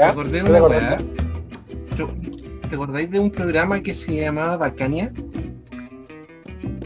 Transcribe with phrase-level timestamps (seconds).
[0.00, 0.98] Me acordé de una weá.
[2.70, 5.12] ¿Te acordáis de un programa que se llamaba Bacania?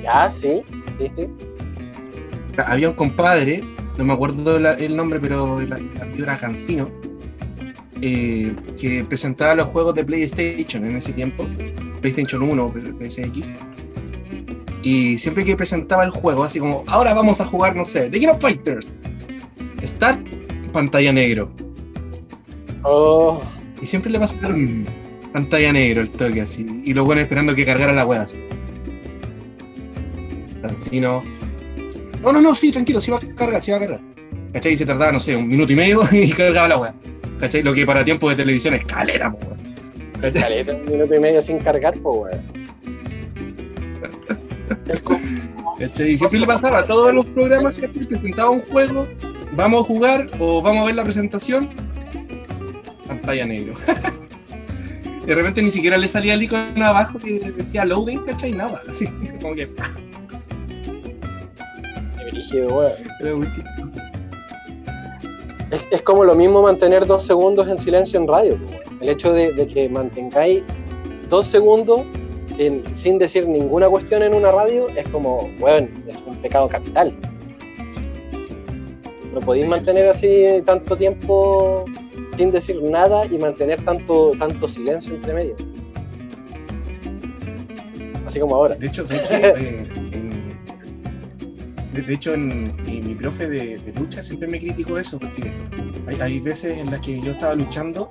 [0.03, 0.65] Ya, sí,
[0.99, 1.29] sí, sí.
[2.67, 3.63] Había un compadre,
[3.99, 6.91] no me acuerdo el nombre, pero apellido era Cancino,
[8.01, 11.47] eh, que presentaba los juegos de PlayStation en ese tiempo,
[12.01, 13.55] PlayStation 1 o PSX.
[14.83, 18.19] Y siempre que presentaba el juego, así como, ahora vamos a jugar, no sé, The
[18.19, 18.89] Game of Fighters.
[19.85, 20.27] Start,
[20.73, 21.53] pantalla negro.
[22.85, 23.43] Oh.
[23.81, 24.37] Y siempre le pasa
[25.33, 26.83] pantalla negro el toque así.
[26.85, 28.39] Y luego esperando que cargara la wea así.
[30.63, 31.23] Así no.
[32.23, 34.01] No, no, no, sí, tranquilo, sí va a cargar, sí va a cargar.
[34.53, 34.73] ¿Cachai?
[34.73, 36.95] Y se tardaba, no sé, un minuto y medio y cargaba la wea.
[37.41, 37.63] ¿Cachai?
[37.63, 39.55] Lo que para tiempo de televisión es calera, po,
[40.21, 42.41] Caleta, un minuto y medio sin cargar, po, weón.
[45.79, 46.13] ¿Cachai?
[46.13, 49.07] Y siempre le pasaba a todos los programas que presentaba un juego,
[49.53, 51.69] vamos a jugar o vamos a ver la presentación,
[53.25, 53.75] pantalla negro.
[55.27, 58.53] de repente ni siquiera le salía el icono abajo que decía loading, ¿cachai?
[58.53, 59.07] Nada, así,
[59.41, 59.71] como que.
[65.71, 68.59] Es, es, como lo mismo mantener dos segundos en silencio en radio.
[69.01, 70.63] El hecho de, que mantengáis
[71.29, 72.03] dos segundos
[72.95, 77.13] sin decir ninguna cuestión en una radio es como, bueno, es un pecado capital.
[79.33, 81.85] No podéis mantener así tanto tiempo
[82.37, 85.57] sin decir nada y mantener tanto, tanto silencio entre medio.
[88.27, 88.75] Así como ahora.
[88.75, 89.89] De hecho, eh,
[91.93, 95.53] de, hecho, en, mi profe de, lucha siempre me criticó eso, porque
[96.21, 98.11] hay, veces en las que yo estaba luchando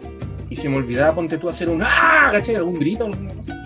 [0.50, 2.30] y se me olvidaba, ponte tú, hacer un ¡ah!
[2.32, 2.56] ¿cachai?
[2.56, 3.66] Algún grito, alguna cosa.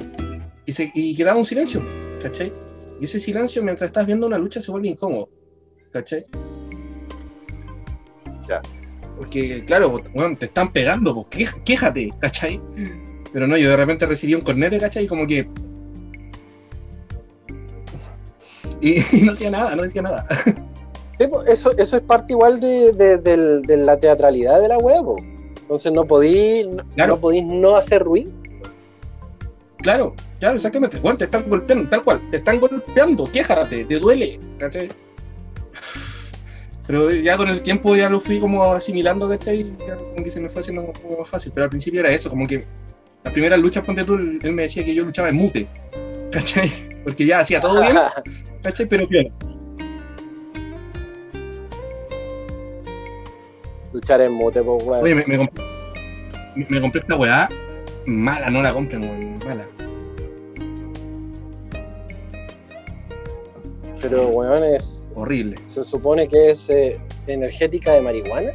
[0.65, 1.81] Y, se, y quedaba un silencio,
[2.21, 2.51] ¿cachai?
[2.99, 5.29] Y ese silencio mientras estás viendo una lucha se vuelve incómodo,
[5.91, 6.25] ¿cachai?
[8.47, 8.61] Ya.
[9.17, 12.61] Porque, claro, bueno, te están pegando, pues quéjate, ¿cachai?
[13.33, 15.07] Pero no, yo de repente recibí un cornete, ¿cachai?
[15.07, 15.49] Como que.
[18.81, 20.25] Y, no hacía nada, no decía nada.
[21.17, 25.15] Pues, eso, eso es parte igual de, la teatralidad de la huevo.
[25.61, 28.31] Entonces no podís no, podís no hacer ruido.
[29.79, 30.99] Claro, claro, exactamente.
[30.99, 34.89] Bueno, te están golpeando, tal cual, te están golpeando, quéjate, te duele, ¿cachai?
[36.87, 39.75] Pero ya con el tiempo ya lo fui como asimilando, ¿cachai?
[39.85, 41.51] Ya como que se me fue haciendo un poco más fácil.
[41.53, 42.63] Pero al principio era eso, como que
[43.25, 45.67] las primeras luchas, ponte tú, él me decía que yo luchaba en mute,
[46.31, 46.71] ¿cachai?
[47.03, 47.97] Porque ya hacía todo bien,
[48.63, 48.85] ¿cachai?
[48.85, 49.33] Pero bien.
[53.91, 55.03] Luchar en mute, pues, weón.
[55.03, 55.63] Oye, me, me, compré,
[56.69, 57.49] me, compré esta weá.
[58.05, 59.39] Mala, no la compren, weón.
[59.39, 59.67] Mala.
[64.01, 65.57] Pero, weón, es Horrible.
[65.65, 68.51] Se supone que es eh, energética de marihuana.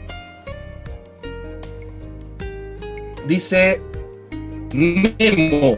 [3.27, 3.83] Dice
[4.73, 5.77] Memo.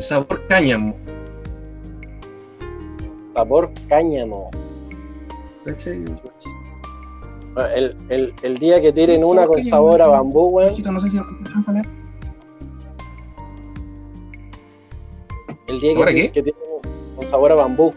[0.00, 0.96] Sabor cáñamo.
[3.34, 4.50] Sabor cáñamo.
[7.74, 10.74] El, el, el, día que tienen una con sabor a bambú, weón.
[10.82, 11.18] No sé si
[15.66, 16.62] El día que, que tienen
[17.16, 17.92] con sabor a bambú.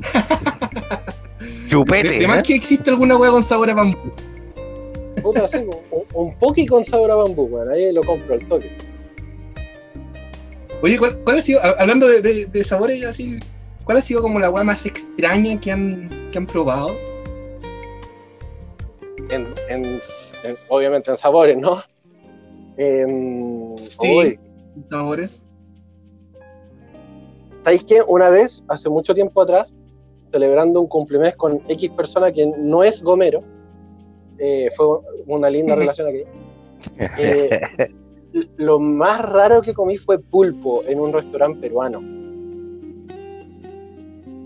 [1.68, 2.16] Chupete.
[2.16, 2.42] Además ¿eh?
[2.46, 3.98] que existe alguna hueá con sabor a bambú.
[5.22, 7.70] Puta, sí, un, un poqui con sabor a bambú, weón.
[7.70, 8.70] Ahí lo compro al toque.
[10.82, 13.38] Oye, ¿cuál, ha sido, hablando de, de, sabores así,
[13.84, 16.96] cuál ha sido como la hueá más extraña que han, que han probado?
[19.28, 20.00] En, en,
[20.68, 21.82] obviamente en sabores, ¿no?
[22.78, 24.38] En, sí,
[24.88, 25.44] sabores.
[27.62, 28.00] ¿Sabéis qué?
[28.06, 29.74] Una vez, hace mucho tiempo atrás,
[30.30, 33.42] celebrando un cumpleaños con X persona que no es Gomero.
[34.38, 34.86] Eh, fue
[35.26, 36.22] una linda relación aquí.
[37.18, 37.60] Eh,
[38.56, 42.00] lo más raro que comí fue pulpo en un restaurante peruano.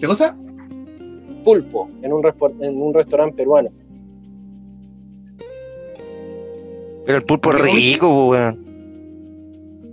[0.01, 0.37] ¿Qué cosa?
[1.45, 2.25] Pulpo en un,
[2.61, 3.71] en un restaurante peruano.
[7.07, 8.64] Pero el pulpo es rico, weón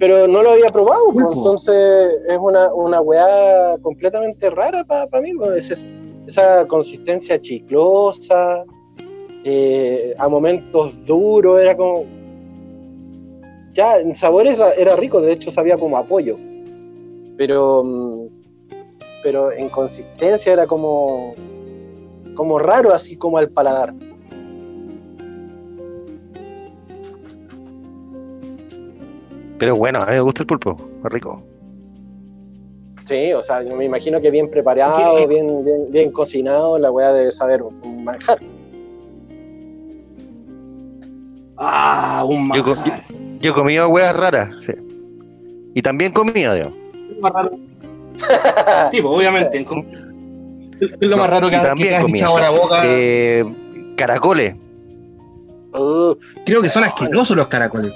[0.02, 5.32] pero no lo había probado, pues, entonces es una, una weá completamente rara para mí,
[5.36, 5.86] pues,
[6.26, 8.64] esa consistencia chiclosa,
[9.44, 12.06] eh, a momentos duro, era como...
[13.74, 16.36] Ya, en sabores era, rico, de hecho sabía como apoyo,
[17.38, 18.28] pero, mm,
[19.22, 21.36] pero en consistencia era como,
[22.34, 23.94] como raro, así como al paladar.
[29.62, 30.76] Pero bueno, a mí me gusta el pulpo,
[31.06, 31.44] es rico.
[33.06, 37.14] Sí, o sea, yo me imagino que bien preparado, bien, bien, bien cocinado, la weá
[37.14, 37.62] de saber
[38.04, 38.40] manjar.
[41.58, 43.04] Ah, un Yo, manjar.
[43.40, 44.50] yo he comido huevas raras.
[44.66, 44.74] sí.
[45.76, 46.78] Y también comía, digamos.
[47.12, 47.52] Es lo más raro.
[48.92, 49.60] Sí, pues obviamente.
[50.80, 52.18] Es lo más raro que, has- que también te has comía.
[52.22, 52.82] echado a la boca.
[52.86, 53.46] Eh,
[53.96, 54.56] caracoles.
[55.74, 56.16] Uh,
[56.46, 57.94] Creo que son asquerosos los caracoles.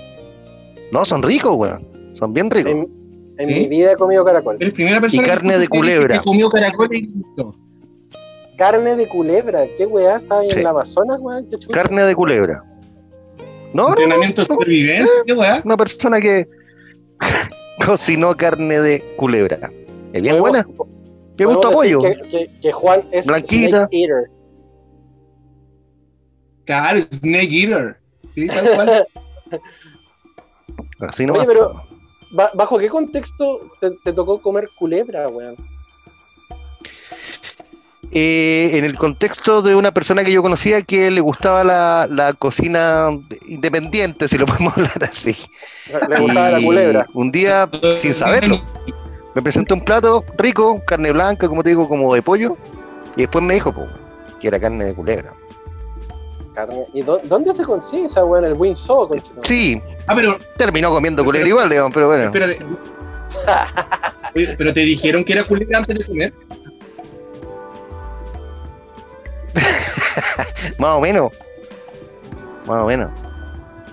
[0.92, 1.88] No, son ricos, weón.
[2.20, 2.72] Son bien ricos.
[2.72, 2.88] en
[3.38, 3.54] en ¿Sí?
[3.62, 4.56] mi vida he comido caracol.
[4.62, 6.18] Eres primera persona que carne de culebra.
[6.18, 7.10] Que comió caracoles y.
[8.58, 9.66] Carne de culebra.
[9.78, 10.16] ¿Qué weá?
[10.18, 10.56] ¿Estaba ahí Sí.
[10.58, 11.46] en la Amazonas, weón?
[11.74, 12.64] Carne de culebra.
[13.74, 15.62] No, no, Entrenamiento de supervivencia, qué weá.
[15.66, 16.48] una persona que
[17.86, 19.70] cocinó carne de culebra.
[20.14, 20.66] Es bien buena.
[21.36, 22.00] Qué gusto apoyo.
[22.02, 23.88] Que, que- que Juan es Blanquita.
[23.90, 24.30] snake eater.
[26.66, 27.98] Claro, Snake Eater.
[28.30, 29.08] Sí, tal cual.
[31.10, 31.84] Así Oye, pero-
[32.31, 35.56] Ba- ¿Bajo qué contexto te, te tocó comer culebra, weón?
[38.12, 42.34] Eh, en el contexto de una persona que yo conocía que le gustaba la, la
[42.34, 43.10] cocina
[43.48, 45.36] independiente, si lo podemos hablar así.
[46.10, 47.08] Le gustaba la culebra.
[47.13, 48.62] Un día, sin saberlo,
[49.34, 52.58] me presentó un plato rico, carne blanca, como te digo, como de pollo.
[53.16, 53.86] Y después me dijo po,
[54.40, 55.34] que era carne de culebra.
[56.56, 56.86] Carne.
[56.94, 58.46] ¿Y dó- dónde se consigue esa weón?
[58.46, 59.42] El Winsaw, conchito.
[59.44, 62.24] Sí, Ah, pero terminó comiendo culebra igual, digamos, pero bueno.
[62.25, 62.60] espérate.
[64.36, 66.34] Oye, pero te dijeron que era culebra antes de comer.
[70.78, 71.31] Más o menos.
[72.66, 73.12] Más o menos.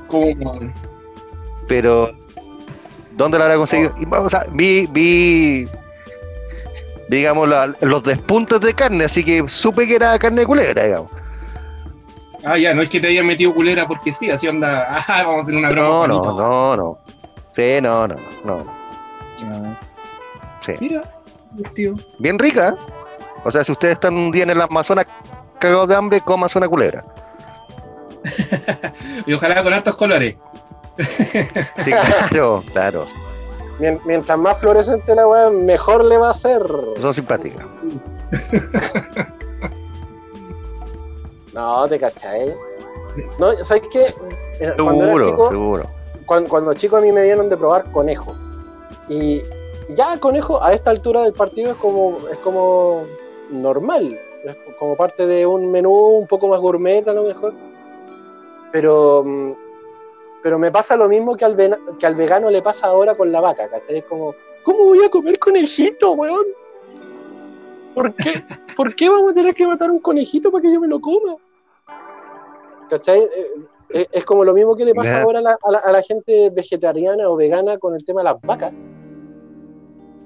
[0.08, 0.60] Como.
[1.68, 2.10] Pero,
[3.12, 3.94] ¿dónde la habrá conseguido?
[3.98, 5.68] Y, o sea, vi, vi,
[7.08, 11.10] digamos, la- los despuntes de carne, así que supe que era carne de culebra, digamos.
[12.44, 15.02] Ah, ya, no es que te hayan metido culebra porque sí, así onda.
[15.08, 16.06] Ah, vamos a hacer una broma.
[16.08, 16.98] No, no, no, no.
[17.52, 18.66] Sí, no, no, no.
[19.44, 19.78] Ah,
[20.64, 20.74] Sí.
[20.80, 21.02] Mira,
[21.74, 21.94] tío.
[22.18, 22.68] Bien rica.
[22.70, 22.92] ¿eh?
[23.44, 25.06] O sea, si ustedes están un día en el Amazonas
[25.58, 27.04] cagados de hambre, comas una culebra.
[29.26, 30.36] Y ojalá con hartos colores.
[30.98, 33.04] Sí, claro, claro.
[33.80, 36.62] Mien- Mientras más fluorescente la weá, mejor le va a hacer.
[37.00, 37.64] Son simpáticas.
[41.52, 42.54] No, te cachai.
[43.38, 44.04] No, ¿sabes qué?
[44.58, 45.84] Seguro, chico, seguro.
[46.26, 48.34] cuando, cuando chico a mí me dieron de probar conejo.
[49.08, 49.42] Y
[49.90, 53.02] ya conejo a esta altura del partido es como, es como
[53.50, 54.18] normal.
[54.44, 57.52] Es como parte de un menú un poco más gourmet a lo mejor.
[58.72, 59.52] Pero, mm,
[60.42, 63.30] pero me pasa lo mismo que al, vena- que al vegano le pasa ahora con
[63.30, 63.68] la vaca.
[63.68, 63.98] ¿cachai?
[63.98, 66.46] Es como, ¿cómo voy a comer conejito, weón?
[67.94, 68.42] ¿Por qué,
[68.74, 71.36] ¿Por qué vamos a tener que matar un conejito para que yo me lo coma?
[72.92, 73.20] ¿Cachai?
[73.20, 73.46] Eh,
[73.94, 76.02] eh, Es como lo mismo que le pasa ahora a la, a la- a la
[76.02, 78.74] gente vegetariana o vegana con el tema de las vacas.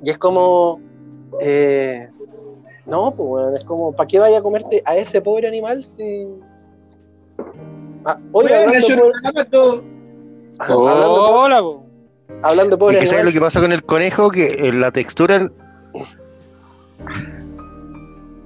[0.02, 0.80] Y es como.
[1.40, 2.08] eh,
[2.86, 6.26] no, pues bueno, es como, ¿para qué vaya a comerte a ese pobre animal si.
[8.04, 9.02] Ah, oye, hablando, pobre-
[10.68, 11.84] Hola, po.
[12.42, 14.28] hablando de ¿Y pobre qué sabes lo que pasa con el conejo?
[14.30, 15.48] Que eh, la textura.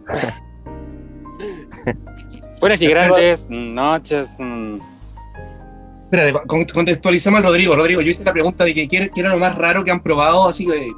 [2.61, 4.31] Buenas y grandes noches.
[4.39, 4.79] mm.
[6.05, 7.77] Espérate, con- contextualizamos al Rodrigo.
[7.77, 10.01] Rodrigo, yo hice la pregunta de que qué, qué era lo más raro que han
[10.01, 10.91] probado, así que,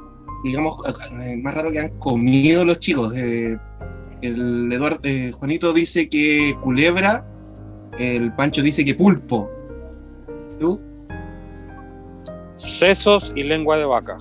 [0.43, 0.77] digamos,
[1.21, 3.13] eh, más raro que han comido los chicos.
[3.15, 3.55] Eh,
[4.21, 7.25] el Eduardo, eh, Juanito dice que culebra,
[7.99, 9.49] el Pancho dice que pulpo.
[10.59, 10.81] ¿Tú?
[12.55, 14.17] Sesos y lengua de vaca.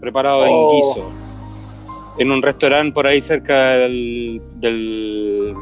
[0.00, 0.70] Preparado Oh.
[0.70, 1.10] en guiso.
[2.18, 5.54] En un restaurante por ahí cerca del, del,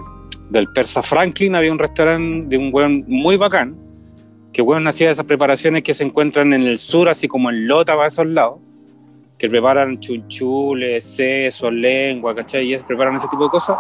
[0.50, 3.76] del Persa Franklin había un restaurante de un weón muy bacán.
[4.52, 7.94] Que weón hacía esas preparaciones que se encuentran en el sur, así como en Lota,
[7.94, 8.58] para esos lados.
[9.38, 12.66] Que preparan chunchules, sesos, lengua, ¿cachai?
[12.66, 13.76] Y es, preparan ese tipo de cosas.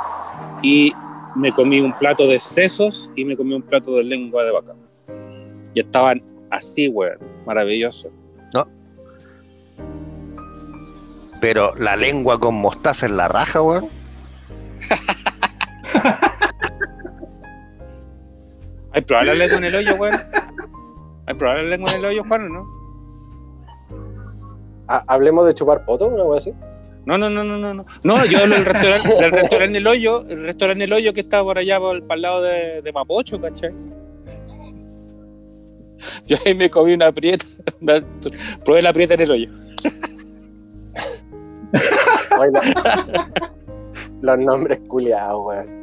[0.62, 0.92] Y
[1.34, 4.74] me comí un plato de sesos y me comí un plato de lengua de vaca.
[5.74, 7.18] Y estaban así, weón.
[7.46, 8.12] Maravilloso.
[11.40, 13.88] Pero la lengua con mostaza en la raja, weón.
[18.92, 20.14] ¿Hay probar la lengua en el hoyo, weón?
[21.26, 22.62] ¿Hay probar la lengua en el hoyo, Juan, o no?
[24.88, 26.52] Ah, hablemos de chupar poto, una wea así.
[27.04, 27.74] No, no, no, no, no.
[27.74, 31.20] No, no yo hablo del restaurante, del restaurante El Hoyo, el restaurante El Hoyo que
[31.20, 33.72] está por allá, por, para el lado de, de Mapocho, ¿cachai?
[36.26, 37.44] Yo ahí me comí una prieta,
[37.80, 38.02] una-
[38.64, 39.50] probé la prieta en el hoyo.
[44.22, 45.78] Los nombres culiados, weón.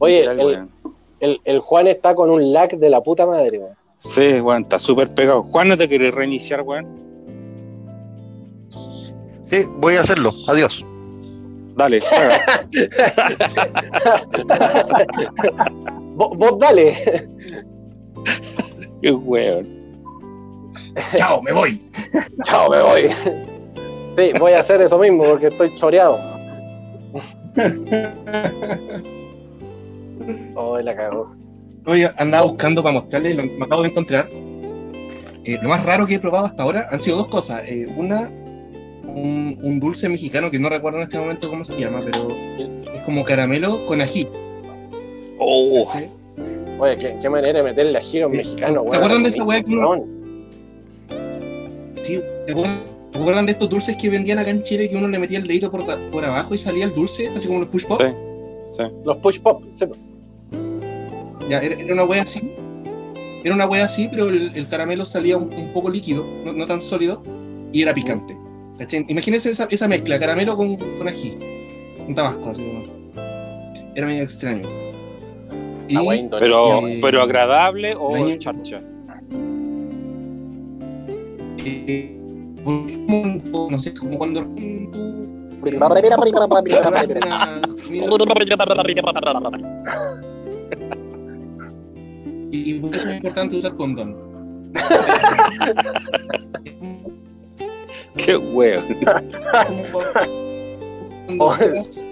[0.00, 0.70] Oye, el, weón.
[1.20, 3.76] el- el Juan está con un lag de la puta madre, weón.
[3.98, 5.42] Sí, weón, está súper pegado.
[5.44, 6.86] Juan, ¿no te querés reiniciar, weón?
[9.44, 10.32] Sí, voy a hacerlo.
[10.48, 10.84] Adiós.
[11.76, 12.00] Dale,
[16.16, 16.94] vos, vos dale.
[19.02, 19.80] Qué weón.
[21.14, 21.80] Chao, me voy.
[22.44, 23.10] Chao, me voy.
[24.16, 26.18] Sí, voy a hacer eso mismo porque estoy choreado.
[30.54, 31.34] Oh, la cagó.
[31.86, 34.28] Oye, andaba buscando para mostrarles, lo me acabo de encontrar.
[35.44, 37.62] Eh, lo más raro que he probado hasta ahora han sido dos cosas.
[37.66, 38.30] Eh, una,
[39.06, 42.28] un, un dulce mexicano que no recuerdo en este momento cómo se llama, pero
[42.94, 44.28] es como caramelo con ají.
[45.38, 46.04] Oh, ¿sí?
[46.78, 49.72] Oye, ¿qué, qué manera de meterle a giro mexicano, ¿Se acuerdan de esa weá que
[49.72, 50.04] uno-.
[52.02, 52.80] Sí, ¿te acuerdan,
[53.12, 55.46] te acuerdan de estos dulces que vendían acá en Chile que uno le metía el
[55.46, 58.00] dedito por, por abajo y salía el dulce, así como los push pop?
[58.00, 58.82] Sí.
[59.04, 59.62] Los push pop.
[59.76, 59.86] sí.
[61.50, 62.40] Ya, era, era una wea así.
[63.44, 66.64] Era una wea así, pero el, el caramelo salía un, un poco líquido, no, no
[66.66, 67.22] tan sólido,
[67.72, 68.36] y era picante.
[68.78, 69.04] ¿Cachai?
[69.08, 71.36] Imagínense esa, esa mezcla, caramelo con, con ají,
[72.06, 72.84] con tabasco, así como.
[73.94, 74.68] Era medio extraño.
[75.88, 76.02] Y, Ah,
[76.38, 78.80] pero, Eh, pero agradable o daño- charcha.
[81.64, 82.16] eh,
[82.64, 85.20] no sé, como cuando tú
[92.50, 94.16] y por eso es importante usar condón.
[98.16, 98.84] Qué weón.
[99.66, 102.10] como cuando, pruebas,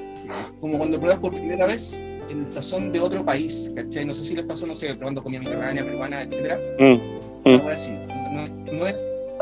[0.61, 4.05] como cuando pruebas por primera vez el sazón de otro país, ¿cachai?
[4.05, 6.59] No sé si les pasó, no sé, probando comida mediterránea, peruana, etcétera.
[6.79, 7.51] Mm.
[7.71, 7.93] Así.
[8.33, 8.95] No, es- no es,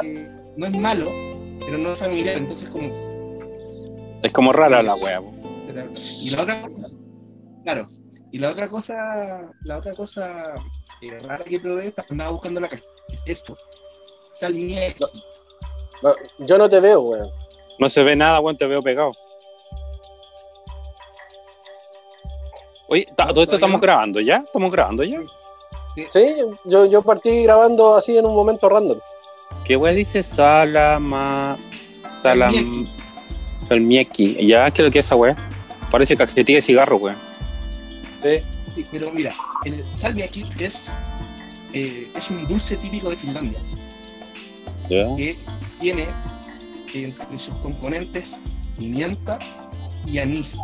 [0.04, 1.10] eh, no es malo,
[1.60, 2.88] pero no es familiar, entonces como...
[4.22, 5.20] Es como rara la wea.
[6.20, 6.88] Y la otra cosa,
[7.64, 7.90] claro,
[8.32, 10.54] y la otra cosa, la otra cosa
[11.02, 12.82] eh, rara que probé, andaba buscando la caja,
[13.24, 13.56] esto,
[16.02, 17.30] No, yo no te veo, weón.
[17.78, 19.12] No se ve nada, weón, te veo pegado.
[22.88, 25.20] Oye, todo esto estamos grabando ya, estamos grabando ya.
[26.12, 28.98] Sí, yo, yo partí grabando así en un momento random.
[29.64, 30.22] ¿Qué wea dice?
[30.22, 31.56] Salama.
[32.22, 32.86] Salam.
[33.68, 34.46] Salmiaki.
[34.46, 35.36] Ya, ¿qué es lo que es esa wea?
[35.90, 37.16] Parece cajetilla de cigarro, weón.
[38.22, 38.55] Sí.
[38.76, 40.92] Sí, pero mira, el salmiak es,
[41.72, 43.58] eh, es un dulce típico de Finlandia,
[44.90, 45.16] Ya.
[45.16, 45.34] que
[45.80, 46.02] tiene
[46.92, 48.36] eh, entre sus componentes
[48.78, 49.38] pimienta
[50.06, 50.58] y anís.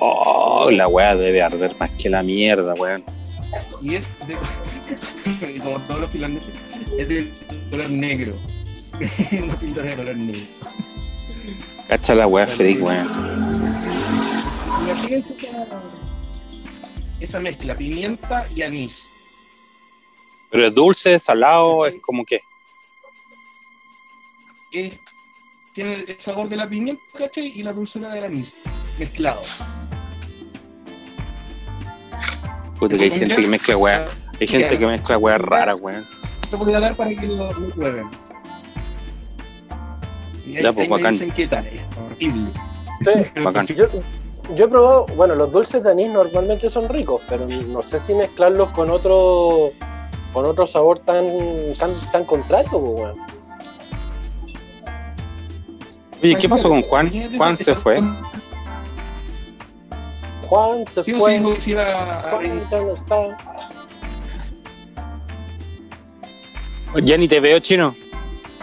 [0.00, 3.04] Oh, la wea debe arder más que la mierda, weón.
[3.80, 4.36] Y es de,
[5.62, 6.54] como todos los finlandeses,
[6.98, 7.30] es de
[7.70, 8.34] color negro.
[9.44, 10.46] Una pintura de color negro.
[11.86, 13.06] Cacha la wea freak, weón.
[14.88, 15.66] Imagínense esa,
[17.20, 19.10] esa mezcla, pimienta y anís.
[20.50, 22.40] Pero es dulce, salado, es como que.
[24.72, 24.92] Es-
[25.72, 27.48] tiene el sabor de la pimienta, ¿cachai?
[27.48, 28.60] Y la dulzura del anís,
[28.98, 29.40] mezclado.
[32.78, 34.04] Puta, que hay gente que mezcla wea.
[34.40, 36.04] Hay gente que mezcla wea rara, weón.
[36.50, 38.06] Te voy a dar para que lo, lo prueben.
[40.46, 41.12] Y ahí, Ya, pues, ahí me bacán.
[41.12, 42.50] dicen qué tal, es horrible.
[43.00, 43.40] Sí.
[43.42, 43.66] Bacán.
[43.66, 43.86] Yo,
[44.54, 48.14] yo he probado, bueno, los dulces de anís normalmente son ricos, pero no sé si
[48.14, 49.70] mezclarlos con otro
[50.32, 51.24] con otro sabor tan
[51.78, 53.16] tan, tan contrario, pues, weón.
[56.22, 57.10] Oye, ¿qué pasó con Juan?
[57.36, 58.00] Juan se fue.
[60.48, 61.38] Juan se Sí, fue.
[61.38, 63.36] sí, sí, Juan ya no está.
[67.02, 67.94] Ya ni te veo, chino.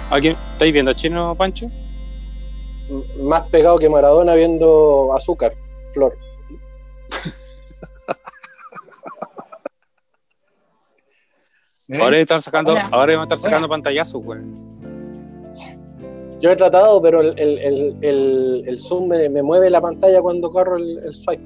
[0.10, 1.68] ¿Alguien estáis viendo chino, Pancho?
[2.90, 5.54] M- Más pegado que Maradona viendo azúcar,
[5.94, 6.18] flor.
[11.88, 12.04] ¿Me ven?
[12.06, 12.90] Ahora están sacando, Hola.
[12.92, 13.74] ahora van a estar sacando Hola.
[13.76, 14.64] pantallazos, weón.
[16.42, 20.22] Yo he tratado, pero el, el, el, el, el zoom me, me mueve la pantalla
[20.22, 21.42] cuando corro el, el swipe.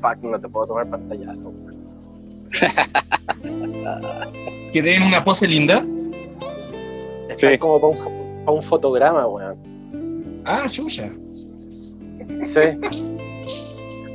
[0.00, 1.48] Fuck, no te puedo tomar pantallazo.
[1.48, 1.70] weón.
[4.72, 5.84] Quedé en una pose linda.
[7.32, 7.58] Está Sí.
[7.58, 9.56] como para un, fo- pa' un fotograma, weón.
[10.44, 11.08] Ah, chucha.
[11.08, 12.60] Sí.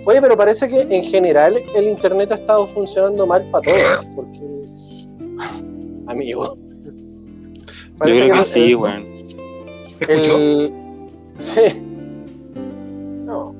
[0.07, 4.05] Oye, pero parece que en general el internet ha estado funcionando mal para todos.
[4.15, 4.39] Porque.
[6.07, 6.55] Amigo.
[7.99, 9.03] Yo creo que sí, el- weón.
[10.09, 10.73] El...
[11.39, 11.61] Sí.
[13.25, 13.55] No.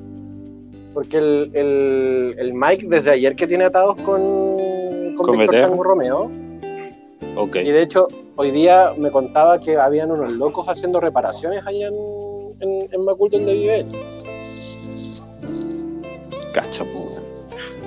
[0.94, 5.60] Porque el, el, el Mike desde ayer que tiene atados con, con, Con Víctor.
[5.62, 6.30] Tango Romeo.
[7.36, 7.56] Ok.
[7.56, 11.94] Y de hecho, hoy día me contaba que habían unos locos haciendo reparaciones allá en,
[12.60, 13.86] en, en Macul donde vive él.
[16.52, 16.84] Cacha.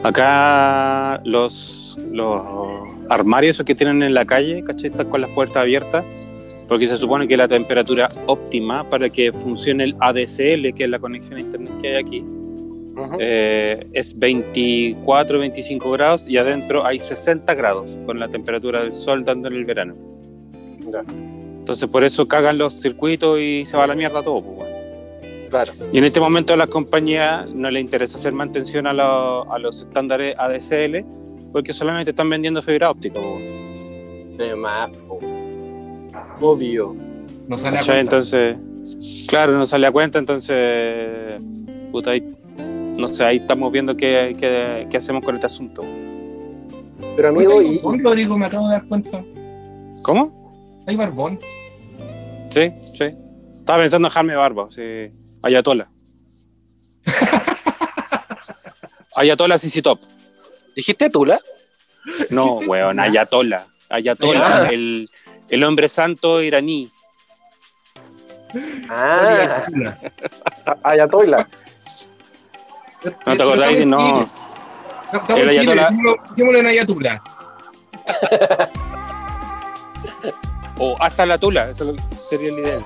[0.04, 1.80] Acá los
[2.12, 2.42] los
[3.10, 4.90] armarios esos que tienen en la calle, ¿cachai?
[4.90, 6.06] Están con las puertas abiertas,
[6.68, 11.00] porque se supone que la temperatura óptima para que funcione el ADSL, que es la
[11.00, 12.24] conexión a internet que hay aquí,
[13.20, 19.24] eh, es 24, 25 grados y adentro hay 60 grados con la temperatura del sol
[19.24, 19.96] dando en el verano.
[20.98, 24.42] Entonces por eso cagan los circuitos y se va a la mierda todo.
[24.42, 24.76] Pues, bueno.
[25.50, 25.72] claro.
[25.92, 29.60] Y en este momento a las compañías no les interesa hacer mantención a, lo- a
[29.60, 31.06] los estándares ADSL
[31.52, 33.20] porque solamente están vendiendo fibra óptica.
[33.20, 34.38] pues, bueno.
[34.38, 35.20] De más, po.
[36.42, 36.96] Obvio.
[37.48, 38.00] No sale a cuenta.
[38.00, 38.56] Entonces,
[39.28, 41.38] claro, no sale a cuenta, entonces,
[41.92, 42.24] puta, ahí,
[42.98, 45.84] no sé, ahí estamos viendo qué, qué- qué hacemos con este asunto.
[47.16, 49.24] Pero amigo, y, Rodrigo, me acabo de dar cuenta.
[50.04, 50.39] ¿Cómo?
[50.88, 51.40] Hay barbón.
[52.46, 53.14] Sí, sí.
[53.60, 55.10] Estaba pensando en dejarme barba, sí.
[55.44, 55.90] Ayatola.
[59.16, 60.00] Ayatola CC Top.
[60.76, 61.40] ¿dijiste Tula?
[62.30, 63.68] No, weón, Ayatola.
[63.90, 65.10] Ayatola, el,
[65.50, 66.90] el hombre santo iraní.
[68.90, 69.66] Ah,
[70.84, 71.48] Ayatola.
[73.26, 73.86] ¿No te acordáis?
[73.86, 74.22] No.
[74.22, 77.22] Estamos El en dejémoslo en Ayatollah.
[80.80, 81.86] O hasta la tula, eso
[82.30, 82.80] sería la idea.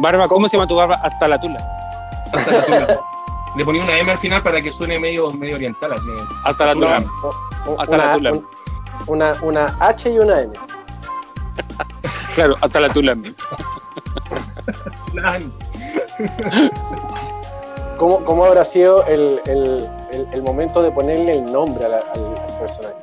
[0.00, 0.96] Barba, ¿cómo se llama tu barba?
[1.02, 1.58] Hasta la tula.
[2.32, 3.00] Hasta la tula.
[3.56, 6.08] Le ponía una M al final para que suene medio, medio oriental, así.
[6.44, 7.04] Hasta la tula.
[7.78, 8.32] Hasta la una, tula.
[8.32, 8.48] un-
[9.06, 10.52] una, una H y una N.
[12.34, 13.16] Claro, hasta la tula.
[17.96, 21.96] ¿Cómo, cómo habrá sido el, el, el, el momento de ponerle el nombre a la-
[22.14, 22.94] al, al personaje?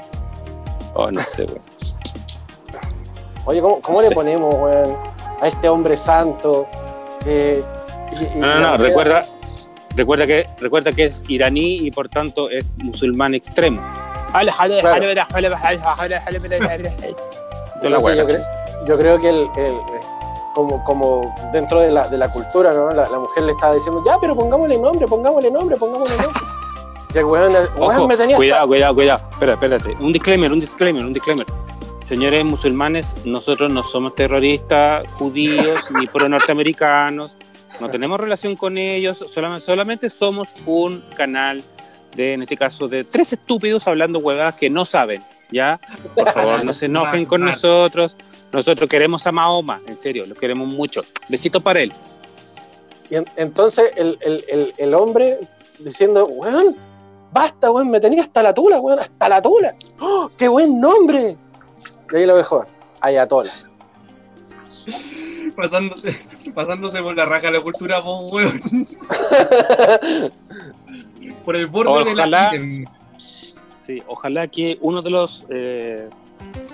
[0.93, 1.59] Oh, no sé, weón.
[3.45, 4.09] Oye, ¿cómo, cómo Sí.
[4.09, 4.97] le ponemos, weón,
[5.41, 6.67] a este hombre santo?
[7.25, 7.63] Eh,
[8.19, 9.23] y- y- No, no, no, recuerda,
[9.95, 13.81] recuerda, que, recuerda que es iraní y por tanto es musulmán extremo.
[14.81, 14.95] Claro.
[18.17, 18.37] Yo creo,
[18.85, 19.79] yo creo que el, el-
[20.53, 22.89] como, como dentro de la, de la cultura, ¿no?
[22.91, 26.41] La, la mujer le estaba diciendo, ya, pero pongámosle nombre, pongámosle nombre, pongámosle nombre.
[27.13, 29.19] Y el weón, el weón Ojo, me tenía cuidado, cuidado, cuidado.
[29.33, 29.97] Espera, espérate.
[29.99, 31.45] Un disclaimer, un disclaimer, un disclaimer.
[32.11, 37.37] Señores musulmanes, nosotros no somos terroristas judíos ni pro norteamericanos.
[37.79, 39.17] No tenemos relación con ellos.
[39.63, 41.63] Solamente, somos un canal
[42.13, 45.21] de, en este caso, de tres estúpidos hablando huevadas que no saben.
[45.51, 45.79] ¿Ya?
[46.13, 48.17] Por favor, no se enojen con nosotros.
[48.51, 50.99] Nosotros queremos a Mahoma, en serio, lo queremos mucho.
[51.29, 51.93] Besito para él.
[53.09, 55.37] Y en- entonces el hombre
[55.79, 56.75] diciendo, weón,
[57.31, 59.73] basta, weón, me tenía hasta la tula, weón, hasta la tula.
[60.01, 61.37] ¡Oh, ¡Qué buen nombre!
[62.11, 62.65] Y ahí lo dejó,
[62.99, 63.49] Ayatola.
[65.55, 68.51] pasándose, pasándose por la raja la cultura, vos, weón.
[71.45, 72.51] Por el borde de Ojalá.
[72.53, 72.91] la.
[73.85, 76.07] Sí, ojalá que uno de los eh,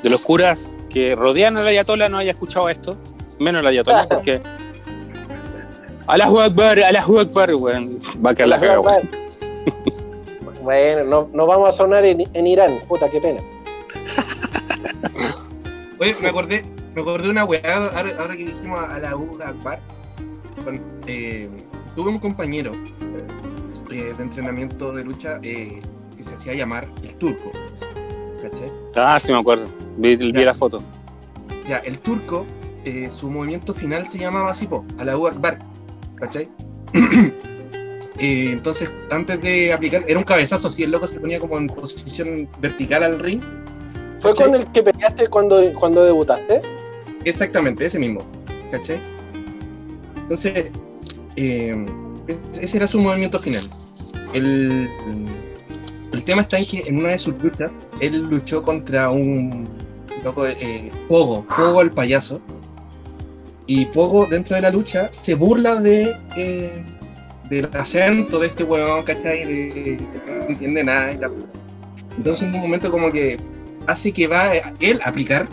[0.04, 2.98] de los curas que rodean al Ayatola no haya escuchado esto,
[3.40, 4.42] menos el Ayatola, porque
[6.08, 7.86] Allahu Akbar, Allahu Akbar, weón,
[8.26, 9.10] va a quedar la cagada, weón.
[10.64, 13.40] Bueno, no, no vamos a sonar en, en Irán, puta, qué pena.
[16.00, 19.38] Oye, me acordé, me acordé de una weá, ahora, ahora que dijimos a la U
[19.42, 19.80] Akbar.
[20.64, 21.50] Cuando, eh,
[21.96, 22.72] tuve un compañero
[23.92, 25.82] eh, de entrenamiento de lucha eh,
[26.16, 27.52] que se hacía llamar el turco.
[28.42, 28.72] ¿Cachai?
[28.96, 29.66] Ah, sí me acuerdo,
[29.98, 30.80] vi, la foto.
[31.68, 32.46] Ya, el turco,
[33.10, 35.60] su movimiento final se llamaba así, a la U Akbar.
[36.16, 36.48] ¿Cachai?
[38.20, 41.68] Eh, entonces, antes de aplicar, era un cabezazo, si el loco se ponía como en
[41.68, 43.42] posición vertical al ring.
[44.20, 44.48] ¿Fue ¿Cachai?
[44.48, 46.62] con el que peleaste cuando, cuando debutaste?
[47.26, 48.22] Exactamente, ese mismo.
[48.72, 49.00] ¿Cachai?
[50.18, 50.72] Entonces,
[51.36, 51.86] eh,
[52.60, 53.64] ese era su movimiento final.
[54.34, 54.90] El,
[56.12, 59.68] el tema está en que en una de sus luchas, él luchó contra un
[60.24, 62.42] loco, eh, Pogo, Pogo el payaso.
[63.66, 66.84] Y Pogo, dentro de la lucha, se burla de eh,
[67.50, 69.46] del acento de este huevón, ¿cachai?
[69.46, 70.00] De, de-
[70.42, 71.12] no entiende nada.
[71.14, 71.30] y la-
[72.18, 73.38] Entonces, en un momento, como que
[73.88, 75.48] hace que va él a aplicar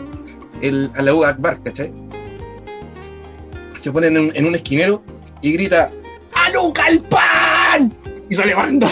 [0.61, 1.91] el Allahu Akbar, ¿cachai?
[3.79, 5.03] Se pone en un, en un esquinero
[5.41, 5.91] y grita
[6.33, 7.93] ¡Aluca el pan!
[8.29, 8.87] Y sale banda.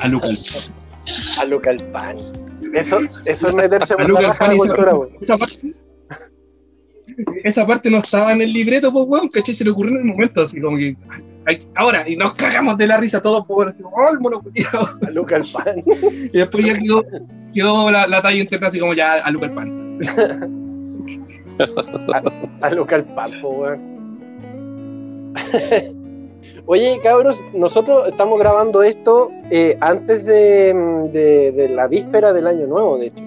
[0.00, 0.62] Aluca el pan.
[1.38, 2.18] A Luca el pan.
[2.18, 5.08] Eso, eso es meterse por Aluca la la cultura, weón.
[5.20, 5.74] esa parte,
[7.44, 9.54] esa parte no estaba en el libreto, pues, weón, ¿cachai?
[9.54, 10.96] Se le ocurrió en el momento, así como que.
[11.74, 14.86] Ahora, y nos cagamos de la risa todos, pues, weón, así como, ¡ay, mono culiao!
[15.06, 15.78] A Luca el pan.
[16.32, 17.04] Y después ya quedó,
[17.54, 19.98] quedó la, la talla interna, así como ya, Aluca el pan.
[22.62, 23.98] A Luca el pan, po, weón.
[26.66, 30.74] Oye, cabros, nosotros estamos grabando esto eh, antes de,
[31.12, 33.24] de- de la víspera del año nuevo, de hecho.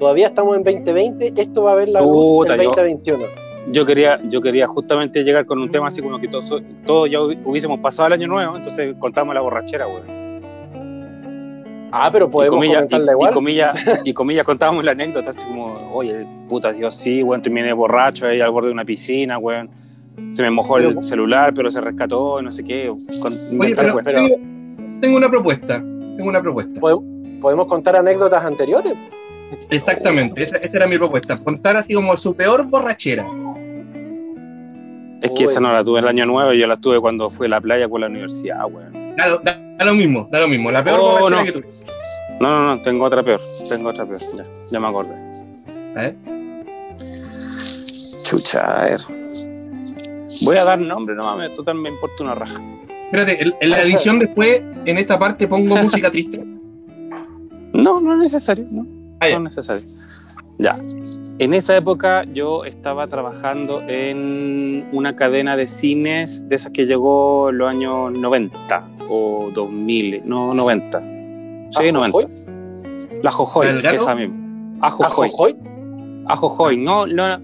[0.00, 3.18] Todavía estamos en 2020, esto va a ver la luz Puta, en yo- 2021.
[3.68, 6.50] Yo quería, yo quería justamente llegar con un tema así como que todos,
[6.86, 10.04] todos ya hubi- hubiésemos pasado el año nuevo, entonces contamos la borrachera, weón.
[11.92, 13.30] Ah, pero Y podemos comillas, comentarla y, igual.
[13.30, 17.70] y comillas, y comillas contábamos la anécdota, así como, oye, puta Dios, sí, weón, terminé
[17.74, 19.68] borracho ahí al borde de una piscina, weón.
[20.30, 22.88] Se me mojó el celular, pero se rescató, no sé qué.
[23.20, 23.96] Con, Oye, pero,
[25.00, 25.74] tengo una propuesta.
[25.78, 26.80] Tengo una propuesta.
[27.40, 28.94] Podemos contar anécdotas anteriores.
[29.70, 31.36] Exactamente, esa, esa era mi propuesta.
[31.42, 33.26] Contar así como su peor borrachera.
[35.22, 37.50] Es que esa no la tuve el año nuevo, yo la tuve cuando fui a
[37.50, 39.16] la playa con la universidad, weón.
[39.16, 40.70] Da, lo- da- da lo mismo, da lo mismo.
[40.70, 41.44] La peor Oh, borrachera no.
[41.44, 41.60] que tú.
[42.40, 45.14] No, no, no, tengo otra peor, tengo otra peor, ya, ya me acordé.
[45.94, 46.16] A ver.
[48.24, 49.00] Chucha, a ver.
[50.44, 52.60] Voy a dar nombre, no mames, total me importa una raja.
[53.06, 56.40] Espérate, en, en la edición después, en esta parte pongo música triste.
[57.72, 58.84] No, no es necesario, no,
[59.20, 59.38] Ah, ya.
[59.38, 59.82] no es necesario.
[60.58, 60.74] Ya.
[61.38, 67.48] En esa época yo estaba trabajando en una cadena de cines de esas que llegó
[67.48, 71.00] en los años 90 o 2000, no 90.
[71.70, 72.18] Sí, 90.
[72.18, 72.26] ¿Ajojoy?
[73.22, 74.74] La Jojoy, esa misma.
[74.82, 75.28] Ajojoy.
[75.28, 75.56] ¿Ajojoy?
[76.26, 77.38] Ajojoy, no, no,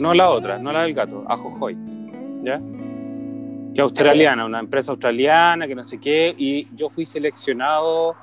[0.00, 1.76] no la otra, no la del gato, Ajojoy.
[2.42, 2.58] ¿Ya?
[3.74, 8.14] Que australiana, una empresa australiana, que no sé qué, y yo fui seleccionado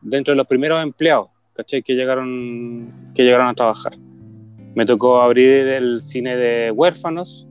[0.00, 1.82] dentro de los primeros empleados, ¿cachai?
[1.82, 3.92] Que llegaron, que llegaron a trabajar.
[4.74, 7.46] Me tocó abrir el cine de huérfanos,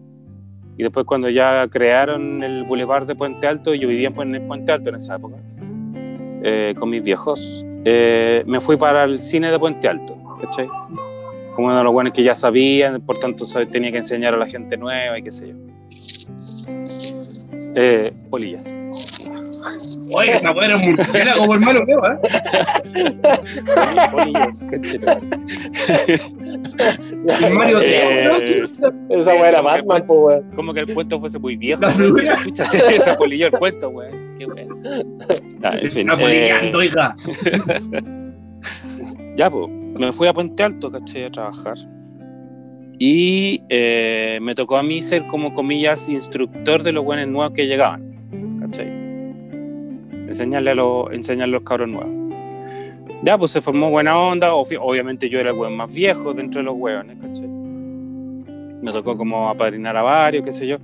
[0.78, 4.90] y después cuando ya crearon el Boulevard de Puente Alto, yo vivía en Puente Alto
[4.90, 5.38] en esa época,
[6.44, 10.68] eh, con mis viejos, eh, me fui para el cine de Puente Alto, ¿cachai?
[11.56, 14.46] como uno de los buenos que ya sabían, por tanto tenía que enseñar a la
[14.46, 15.56] gente nueva y qué sé yo.
[17.76, 18.76] Eh, polillas.
[20.18, 22.20] Oye, esa weá era un murciélago, por hermano, ¿qué va?
[27.40, 28.68] El Mario Eh,
[29.10, 30.52] Esa weá era como que Batman, po, weón.
[30.56, 31.82] Como que el cuento fuese muy viejo.
[31.82, 32.34] La figura.
[32.34, 34.12] Escucha, se apolilló el cuento, güey.
[34.38, 34.76] Qué bueno.
[34.84, 36.08] Ya, en fin.
[36.08, 37.16] Polineando, eh, hija.
[39.36, 41.24] Ya, pues, me fui a Puente Alto, ¿cachai?
[41.24, 41.76] A trabajar.
[43.00, 47.66] Y eh, me tocó a mí ser, como comillas, instructor de los buenos nuevos que
[47.66, 48.13] llegaban.
[50.28, 52.12] Enseñarle a, los, enseñarle a los cabros nuevos.
[53.24, 54.52] Ya, pues se formó buena onda.
[54.54, 56.76] obvi- Obviamente yo era el buen más viejo dentro de los
[57.22, 57.48] ¿cachai?
[57.48, 60.78] Me tocó como apadrinar a varios, qué sé yo.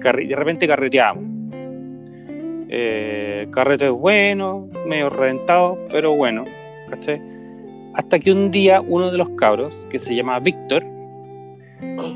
[0.00, 1.24] Carre- de repente carreteábamos.
[2.68, 6.44] Eh, carretes buenos, medio reventados, pero bueno,
[6.88, 7.20] ¿cachai?
[7.94, 10.84] Hasta que un día uno de los cabros, que se llama Víctor,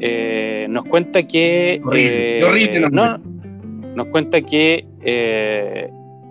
[0.00, 1.80] eh, nos cuenta que...
[1.84, 3.00] Horrible, eh, horrible nombre.
[3.00, 5.90] no, nos cuenta que eh,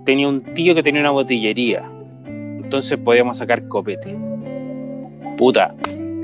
[0.09, 1.87] tenía un tío que tenía una botillería.
[2.25, 4.17] Entonces podíamos sacar copete.
[5.37, 5.75] Puta,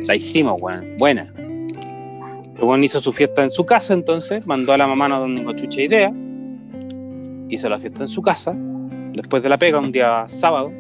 [0.08, 0.90] la hicimos, weón.
[0.98, 1.32] Buena.
[1.38, 5.54] El weón hizo su fiesta en su casa, entonces mandó a la mamá no tengo
[5.54, 6.12] chucha idea.
[7.48, 8.56] Hizo la fiesta en su casa.
[9.14, 10.72] Después de la pega, un día sábado,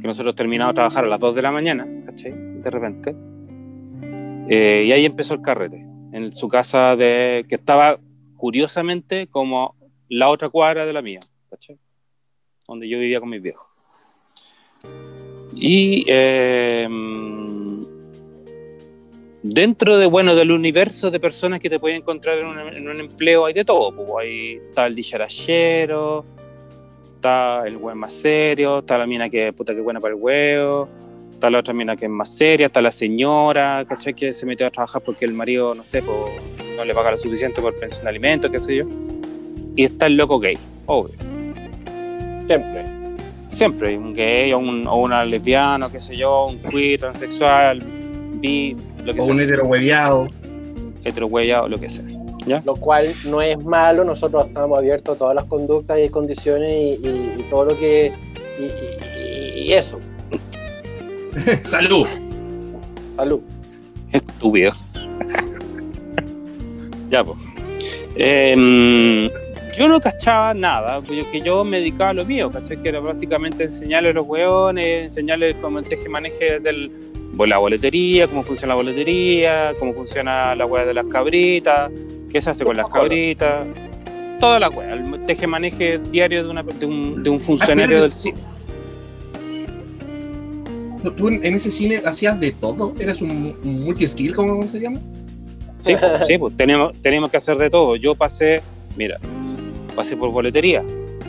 [0.00, 2.32] que nosotros terminamos de trabajar a las 2 de la mañana, ¿cachai?
[2.32, 3.16] De repente.
[4.48, 5.84] Eh, y ahí empezó el carrete.
[6.12, 7.98] En su casa de que estaba
[8.36, 9.74] curiosamente como
[10.08, 11.76] la otra cuadra de la mía, ¿cachai?
[12.70, 13.66] Donde yo vivía con mis viejos.
[15.58, 16.88] Y eh,
[19.42, 23.00] dentro de, bueno, del universo de personas que te pueden encontrar en un, en un
[23.00, 23.94] empleo hay de todo.
[23.94, 26.24] Pues, hay, está el dicharachero,
[27.16, 30.88] está el buen más serio, está la mina que puta que buena para el huevo,
[31.32, 34.14] está la otra mina que es más seria, está la señora, ¿cachai?
[34.14, 36.16] Que se metió a trabajar porque el marido, no sé, pues,
[36.76, 38.86] no le paga lo suficiente por pensión de alimentos, qué sé yo.
[39.74, 40.56] Y está el loco gay,
[40.86, 41.39] obvio.
[42.50, 42.84] Siempre.
[43.52, 47.78] Siempre un gay o, un- o una lesbiana, qué sé yo, un queer, transexual,
[48.40, 50.26] bi, lo que O sea, un hetero hueveado.
[51.04, 52.02] heterohuellado, lo que sea.
[52.64, 57.06] Lo cual no es malo, nosotros estamos abiertos a todas las conductas y condiciones y,
[57.06, 58.12] y- y todo lo que.
[58.58, 59.96] Y, y- y eso.
[61.62, 62.08] Salud.
[63.16, 63.40] Salud.
[64.10, 64.72] Estúpido.
[67.10, 67.38] ya, pues.
[68.16, 69.30] Em,
[69.80, 72.82] yo no cachaba nada, porque que yo me dedicaba a lo mío, ¿cachai?
[72.82, 76.90] Que era básicamente enseñarles a los hueones, enseñarles cómo el teje-maneje del,
[77.46, 81.90] la boletería, cómo funciona la boletería, cómo funciona la hueá de las cabritas,
[82.30, 83.66] qué se hace con las cabritas,
[84.38, 88.38] toda la hueá, el teje-maneje diario de, una, de, un, de un funcionario del cine.
[91.16, 92.92] ¿Tú, en ese cine hacías de todo?
[93.00, 95.00] ¿Eras un, un multi-skill, como se llama?
[95.78, 95.94] Sí,
[96.26, 97.96] sí, pues tenemos, tenemos que hacer de todo.
[97.96, 98.60] Yo pasé,
[98.98, 99.18] mira,
[99.92, 100.82] pasé por boletería.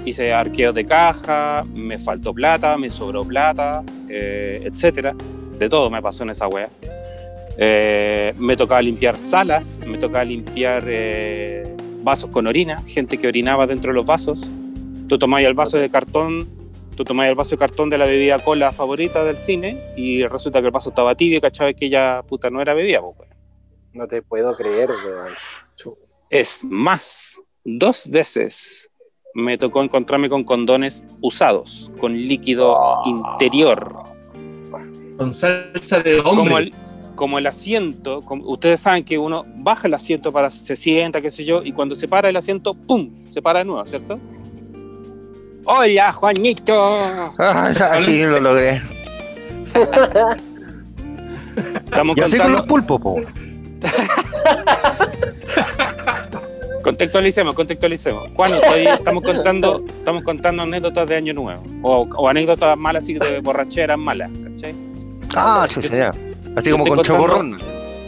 [0.06, 5.16] Hice arqueos de caja, me faltó plata, me sobró plata, eh, etcétera.
[5.58, 6.70] De todo me pasó en esa wea.
[7.58, 13.68] Eh, me tocaba limpiar salas, me tocaba limpiar eh, vasos con orina, gente que orinaba
[13.68, 14.50] dentro de los vasos.
[15.08, 16.48] Tú tomabas el vaso de cartón,
[16.96, 20.62] tú tomabas el vaso de cartón de la bebida cola favorita del cine y resulta
[20.62, 23.30] que el vaso estaba tibio y cachabas que ya puta no era bebida, pues.
[23.94, 25.34] No te puedo creer, weón.
[26.32, 27.31] Es más,
[27.64, 28.90] dos veces
[29.34, 33.04] me tocó encontrarme con condones usados, con líquido Oh.
[33.06, 33.96] interior.
[35.18, 36.32] Con salsa de hombre.
[36.36, 36.74] Como el,
[37.16, 41.30] como el asiento, como- ustedes saben que uno baja el asiento para se sienta, qué
[41.30, 43.14] sé yo, y cuando se para el asiento, ¡pum!
[43.30, 44.20] Se para de nuevo, ¿cierto?
[45.66, 46.74] Hola, Juanito.
[47.38, 48.82] Ah, ya, sí, lo logré.
[51.86, 53.22] Estamos Y así con los contando, pulpos, po.
[56.82, 58.30] contextualicemos, contextualicemos.
[58.36, 63.14] Juan, estoy- estamos contando, estamos contando anécdotas de año nuevo, o, o anécdotas malas así
[63.14, 64.74] de borracheras malas, ¿cachai?
[65.36, 66.12] Ah, chucha, ya.
[66.56, 67.60] Así como con chocorrón.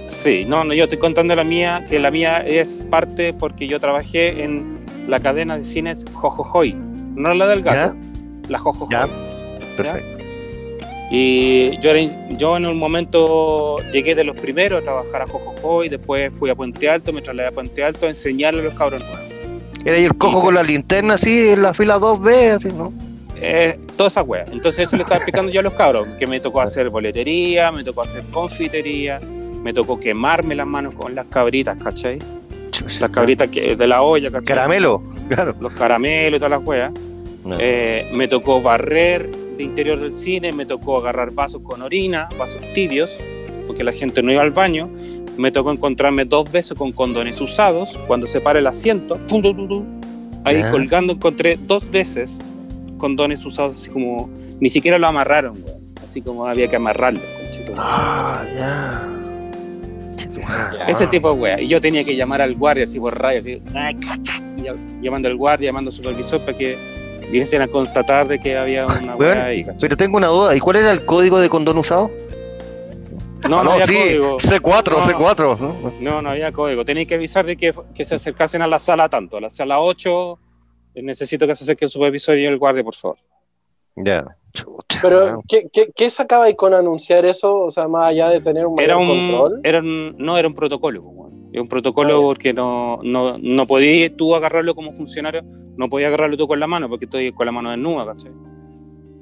[0.10, 3.80] Sí, no, no, yo estoy contando la mía, que la mía es parte porque yo
[3.80, 6.74] trabajé en la cadena de cines Jojojoy,
[7.16, 7.96] no la del gato,
[8.48, 8.92] la Jojojoy.
[8.92, 9.08] Ya.
[9.76, 10.13] Perfecto.
[11.12, 15.90] Y yo, era yo en un momento llegué de los primeros a trabajar a Jojojoy,
[15.90, 19.02] después fui a Puente Alto, me trasladé a Puente Alto a enseñarle a los cabros
[19.02, 19.20] nuevos.
[19.86, 22.94] Era ahí el cojo con la linterna así en la fila 2B, así, ¿no?
[23.36, 24.46] Eh, toda esa wea.
[24.52, 27.84] Entonces eso le estaba explicando yo a los cabros, que me tocó hacer boletería, me
[27.84, 29.20] tocó hacer confitería,
[29.62, 32.20] me tocó quemarme las manos con las cabritas, ¿cachai?
[33.00, 34.56] Las cabritas que, de la olla, ¿cachai?
[34.56, 35.56] Caramelo, claro.
[35.60, 36.94] Los caramelos y todas las weas.
[37.44, 37.58] No.
[37.60, 42.62] Eh, me tocó barrer de interior del cine, me tocó agarrar vasos con orina, vasos
[42.74, 43.20] tibios,
[43.68, 44.90] porque la gente no iba al baño.
[45.38, 49.68] Me tocó encontrarme dos veces con condones usados, cuando se para el asiento, tum, tum,
[49.68, 49.86] tum.
[50.44, 52.40] ahí colgando encontré dos veces
[52.98, 55.78] condones usados, así como, ni siquiera lo amarraron, weón.
[56.04, 57.20] así como había que amarrarlo.
[57.76, 59.10] Ah, ya.
[60.88, 61.62] Ese tipo de wea.
[61.62, 63.62] Y yo tenía que llamar al guardia así por radio, así,
[65.02, 66.78] llamando al guardia, llamando al supervisor para que
[67.32, 69.80] viniesen a constatar de que había una wea ahí, ¿cachai?
[69.82, 72.10] Pero tengo una duda, ¿y cuál era el código de condón usado?
[73.50, 74.38] No, Ah, no, había sí, código.
[74.40, 75.02] C4, No.
[75.02, 75.58] C4.
[75.60, 75.94] ¿no?
[76.00, 76.86] No, no había código.
[76.86, 79.36] Tenéis que avisar de que, que se acercasen a la sala tanto.
[79.38, 80.40] A la sala 8,
[80.96, 83.18] eh, necesito que se acerque el supervisor y el guardia, por favor.
[83.98, 84.24] Ya.
[85.02, 87.60] Pero, ¿qué, qué, qué sacaba ahí con anunciar eso?
[87.60, 89.60] O sea, más allá de tener un Era un, control.
[89.64, 91.04] era un- no era un protocolo.
[91.54, 95.44] Era un protocolo porque no, no, no podías tú agarrarlo como funcionario,
[95.78, 98.32] no podías agarrarlo tú con la mano porque estoy con la mano desnuda, ¿cachai?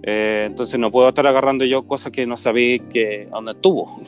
[0.04, 4.02] Eh, entonces no puedo estar agarrando yo cosas que no sabía que dónde estuvo.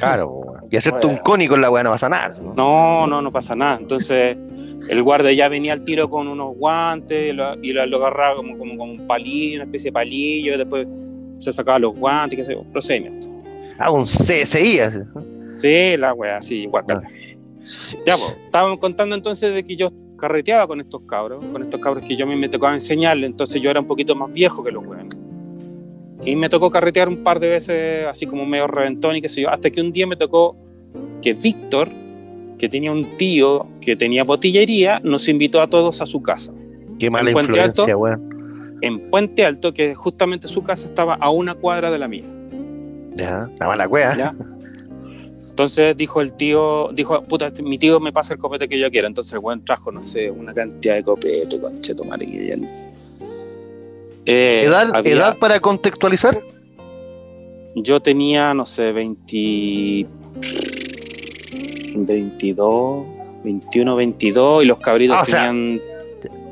[0.00, 1.18] Claro, y hacerte Bueno.
[1.18, 2.36] un cónico en la weá no pasa nada.
[2.42, 2.54] ¿no?
[2.54, 3.76] No, no, no pasa nada.
[3.80, 4.36] Entonces,
[4.88, 8.36] el guardia ya venía al tiro con unos guantes y lo, y lo, lo agarraba
[8.36, 10.86] como, como con un palillo, una especie de palillo, y después
[11.38, 13.28] se sacaba los guantes, qué sé yo, procedimiento.
[13.78, 14.80] Ah, un CSI.
[15.50, 17.02] Sí, la wea, así, guacala.
[18.06, 22.04] Ya, pues, estábamos contando entonces de que yo carreteaba con estos cabros, con estos cabros
[22.04, 24.84] que yo me, me tocaba enseñarle, entonces yo era un poquito más viejo que los
[24.84, 25.16] weones.
[26.24, 29.42] Y me tocó carretear un par de veces, así como medio reventón y qué sé
[29.42, 30.56] yo, hasta que un día me tocó
[31.22, 31.88] que Víctor,
[32.58, 36.52] que tenía un tío que tenía botillería, nos invitó a todos a su casa.
[36.98, 37.98] Qué mala ¿En Puente influencia, Alto?
[37.98, 38.78] weón.
[38.82, 42.24] En Puente Alto, que justamente su casa estaba a una cuadra de la mía.
[43.14, 44.16] Ya, la mala wea.
[44.16, 44.34] ¿ya?
[45.50, 48.90] Entonces dijo el tío, dijo, puta, este- mi tío me pasa el copete que yo
[48.90, 49.06] quiero.
[49.08, 52.56] Entonces el weón trajo, no sé, una cantidad de copete, concheto ya-
[54.26, 56.40] Eh, ¿Edad, había- edad para contextualizar?
[57.74, 60.06] Yo tenía, no sé, 20,
[61.94, 63.04] 22,
[63.44, 65.80] 21, 22, y los cabritos Ah, o sea, tenían,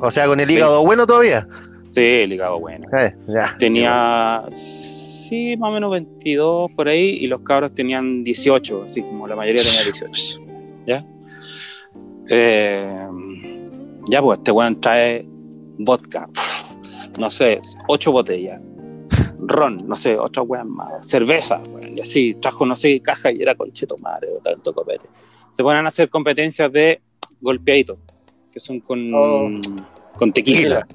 [0.00, 1.46] O sea, con el hígado bueno todavía.
[1.90, 2.87] sí, el hígado bueno.
[3.00, 3.54] Eh, ya.
[3.58, 4.42] Tenía,
[5.28, 9.36] sí, más o menos 22 por ahí, y los cabros tenían 18, así como la
[9.36, 10.36] mayoría tenía 18.
[10.86, 11.04] ¿Ya?
[12.30, 13.08] Eh,
[14.10, 15.26] ya, pues este weón trae
[15.78, 16.28] vodka,
[17.20, 18.60] no sé, 8 botellas.
[19.40, 21.06] Ron, no sé, otra weón más.
[21.06, 25.06] Cerveza, weón, y así, trajo, no sé, caja y era concheto madre, tanto copete.
[25.52, 27.00] Se ponen a hacer competencias de
[27.40, 27.98] golpeadito,
[28.52, 29.48] que son con, Oh.
[30.16, 30.86] con tequila.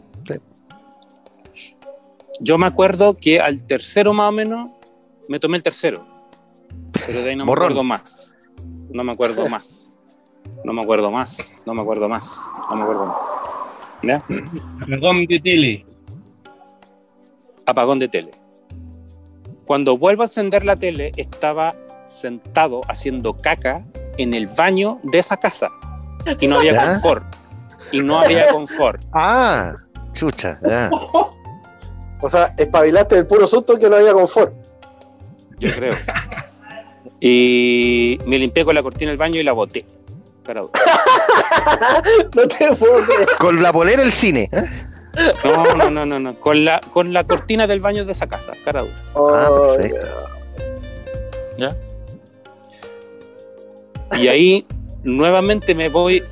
[2.43, 4.71] Yo me acuerdo que al tercero más o menos
[5.29, 6.05] me tomé el tercero.
[7.07, 7.61] Pero de ahí no Borrón.
[7.61, 8.35] me acuerdo más.
[8.89, 9.91] No me acuerdo más.
[10.65, 11.55] No me acuerdo más.
[11.65, 12.37] No me acuerdo más.
[12.69, 13.19] No me acuerdo más.
[14.03, 14.21] ¿Ya?
[14.85, 15.85] Perdón de tele.
[17.65, 18.31] Apagón de tele.
[19.65, 21.73] Cuando vuelvo a encender la tele, estaba
[22.07, 23.85] sentado haciendo caca
[24.17, 25.69] en el baño de esa casa.
[26.41, 26.89] Y no había ¿Ya?
[26.89, 27.25] confort.
[27.93, 29.01] y no había confort.
[29.13, 29.75] Ah,
[30.11, 30.89] chucha, ya.
[32.23, 34.53] O sea, espabilaste del puro susto que no había confort.
[35.59, 35.93] Yo creo.
[37.19, 39.85] Y me limpié con la cortina del baño y la boté.
[40.45, 40.73] Cara dura.
[42.33, 43.27] No te puedo creer.
[43.39, 44.49] Con la polera el cine.
[44.53, 44.63] ¿eh?
[45.43, 46.33] No, no, no, no, no.
[46.39, 49.01] Con la, con la cortina del baño de esa casa, cara dura.
[49.09, 50.09] Ah, Oh, perfecto.
[51.57, 51.75] ¿Ya?
[54.17, 54.65] Y ahí
[55.03, 56.23] nuevamente me voy,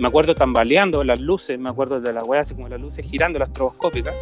[0.00, 3.38] me acuerdo tambaleando las luces, me acuerdo de las weas así como las luces girando,
[3.38, 4.14] las estroboscópicas,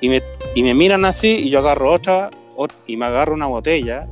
[0.00, 0.22] y me,
[0.54, 4.06] y me miran así y yo agarro otra, ot- y me agarro una botella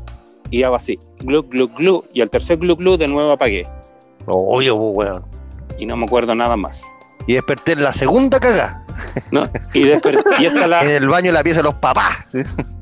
[0.50, 3.66] y hago así, glu, glu, glu, y al tercer glu, glu de nuevo apagué,
[4.26, 5.24] Obvio, pues, weón.
[5.78, 6.82] y no me acuerdo nada más.
[7.26, 8.84] Y desperté en la segunda cagada.
[9.32, 9.44] ¿no?
[9.74, 12.16] Y, desper- y esta es la, En el baño de la pieza de los papás.
[12.28, 12.38] ¿sí?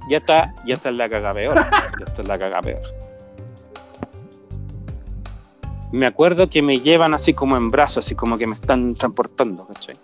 [0.09, 1.55] ya está, ya está en la caga peor.
[1.55, 2.81] Ya está en la caga peor.
[5.93, 9.67] Me acuerdo que me llevan así como en brazos, así como que me están transportando,
[9.67, 9.97] ¿cachai?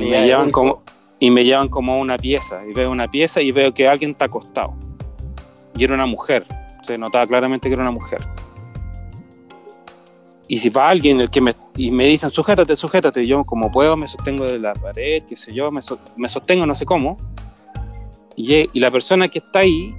[0.00, 0.82] Me llevan como
[1.20, 4.12] y me llevan como a una pieza y veo una pieza y veo que alguien
[4.12, 4.74] está acostado
[5.76, 6.44] y era una mujer
[6.86, 8.26] se notaba claramente que era una mujer
[10.46, 13.96] y si va alguien el que me y me dicen sujétate sujétate yo como puedo
[13.96, 17.16] me sostengo de la pared qué sé yo me, so- me sostengo no sé cómo
[18.36, 19.94] y, y la persona que está ahí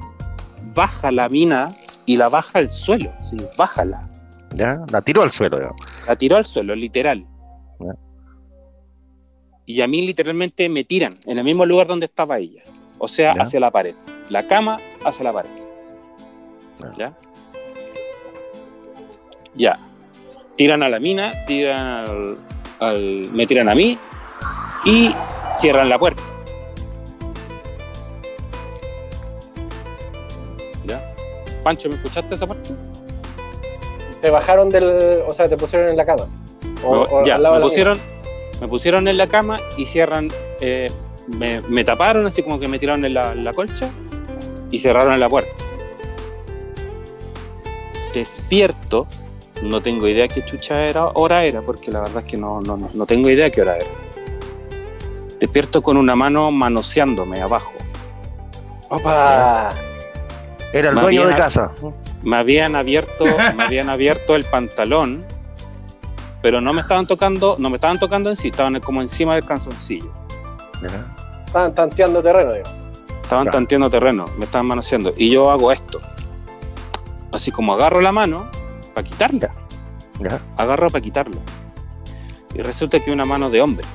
[0.73, 1.65] baja la mina
[2.05, 4.01] y la baja al suelo sí, bájala
[4.55, 5.58] Ya, la tiró al suelo.
[5.58, 5.79] digamos.
[6.08, 7.25] la tiró al suelo, literal.
[9.69, 12.63] Y a mí literalmente me tiran en el mismo lugar donde estaba ella.
[12.97, 13.43] O sea, Ya.
[13.43, 13.93] hacia la pared.
[14.32, 15.49] La cama hacia la pared.
[16.79, 16.89] Ya.
[16.97, 17.13] ¿Ya?
[19.53, 19.79] Ya.
[20.55, 21.77] Tiran a la mina, tiran
[22.10, 22.38] al,
[22.79, 23.95] al- me tiran a mí
[24.86, 25.12] y
[25.60, 26.23] cierran la puerta.
[30.84, 31.13] ¿Ya?
[31.63, 32.71] Pancho, ¿me escuchaste esa parte?
[34.19, 35.21] Te bajaron del.
[35.27, 36.25] O sea, te pusieron en la cama.
[36.84, 37.99] O, Me- o ya, al lado me de la pusieron,
[38.62, 40.30] me pusieron en la cama y cierran,
[40.62, 40.91] eh,
[41.28, 43.89] me, me taparon así como que me tiraron en la, en la colcha
[44.72, 45.52] y cerraron la puerta.
[48.13, 49.08] Despierto,
[49.62, 52.89] no tengo idea qué chucha era, hora era, porque la verdad es que no, no,
[52.93, 53.89] no tengo idea qué hora era.
[55.39, 57.72] Despierto con una mano manoseándome abajo.
[58.89, 59.69] ¡Opa!
[60.74, 61.72] Era el Más dueño de casa.
[62.24, 65.26] Me habían abierto, me habían abierto el pantalón,
[66.41, 69.45] pero no me estaban tocando, no me estaban tocando en sí, estaban como encima del
[69.45, 70.12] calzoncillo.
[70.82, 71.43] Ya.
[71.45, 72.69] Estaban tanteando terreno, digo.
[73.21, 75.13] Estaban tanteando terreno, me estaban manoseando.
[75.17, 75.97] Y yo hago esto.
[77.32, 78.49] Así como agarro la mano
[78.93, 79.54] para quitarla.
[80.19, 80.39] Ya.
[80.58, 81.38] Agarro para quitarla.
[82.56, 83.86] Y resulta que una mano de hombre.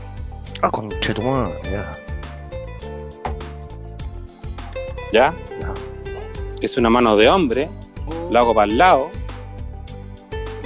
[0.62, 1.92] Ah, conchetumare, ya.
[5.12, 5.34] ¿Ya?
[5.60, 5.74] Ya.
[6.60, 7.70] Es una mano de hombre.
[8.30, 9.10] La hago para el lado.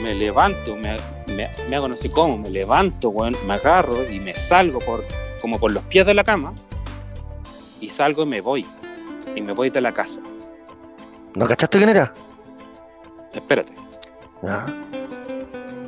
[0.03, 0.97] Me levanto, me,
[1.39, 5.05] me, me hago no sé cómo, me levanto, weón, me agarro y me salgo por,
[5.41, 6.53] como por los pies de la cama.
[7.81, 8.67] Y salgo y me voy.
[9.37, 10.21] Y me voy de la casa.
[11.37, 12.13] ¿No cachaste quién era?
[13.33, 13.73] Espérate.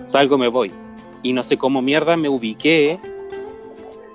[0.05, 0.73] Salgo, me voy.
[1.23, 3.01] Y no sé cómo mierda me ubiqué.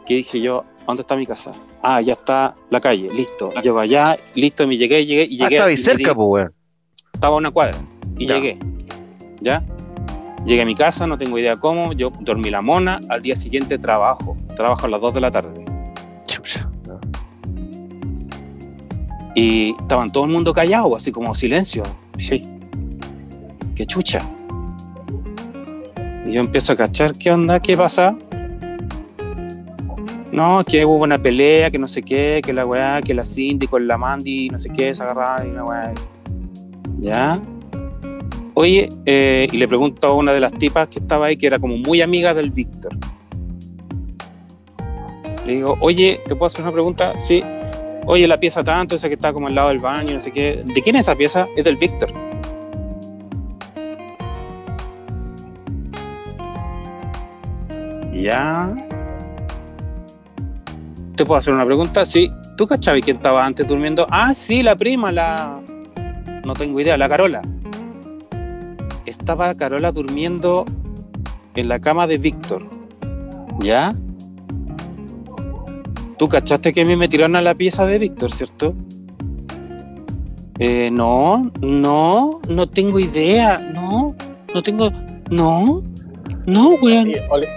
[0.06, 1.52] Que dije yo, ¿dónde está mi casa?
[1.82, 3.52] Ah, ya está la calle, listo.
[3.62, 5.56] Llego allá, listo, me llegué, llegué y Ah, llegué.
[5.56, 6.54] estaba ahí y cerca, pues, weón.
[7.13, 7.78] estaba a una cuadra.
[8.17, 8.36] Y Ya.
[8.36, 8.58] llegué.
[9.41, 9.63] ¿Ya?
[10.45, 11.93] Llegué a mi casa, no tengo idea cómo.
[11.93, 12.99] Yo dormí la mona.
[13.10, 14.38] Al día siguiente trabajo.
[14.55, 15.65] Trabajo a las 2 de la tarde.
[19.36, 21.84] Y estaban todo el mundo callado, así como silencio.
[22.19, 22.41] Sí.
[23.75, 24.21] Qué chucha.
[26.25, 27.60] Y yo empiezo a cachar, ¿qué onda?
[27.60, 28.15] ¿Qué pasa?
[30.31, 33.67] No, que hubo una pelea, que no sé qué, que la weá, que la Cindy
[33.67, 35.93] con la Mandy, no sé qué, se agarraba y una weá.
[36.99, 37.41] ¿Ya?
[38.57, 41.59] Oye, eh, y le pregunto a una de las tipas que estaba ahí, que era
[41.59, 42.97] como muy amiga del Víctor.
[45.45, 47.19] Le digo, oye, ¿te puedo hacer una pregunta?
[47.19, 47.43] Sí.
[48.07, 50.63] Oye, la pieza tanto, esa que está como al lado del baño, no sé qué.
[50.65, 51.47] ¿De quién es esa pieza?
[51.57, 52.11] Es del Víctor.
[58.13, 58.73] Ya.
[61.17, 62.06] ¿Te puedo hacer una pregunta?
[62.06, 62.31] Sí.
[62.56, 64.08] ¿Tú cachabas quién estaba antes durmiendo?
[64.10, 65.60] Ah, sí, la prima, la.
[66.45, 67.41] No tengo idea, la Carola.
[69.06, 70.65] Estaba Carola durmiendo
[71.56, 72.63] en la cama de Víctor.
[73.60, 73.95] ¿Ya?
[76.17, 78.73] ¿Tú cachaste que a mí me tiraron a la pieza de Víctor, cierto?
[80.60, 83.60] Eh, no, no, no tengo idea.
[83.73, 84.15] No,
[84.53, 84.89] no tengo.
[85.29, 85.83] No,
[86.45, 87.12] no, weón.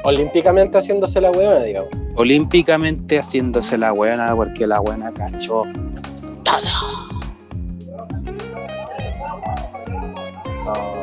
[0.05, 1.91] Olímpicamente haciéndose la huevona, digamos.
[2.17, 5.65] olímpicamente haciéndose la buena porque la buena cachó
[10.65, 10.98] No, guay.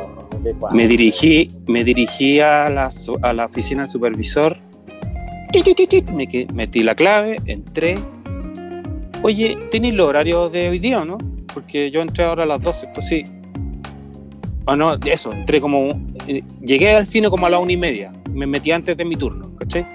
[0.72, 2.90] Me dirigí, me dirigí a la,
[3.22, 4.56] a la oficina del supervisor.
[6.12, 7.98] Me metí la clave, entré.
[9.22, 11.18] Oye, ¿tenéis los horarios de hoy día o no?
[11.52, 13.24] Porque yo entré ahora a las 12, esto sí.
[14.66, 15.90] O no, eso, entré como.
[16.26, 18.12] eh, llegué al cine como a las una y media.
[18.32, 19.86] Me metí antes de mi turno, ¿cachai?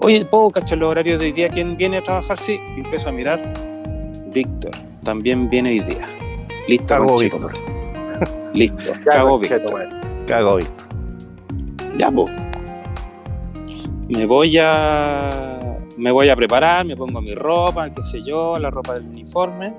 [0.00, 1.48] Oye, ¿puedo cachar los horarios de hoy día?
[1.48, 2.38] ¿Quién viene a trabajar?
[2.38, 2.60] Sí.
[2.76, 3.52] Y empiezo a mirar.
[4.32, 6.08] Víctor, también viene hoy día.
[6.68, 7.77] Listo, Víctor.
[8.54, 10.00] Listo, Ya, cago weón.
[10.26, 10.84] Cago visto.
[11.96, 12.26] Ya, po.
[14.08, 15.58] Me voy a.
[15.96, 19.74] Me voy a preparar, me pongo mi ropa, qué sé yo, la ropa del uniforme.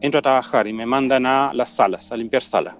[0.00, 2.76] Entro a trabajar y me mandan a las salas, a limpiar salas.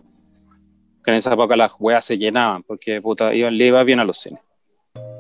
[1.03, 4.05] Que en esa época las weas se llenaban porque puta, iban, le iba bien a
[4.05, 4.41] los cines.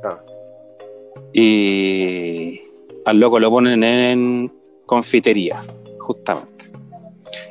[0.04, 0.20] Ah.
[1.32, 2.62] Y
[3.04, 4.52] al loco lo ponen en
[4.86, 5.64] confitería,
[5.98, 6.66] justamente.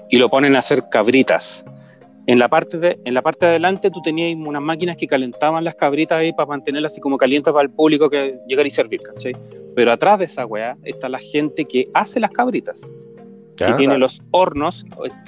[0.10, 1.64] Y lo ponen a hacer cabritas
[2.28, 5.64] en la parte de en la parte de adelante tú tenías unas máquinas que calentaban
[5.64, 9.00] las cabritas ahí para mantenerlas así como calientes para el público que llegara y servir,
[9.00, 9.36] ¿cachai?
[9.76, 12.90] Pero atrás de esa weá está la gente que hace las cabritas,
[13.56, 14.86] que tiene los hornos,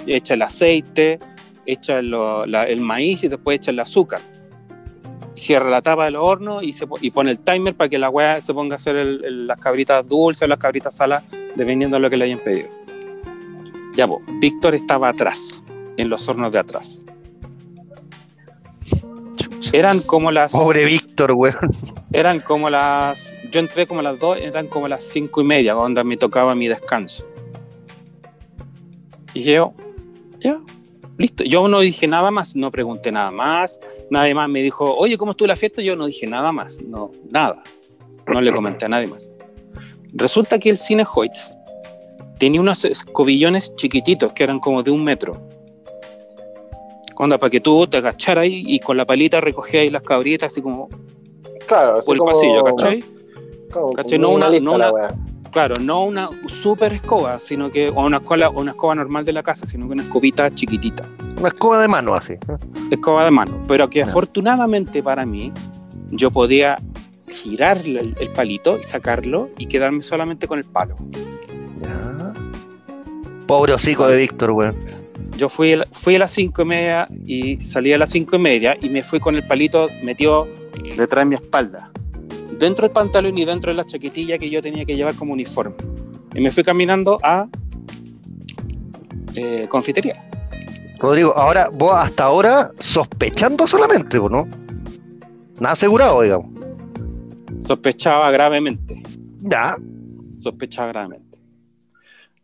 [0.07, 1.19] echa el aceite,
[1.67, 4.21] echa lo- la- el maíz y después echa el azúcar.
[5.36, 8.41] Cierra la tapa del horno y, se, y pone el timer para que la weá
[8.41, 11.25] se ponga a hacer el- el- las cabritas dulces o las cabritas saladas,
[11.55, 12.69] dependiendo de lo que le hayan pedido.
[13.98, 14.06] Ya,
[14.39, 15.64] Víctor estaba atrás,
[15.98, 17.04] en los hornos de atrás.
[19.74, 20.52] Eran como las.
[20.52, 21.72] Pobre Víctor, weón.
[22.14, 23.34] Eran como las.
[23.52, 26.68] Yo entré como las dos, eran como las cinco y media, cuando me tocaba mi
[26.68, 27.26] descanso.
[29.34, 29.74] Y yo,
[30.39, 30.60] ya,
[31.18, 31.43] listo.
[31.43, 33.80] Yo no dije nada más, no pregunté nada más.
[34.12, 35.82] Nadie más me dijo, oye, ¿cómo estuvo la fiesta?
[35.82, 37.64] Yo no dije nada más, no, nada.
[38.28, 39.28] No le comenté a nadie más.
[40.14, 41.57] Resulta que el cine Hoyts
[42.40, 45.42] tenía unos escobillones chiquititos que eran como de un metro.
[47.16, 50.52] Cuando para que tú te agacharas ahí y con la palita recogías ahí las cabritas,
[50.52, 50.88] así como
[51.68, 53.04] Claro, así por el como- pasillo, ¿cachai?
[53.72, 54.20] como ¿Cachai?
[54.20, 54.92] No una- no una-.
[55.52, 59.34] Claro, no una super escoba, sino que, o una escoba, o una escoba normal de
[59.34, 61.04] la casa, sino que una escobita chiquitita.
[61.40, 62.34] Una escoba de mano así.
[62.92, 63.64] Escoba de mano.
[63.68, 65.52] Pero que afortunadamente para mí,
[66.12, 66.78] yo podía
[67.30, 70.96] girar el, el palito y sacarlo y quedarme solamente con el palo.
[71.82, 72.26] Ya.
[73.48, 74.76] Pobre hocico de Víctor, weón.
[75.38, 78.76] Yo fui, fui a las cinco y media y salí a las cinco y media
[78.82, 80.48] y me fui con el palito metido
[80.98, 81.91] detrás de mi espalda.
[82.60, 85.76] Dentro del pantalón y dentro de la chaquetilla que yo tenía que llevar como uniforme.
[86.34, 87.48] Y me fui caminando a
[89.36, 90.14] eh, confitería.
[91.00, 94.48] Rodrigo, ahora vos hasta ahora sospechando solamente, ¿no?
[95.60, 96.52] Nada asegurado, digamos.
[97.68, 99.02] Sospechaba gravemente.
[99.39, 99.78] Ya.
[100.38, 101.26] Sospechaba gravemente.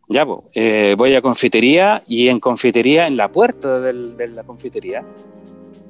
[0.10, 4.44] Ya, pues, eh, voy a confitería y en confitería, en la puerta del- de la
[4.44, 5.04] confitería,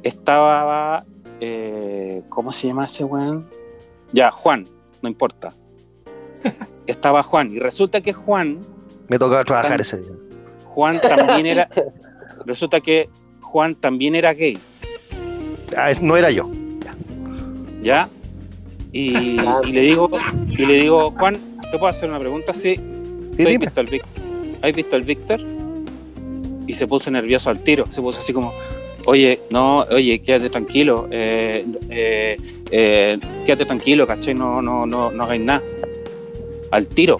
[0.03, 1.05] estaba.
[1.41, 3.47] eh, ¿Cómo se llama ese weón?
[4.11, 4.65] Ya, Juan,
[5.01, 5.51] no importa.
[6.87, 8.59] Estaba Juan y resulta que Juan,
[9.09, 10.11] Me tocaba trabajar Tan- ese día.
[10.67, 11.67] Juan también era.
[12.45, 13.09] resulta que
[13.41, 14.57] Juan también era gay,
[15.75, 16.49] Ah, es- no era yo.
[17.81, 18.07] ¿ya?
[18.91, 20.09] Y, y le digo,
[20.47, 21.35] y le digo, Juan,
[21.71, 22.53] ¿te puedo hacer una pregunta?
[22.53, 22.75] Sí,
[23.37, 24.05] Sí, ¿Has visto al Vic-
[24.61, 25.41] ¿Has visto al Víctor?
[26.67, 27.85] Y se puso nervioso al tiro.
[27.89, 28.53] Se puso así como,
[29.07, 31.07] oye, no, oye, quédate tranquilo.
[31.11, 32.37] eh, eh,
[32.71, 34.33] eh, quédate tranquilo, ¿cachai?
[34.35, 35.61] No, no, no, no hagáis nada.
[36.71, 37.17] Al tiro.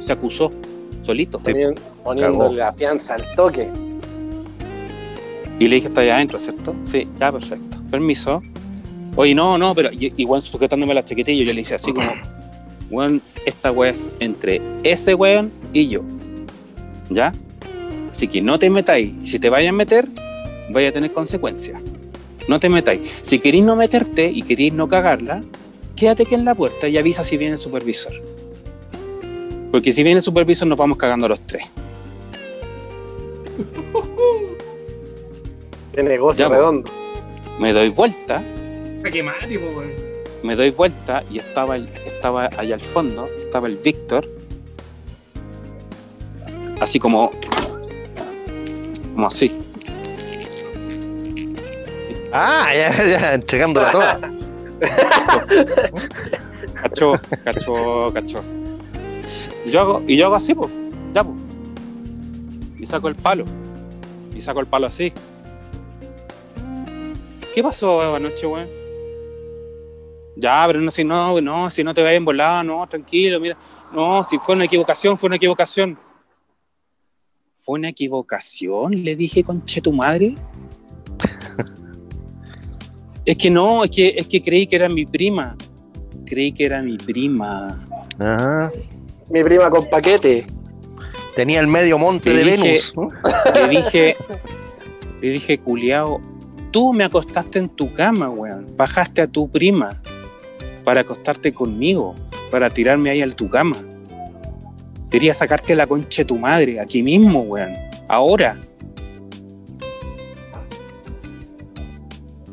[0.00, 0.52] Se acusó,
[1.02, 1.38] solito.
[1.40, 3.66] Ponien- Poniéndole la fianza al toque.
[5.58, 6.74] Y le dije, está ahí adentro, ¿cierto?
[6.84, 7.78] Sí, ya, perfecto.
[7.90, 8.42] Permiso.
[9.16, 12.10] Oye, no, no, pero igual sujetándome la chaquetilla, yo le hice así como,
[12.94, 16.02] weón, esta weá es entre ese weón y yo.
[17.10, 17.32] ¿Ya?
[18.10, 19.12] Así que no te metáis.
[19.24, 20.06] Si te vayas a meter,
[20.70, 21.80] vaya a tener consecuencias.
[22.48, 23.00] No te metáis.
[23.22, 25.42] Si queréis no meterte y queréis no cagarla,
[25.96, 28.12] quédate aquí en la puerta y avisa si viene el supervisor.
[29.70, 31.64] Porque si viene el supervisor nos vamos cagando los tres.
[35.92, 36.90] De negocio Ya, redondo.
[37.58, 38.42] Me doy vuelta
[39.00, 39.22] ¿Para qué
[40.42, 41.88] me doy vuelta y estaba, el-
[42.24, 44.26] estaba allá al fondo, estaba el Víctor,
[46.80, 47.30] así como,
[49.14, 49.46] como así.
[52.32, 54.20] Ah, ya, ya, entregándola toda.
[56.72, 57.12] Cachó,
[57.44, 58.42] cachó, cachó.
[59.66, 60.70] Yo hago, y yo hago así, pues,
[61.12, 61.36] ya, pues.
[62.80, 63.44] Y saco el palo.
[64.34, 65.12] Y saco el palo así.
[67.54, 68.83] ¿Qué pasó anoche, weón?
[70.36, 73.56] Ya, pero no, si no, no, si no te vayas volada, no, tranquilo, mira.
[73.92, 75.98] No, si fue una equivocación, fue una equivocación.
[77.56, 79.04] ¿Fue una equivocación?
[79.04, 80.34] Le dije, conche tu madre.
[83.26, 85.56] Es que no, es que, es que creí que era mi prima.
[86.26, 87.88] Creí que era mi prima.
[88.18, 88.70] Ajá.
[89.30, 90.44] Mi prima con paquete.
[91.34, 92.94] Tenía el medio monte Le de dije- Venus.
[92.94, 93.52] ¿no?
[93.54, 94.16] Le dije,
[95.22, 96.20] le dije, culiao,
[96.70, 98.66] tú me acostaste en tu cama, weón.
[98.76, 100.02] Bajaste a tu prima
[100.84, 102.14] para acostarte conmigo,
[102.50, 103.76] para tirarme ahí a tu cama.
[105.10, 107.72] Quería sacarte la concha de tu madre, aquí mismo, weón.
[108.08, 108.58] Ahora.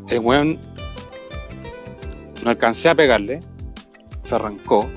[0.08, 0.60] El weón
[2.44, 3.40] no alcancé a pegarle.
[4.24, 4.90] Se arrancó.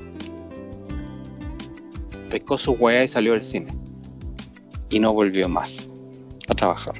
[2.29, 3.67] Pescó su weá y salió del cine.
[4.89, 5.89] Y no volvió más
[6.47, 6.95] a trabajar.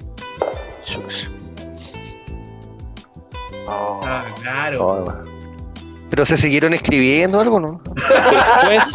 [3.67, 4.87] Ah, claro.
[4.87, 5.34] Oh, bueno.
[6.15, 7.81] Pero se siguieron escribiendo algo, ¿no?
[7.93, 8.81] Después,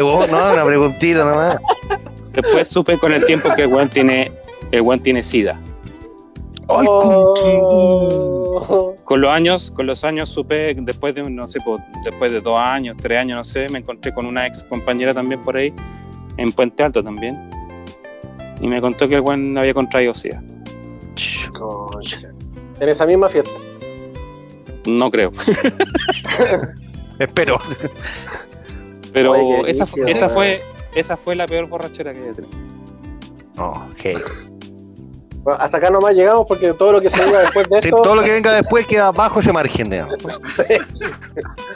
[0.00, 1.58] Oh, no, una preguntita nomás.
[2.32, 4.30] después supe con el tiempo que el weón tiene,
[4.70, 5.58] el weón tiene sida.
[6.68, 8.94] Ay, Oh.
[9.02, 12.56] Con los años, con los años supe, después de, no sé, po, después de dos
[12.56, 15.74] años, tres años, no sé, me encontré con una ex compañera también por ahí,
[16.36, 17.50] en Puente Alto también.
[18.60, 20.40] Y me contó que el weón había contraído sida.
[22.78, 23.50] En esa misma fiesta.
[24.86, 25.32] No creo.
[27.18, 27.58] Espero.
[29.12, 29.86] Pero Oye, esa,
[30.28, 30.60] fue,
[30.94, 32.58] esa fue la peor borrachera que he tenido.
[33.54, 34.20] No, ok.
[35.44, 38.14] Bueno, hasta acá nomás llegamos porque todo lo que se diga después de esto, Todo
[38.14, 39.90] lo que venga después queda bajo ese margen.
[39.94, 40.16] Claro,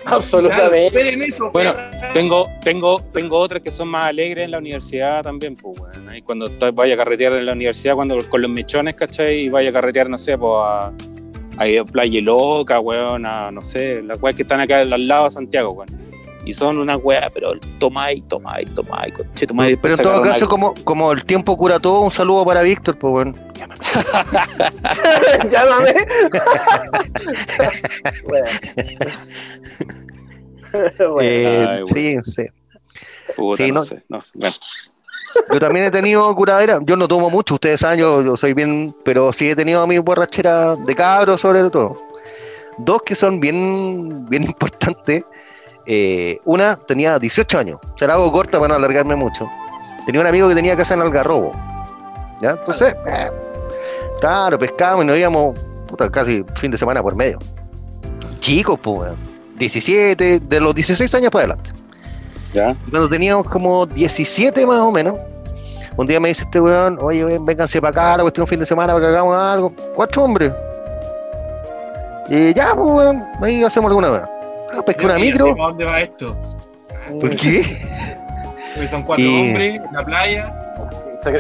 [0.07, 0.87] absolutamente.
[0.87, 1.75] esperen eso, Bueno.
[2.15, 6.09] Tengo, tengo, tengo otras que son más alegres en la universidad también, pues, weón.
[6.09, 9.41] Ahí cuando vaya a carretear en la universidad, cuando con los mechones, ¿cachai?
[9.41, 10.91] Y vaya a carretear, no sé, pues a,
[11.59, 15.31] a Playa Loca, weón, a, no sé, las weas que están acá al lado de
[15.31, 15.89] Santiago, weón.
[16.45, 19.79] Y son unas weas, pero tomáis, tomáis, tomáis, conche, tomáis.
[19.83, 23.11] Pero en todo caso, como, como el tiempo cura todo, un saludo para Víctor, pues
[23.13, 23.35] bueno.
[25.51, 25.95] Llámame.
[28.25, 28.47] bueno.
[31.01, 31.21] Bueno.
[31.23, 31.87] Eh, Ay, bueno.
[31.95, 32.47] sí, sí.
[33.37, 34.33] Puta, sí, no, no- sé, no sé.
[34.39, 34.55] Bueno,
[35.53, 36.79] Yo también he tenido curadera.
[36.83, 38.95] Yo no tomo mucho, ustedes saben, yo, yo soy bien.
[39.05, 41.97] Pero sí he tenido mis borracheras de cabros, sobre todo.
[42.79, 45.25] Dos que son bien, bien importantes.
[45.87, 47.79] Eh, una tenía 18 años.
[47.97, 49.49] Se la hago corta para no alargarme mucho.
[50.05, 51.53] Tenía un amigo que tenía casa en Algarrobo.
[52.43, 52.51] ¿Ya?
[52.51, 53.31] Entonces, eh,
[54.21, 55.59] claro, pescábamos y nos íbamos
[55.89, 57.39] puta, casi fin de semana por medio.
[58.41, 59.29] Chicos, pues, weón.
[59.59, 61.73] 17, de los 16 años para adelante.
[62.53, 62.75] Ya.
[62.91, 65.15] Cuando teníamos como 17 más o menos,
[65.97, 68.61] un día me dice este weón, oye, ven, vénganse para acá, la cuestión un fin
[68.61, 69.73] de semana para que hagamos algo.
[69.95, 70.53] Cuatro hombres.
[72.29, 74.23] Y ya, pues weón, ahí hacemos alguna vez.
[74.77, 75.57] Ah, pesqué una micro.
[75.57, 76.37] para dónde va esto?
[77.21, 77.81] ¿Por qué?
[78.75, 80.55] Porque son cuatro Y- hombres en la playa.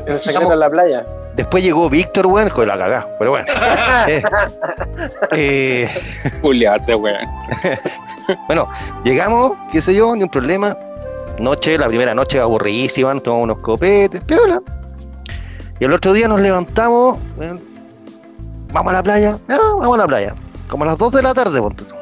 [0.06, 1.04] El secreto en la playa.
[1.36, 3.46] Después llegó Víctor, weón, con la cagá, pero bueno.
[4.08, 5.88] Eh, eh,
[6.42, 7.24] Juliarte, weón.
[8.48, 8.68] bueno,
[9.04, 10.76] llegamos, qué sé yo, ni un problema.
[11.38, 14.60] Noche, la primera noche aburridísima, nos tomamos unos copetes, piola.
[15.80, 17.60] Y el otro día nos levantamos, weón,
[18.72, 20.34] vamos a la playa, ya, vamos a la playa.
[20.68, 21.94] Como a las 2 de la tarde, ponte tú.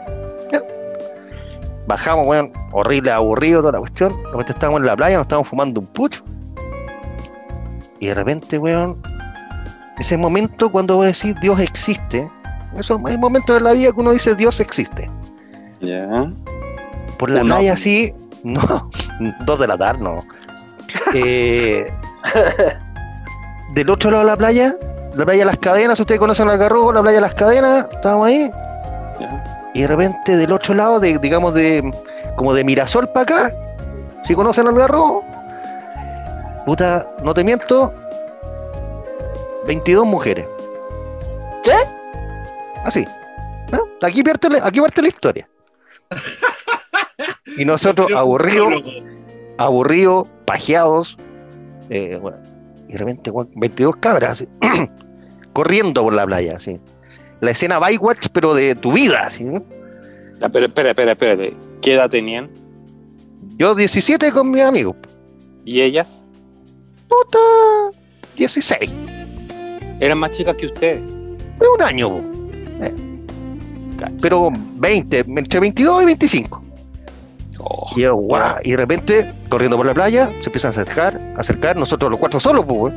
[1.87, 4.13] Bajamos, weón, horrible, aburrido, toda la cuestión.
[4.23, 6.25] De repente estábamos en la playa, nos estábamos fumando un pucho.
[8.01, 9.01] Y de repente, weón,
[9.99, 12.31] ese momento cuando vos decís Dios existe,
[12.77, 15.09] esos hay momentos de la vida que uno dice Dios existe.
[15.81, 16.31] Ya.
[17.19, 18.13] Por la playa así,
[18.47, 18.91] no,
[19.45, 20.21] dos de la tarde, no.
[21.15, 21.87] Eh,
[23.75, 24.75] del otro lado de la playa,
[25.15, 28.51] la playa de las cadenas, ustedes conocen Algarrobo, la playa de las cadenas, estábamos ahí,
[29.75, 31.91] y de repente del otro lado, de, digamos de
[32.37, 33.53] como de Mirasol para acá,
[34.25, 35.25] si conocen Algarrobo,
[36.65, 37.93] puta, no te miento,
[39.67, 40.47] 22 mujeres.
[41.65, 41.75] ¿Qué?
[42.85, 43.07] Así.
[43.73, 43.81] ¿no?
[44.03, 45.49] Aquí parte, la- aquí parte la historia.
[47.57, 48.83] Y nosotros aburridos,
[49.59, 51.17] aburridos, pajeados,
[51.91, 52.39] eh, bueno,
[52.89, 54.49] y de repente weón, 22 cabras así,
[55.53, 56.79] corriendo por la playa, así.
[57.41, 59.45] La escena Bywatch, pero de tu vida, así.
[59.45, 59.63] ¿no?
[60.41, 61.55] Ya, pero espera, espera, espérate.
[61.83, 62.51] ¿Qué edad tenían?
[63.59, 64.97] Yo 17 con mis amigos,
[65.65, 66.23] ¿Y ellas?
[67.09, 67.39] puta,
[68.37, 68.91] 16,
[70.01, 71.03] Eran más chicas que ustedes.
[71.07, 72.21] de un año.
[73.99, 74.13] Cacha.
[74.21, 76.63] pero 20, entre 22 y 25.
[77.69, 81.21] Oh, Y, yo, guau, y de repente, corriendo por la playa, se empiezan a acercar,
[81.37, 82.95] a acercar, nosotros los cuatro solos, pues.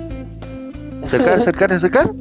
[1.04, 2.12] Acercar, acercar, acercar.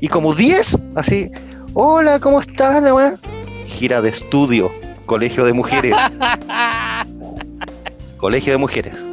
[0.00, 1.30] Y como 10, así,
[1.74, 3.18] hola, ¿cómo weón?
[3.66, 4.70] Gira de estudio,
[5.04, 5.94] colegio de mujeres.
[8.16, 9.04] colegio de mujeres.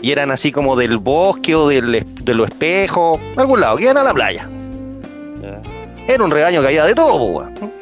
[0.00, 3.98] Y eran así como del bosque o del, de los espejos, algún lado, que iban
[3.98, 4.48] a la playa.
[6.08, 7.81] Era un regaño que había de todo, weón.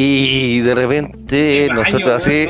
[0.00, 2.46] Y de repente nosotros así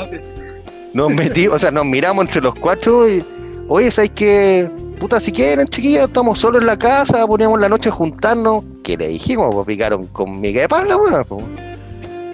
[0.93, 3.25] nos metimos, o sea, nos miramos entre los cuatro y,
[3.69, 4.69] oye, ¿sabes qué?
[5.01, 8.65] Puta, si quieren, chiquillos, estamos solos en la casa, poníamos la noche a juntarnos.
[8.85, 9.49] ¿Qué le dijimos?
[9.55, 11.25] Pues picaron con miga de pala, weón.
[11.25, 11.43] po.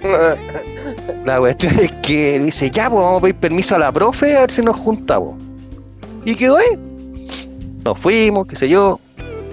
[1.23, 4.41] La cuestión es que dice, ya, pues vamos a pedir permiso a la profe a
[4.41, 5.41] ver si nos juntamos.
[6.25, 6.77] Y quedó ahí.
[7.85, 8.99] Nos fuimos, qué sé yo.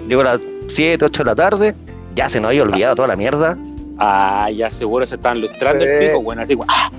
[0.09, 1.73] Llegó a las 7, 8 de la tarde.
[2.15, 3.57] Ya se nos había olvidado toda la mierda.
[3.97, 6.05] Ah, ya seguro se estaban lustrando el Sí.
[6.07, 6.67] pico, weón, así, weón.
[6.71, 6.89] ¡ah!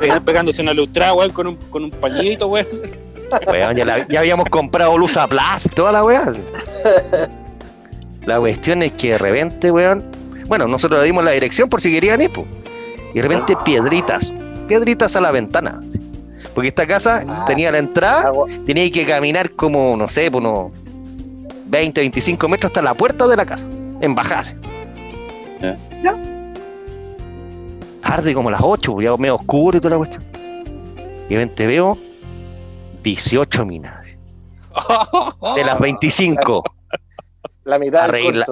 [0.00, 2.66] Pe- Pegándose una lustrada, weón, con un, con un pañito, weón.
[3.46, 6.32] Weón, ya, la- ya habíamos comprado luz a plaza y toda la weá.
[8.24, 10.04] La cuestión es que de repente, weón.
[10.46, 12.46] Bueno, nosotros le dimos la dirección por si querían ir, po.
[13.12, 14.32] Y de repente piedritas.
[14.66, 15.80] Piedritas a la ventana.
[15.86, 16.00] así.
[16.54, 17.44] Porque esta casa Ah.
[17.46, 20.72] tenía la entrada, Agua- tenía que caminar como, no sé, por unos
[21.66, 23.66] 20, 25 metros hasta la puerta de la casa.
[24.00, 24.56] En bajarse.
[25.60, 25.76] Ya.
[26.02, 26.14] Ya.
[28.02, 30.24] Tarde como las 8, pues, ya medio oscuro y toda la cuestión.
[31.28, 31.98] Y de repente veo
[33.02, 34.06] 18 minas.
[35.56, 36.62] De las 25.
[37.64, 38.46] La mitad Arregla-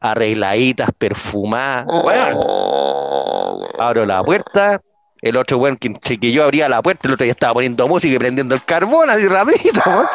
[0.00, 1.86] arregladitas, perfumadas.
[2.04, 3.66] Weón.
[3.78, 4.80] Abro la puerta.
[5.22, 8.14] El otro weón que, que yo abría la puerta, el otro ya estaba poniendo música
[8.14, 10.06] y prendiendo el carbón así rapidito, weón.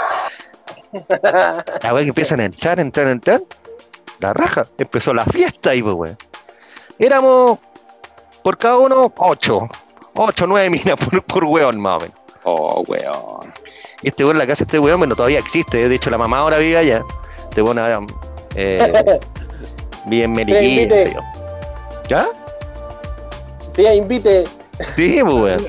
[1.82, 3.42] La weón que empiezan a entrar, entrar, entrar.
[4.20, 4.66] La raja.
[4.78, 6.18] Empezó la fiesta ahí, pues, weón.
[7.00, 7.60] Éramos
[8.44, 9.70] por cada uno ocho.
[10.16, 12.18] Ocho, nueve minas por, por weón, más o menos.
[12.44, 13.54] Oh, weón.
[14.02, 15.88] Y este weón, la casa de este weón, bueno, todavía existe.
[15.88, 17.04] De hecho, la mamá ahora vive allá.
[17.50, 18.02] Este weón ah,
[18.56, 19.20] eh,
[20.06, 21.22] vive en yo.
[22.10, 22.28] ¿Ya?
[23.74, 24.44] Tía, invite.
[24.98, 25.68] Sí, pues, weón.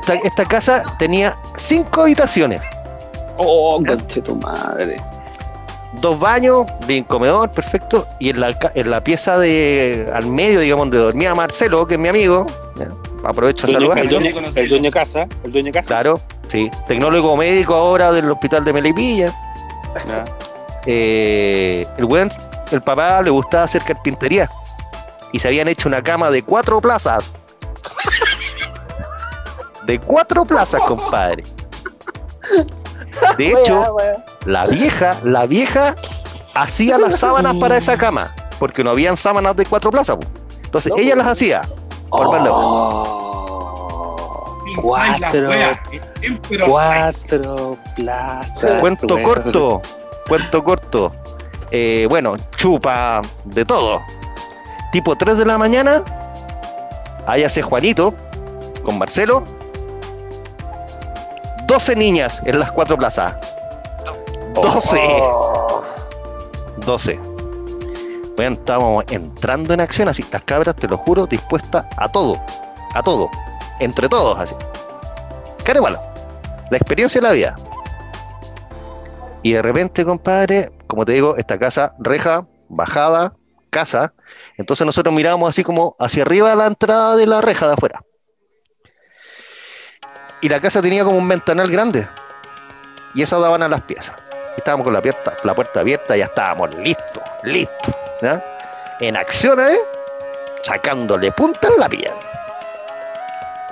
[0.00, 2.62] Esta, esta casa tenía cinco habitaciones,
[3.36, 5.00] Oh, conche tu madre.
[5.94, 10.84] Dos baños, bien comedor, perfecto, y en la, en la pieza de al medio, digamos,
[10.84, 12.88] donde dormía Marcelo, que es mi amigo, ya,
[13.24, 15.86] aprovecho a Dueño- el, dueño, el dueño de casa, el dueño de casa.
[15.88, 19.34] Claro, sí, tecnólogo médico ahora del hospital de Melipilla.
[20.86, 22.32] Eh, el weón,
[22.70, 24.48] el papá le gustaba hacer carpintería
[25.32, 27.44] y se habían hecho una cama de cuatro plazas.
[29.86, 31.42] De cuatro plazas, compadre.
[33.38, 34.24] De hecho, Wea, wea.
[34.46, 35.94] la vieja, la vieja
[36.54, 40.16] hacía las sábanas para esa cama, porque no habían sábanas de cuatro plazas.
[40.16, 40.26] po.
[40.64, 41.62] Entonces No, ella las hacía.
[42.10, 42.30] Oh,
[44.80, 45.50] Cuatro.
[45.50, 45.50] cuatro,
[46.66, 48.80] cuatro plazas.
[48.80, 49.82] Cuento corto,
[50.28, 51.12] cuento corto.
[51.70, 54.00] Eh, bueno, chupa de todo.
[54.92, 56.02] Tipo 3 de la mañana,
[57.26, 58.12] ahí hace Juanito
[58.82, 59.44] con Marcelo.
[61.70, 63.32] 12 niñas en las cuatro plazas.
[64.54, 64.98] 12.
[65.22, 65.84] Oh.
[66.84, 67.20] 12.
[68.34, 72.40] Bueno, estábamos entrando en acción así, las cabras, te lo juro, dispuestas a todo,
[72.92, 73.30] a todo,
[73.78, 74.56] entre todos así.
[75.62, 76.00] Cara malo,
[76.72, 77.54] la experiencia de la vida.
[79.44, 83.36] Y de repente, compadre, como te digo, esta casa, reja, bajada,
[83.70, 84.12] casa,
[84.56, 88.02] entonces nosotros mirábamos así como hacia arriba la entrada de la reja de afuera.
[90.40, 92.08] Y la casa tenía como un ventanal grande.
[93.14, 94.14] Y esas daban a las piezas.
[94.56, 97.94] Y estábamos con la puerta, la puerta abierta, ya estábamos listos, listos.
[98.22, 98.42] ¿ya?
[99.00, 99.76] En acción, ¿eh?
[100.62, 102.10] Sacándole punta en la piel.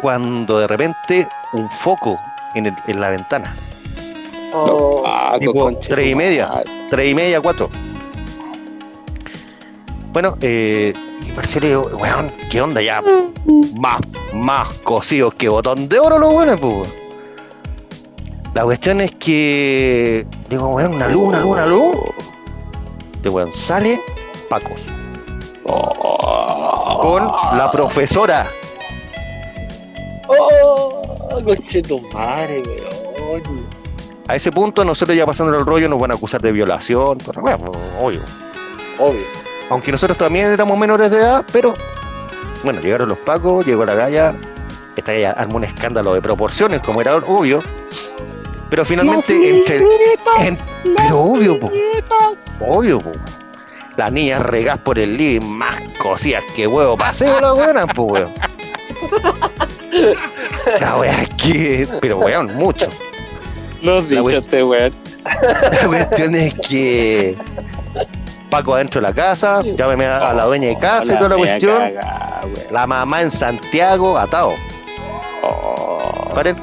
[0.00, 2.18] Cuando de repente un foco
[2.54, 3.54] en, el- en la ventana.
[4.52, 5.04] Oh.
[5.06, 6.48] Ah, Tipo, tres y media.
[6.90, 7.68] Tres y media, cuatro.
[10.12, 10.92] Bueno, eh,
[11.56, 13.02] y digo, weón, ¿qué onda ya?
[13.76, 13.98] Más,
[14.32, 16.72] más cosidos que botón de oro los buenos, pues.
[16.74, 17.08] weón.
[18.54, 21.96] La cuestión es que, digo, weón, una luz, una luz, una luz.
[23.14, 24.00] Este weón sale,
[24.48, 24.80] Pacos,
[25.70, 26.98] Oh.
[27.00, 27.26] con
[27.58, 28.46] la profesora.
[30.26, 31.02] Oh,
[31.44, 32.62] conche tu madre,
[33.30, 33.66] weón.
[34.26, 37.34] A ese punto, nosotros ya pasando el rollo, nos van a acusar de violación, toda
[37.36, 37.70] la weá, pues,
[38.00, 38.20] obvio.
[38.98, 39.47] Obvio.
[39.70, 41.74] Aunque nosotros también éramos menores de edad, pero
[42.64, 44.34] bueno, llegaron los pacos, llegó la galla,
[44.96, 47.60] esta galla armó un escándalo de proporciones, como era obvio.
[48.70, 49.76] Pero finalmente, entre,
[50.40, 50.58] en-
[50.96, 51.70] pero obvio, po,
[52.60, 53.12] obvio, po.
[53.96, 58.32] Las niñas regás por el living, más cosías que huevo paseo la buena, po, weón.
[60.80, 62.86] La wea es que, pero weón, mucho.
[63.80, 64.92] Los dichos, este weón.
[65.72, 67.36] La cuestión es que
[68.50, 71.36] Paco adentro de la casa, llámeme a, a la dueña de casa y toda la
[71.36, 71.92] cuestión.
[72.70, 74.54] La mamá en Santiago, atado.
[75.42, 76.28] Oh.
[76.34, 76.56] Paren.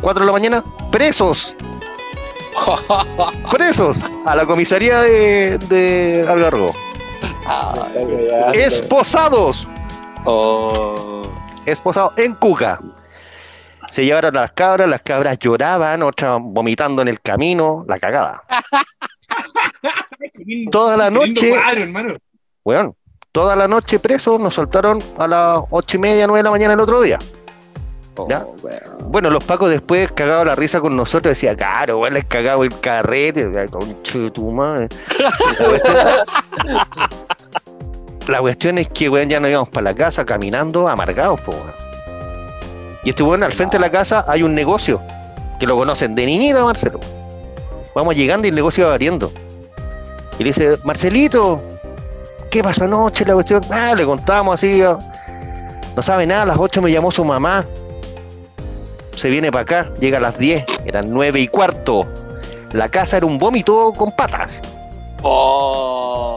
[0.00, 1.54] 4 de la mañana, presos.
[3.50, 6.74] Presos a la comisaría de, de Algarrobo.
[8.52, 9.66] Esposados.
[10.24, 11.22] Oh.
[11.64, 12.78] Esposados en Cuca.
[13.90, 18.42] Se llevaron a las cabras, las cabras lloraban, otras vomitando en el camino, la cagada.
[20.70, 22.18] Toda la noche, cuadro,
[22.64, 22.96] bueno,
[23.32, 26.74] toda la noche presos, nos soltaron a las ocho y media, nueve de la mañana
[26.74, 27.18] el otro día.
[28.28, 28.44] ¿Ya?
[29.06, 32.78] Bueno, los pacos después cagaban la risa con nosotros, decía, claro, weón, les cagaba el
[32.78, 34.88] carrete, la concha de tu madre.
[35.18, 35.96] La cuestión,
[38.28, 41.72] la cuestión es que, weón, ya nos íbamos para la casa caminando amargados, po, weón.
[43.04, 45.00] Y este weón, al frente de la casa hay un negocio,
[45.58, 47.00] que lo conocen de niñita, Marcelo.
[47.94, 49.32] Vamos llegando y el negocio va abriendo.
[50.42, 51.62] Y le dice, Marcelito,
[52.50, 53.24] ¿qué pasó anoche?
[53.24, 57.24] La cuestión, ah, le contamos así, no sabe nada, a las 8 me llamó su
[57.24, 57.64] mamá.
[59.14, 62.08] Se viene para acá, llega a las 10, eran 9 y cuarto.
[62.72, 64.50] La casa era un vómito con patas.
[65.22, 66.32] Oh.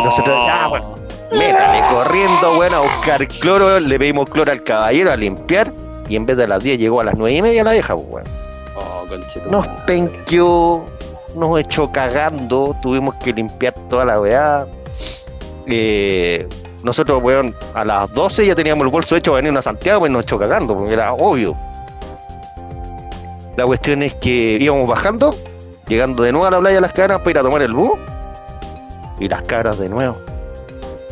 [0.00, 0.94] Y nosotros, ah, bueno,
[1.30, 3.78] métale corriendo, bueno, a buscar cloro.
[3.78, 5.70] Le pedimos cloro al caballero a limpiar.
[6.08, 8.08] Y en vez de las 10 llegó a las 9 y media la vieja, pues,
[8.08, 8.30] bueno.
[8.74, 9.04] Oh.
[9.50, 10.86] Nos penqueó,
[11.34, 14.66] nos echó cagando, tuvimos que limpiar toda la weá.
[15.66, 16.48] Eh,
[16.82, 20.12] nosotros, weón, a las 12 ya teníamos el bolso hecho para venir a Santiago, pues
[20.12, 21.56] nos echó cagando, porque era obvio.
[23.56, 25.34] La cuestión es que íbamos bajando,
[25.88, 27.98] llegando de nuevo a la playa de las cabras para ir a tomar el bus.
[29.18, 30.16] Y las cabras de nuevo.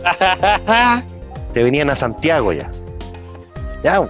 [1.55, 2.71] Se venían a Santiago ya.
[3.83, 4.07] Ya.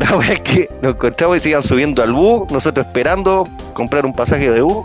[0.00, 4.04] La wea es que nos encontramos y se iban subiendo al bus, nosotros esperando comprar
[4.04, 4.84] un pasaje de bus.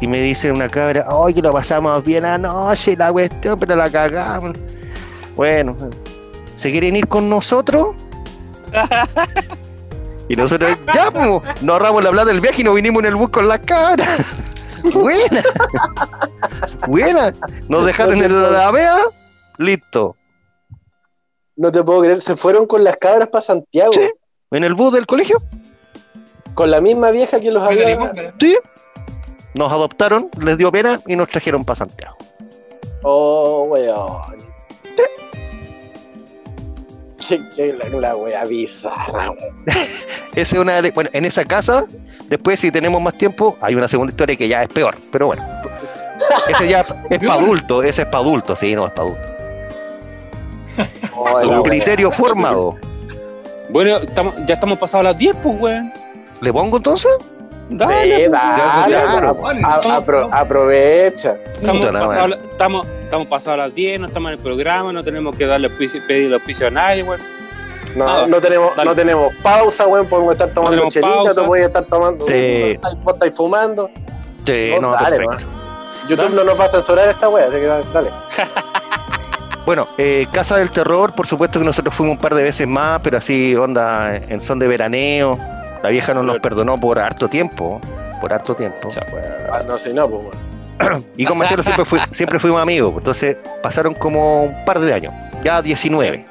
[0.00, 3.90] Y me dice una cabra, ay, que lo pasamos bien anoche, la cuestión, pero la
[3.90, 4.56] cagamos.
[5.36, 5.76] Bueno,
[6.56, 7.94] ¿se quieren ir con nosotros?
[10.28, 11.26] y nosotros, ya, pues,
[11.62, 14.54] nos ahorramos la plata del viaje y nos vinimos en el bus con las cabras.
[14.94, 15.42] Buena.
[16.86, 17.34] Buena.
[17.68, 18.96] Nos dejaron en la vea,
[19.58, 20.16] listo.
[21.56, 23.92] No te puedo creer, se fueron con las cabras para Santiago.
[23.92, 24.10] Sí.
[24.52, 25.36] En el bus del colegio,
[26.54, 28.12] Con la misma vieja que los había.
[28.40, 28.56] sí.
[29.54, 32.16] Nos adoptaron, les dio pena y nos trajeron para Santiago.
[33.02, 34.40] Oh, weón.
[37.28, 39.32] Qué, qué la, la wea bizarra,
[40.34, 41.84] es una de- bueno, en esa casa,
[42.28, 45.42] después si tenemos más tiempo, hay una segunda historia que ya es peor, pero bueno.
[46.48, 49.26] Ese ya es para adulto, ese es para adulto, sí, no es para adulto.
[51.14, 51.62] Oh, Un wea.
[51.62, 52.74] criterio formado.
[53.68, 55.92] Bueno, estamos, ya estamos pasados las 10, pues, weón.
[56.40, 57.12] ¿Le pongo entonces?
[57.70, 59.32] Dale, Sí, dale, claro.
[59.34, 59.64] weón.
[59.64, 61.36] A- apro- aprovecha.
[61.54, 65.36] Estamos pasados, la- estamos, estamos pasados las 10, no estamos en el programa, no tenemos
[65.36, 67.20] que darle pedir auspicio a nadie, weón.
[67.96, 68.90] No, Ah, no, tenemos, dale.
[68.90, 70.06] no tenemos pausa, weón.
[70.06, 72.26] Podemos estar tomando tenemos chelita, tú puedes estar tomando.
[72.26, 72.78] Sí.
[73.02, 73.90] Vos estáis fumando.
[74.46, 75.26] Sí, Vos no, dale.
[76.08, 78.10] YouTube no nos va a censurar esta wea, así que dale.
[79.66, 83.00] Bueno, eh, Casa del Terror, por supuesto que nosotros fuimos un par de veces más,
[83.02, 85.38] pero así, onda, en son de veraneo.
[85.82, 87.80] La vieja no nos perdonó por harto tiempo,
[88.20, 88.88] por harto tiempo.
[89.52, 90.36] Ah, no, si no, pues.
[91.16, 95.12] Y con Marcelo siempre, fui- siempre fuimos amigos, entonces pasaron como un par de años,
[95.44, 96.24] ya 19.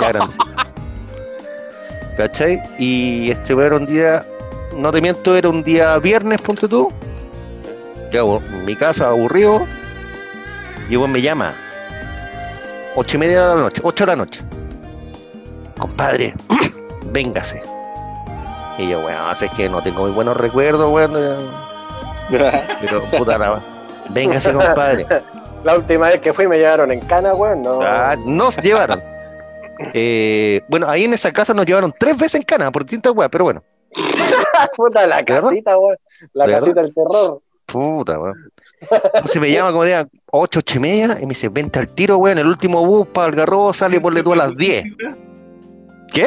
[0.00, 0.34] Ya grande.
[2.16, 2.62] ¿Cachai?
[2.78, 4.24] Y este era un día,
[4.76, 6.92] no te miento, era un día viernes, ponte tú.
[8.12, 9.66] Ya, en mi casa, aburrido.
[10.88, 11.52] Y weón me llama.
[12.94, 14.40] Ocho y media de la noche, ocho de la noche.
[15.76, 16.34] Compadre,
[17.06, 17.60] véngase.
[18.78, 21.12] Y yo, weón, es que no tengo muy buenos recuerdos, weón.
[22.80, 23.62] Pero puta la
[24.10, 25.06] Véngase, compadre.
[25.62, 27.62] La última vez que fui me llevaron en cana, weón.
[27.62, 27.80] No.
[27.80, 29.00] Ah, nos llevaron.
[29.92, 33.30] Eh, bueno, ahí en esa casa nos llevaron tres veces en cana por distintas weas,
[33.30, 33.62] pero bueno.
[34.76, 35.96] Puta, la casita, weón.
[36.32, 36.60] La ¿De verdad?
[36.66, 37.42] casita del terror.
[37.66, 38.50] Puta, weón.
[38.90, 42.18] Entonces me llama como día 8, 8 y media y me dice, vente al tiro,
[42.18, 44.84] weón, el último bus para Algarrobo sale por tú a las 10.
[46.12, 46.26] ¿Qué?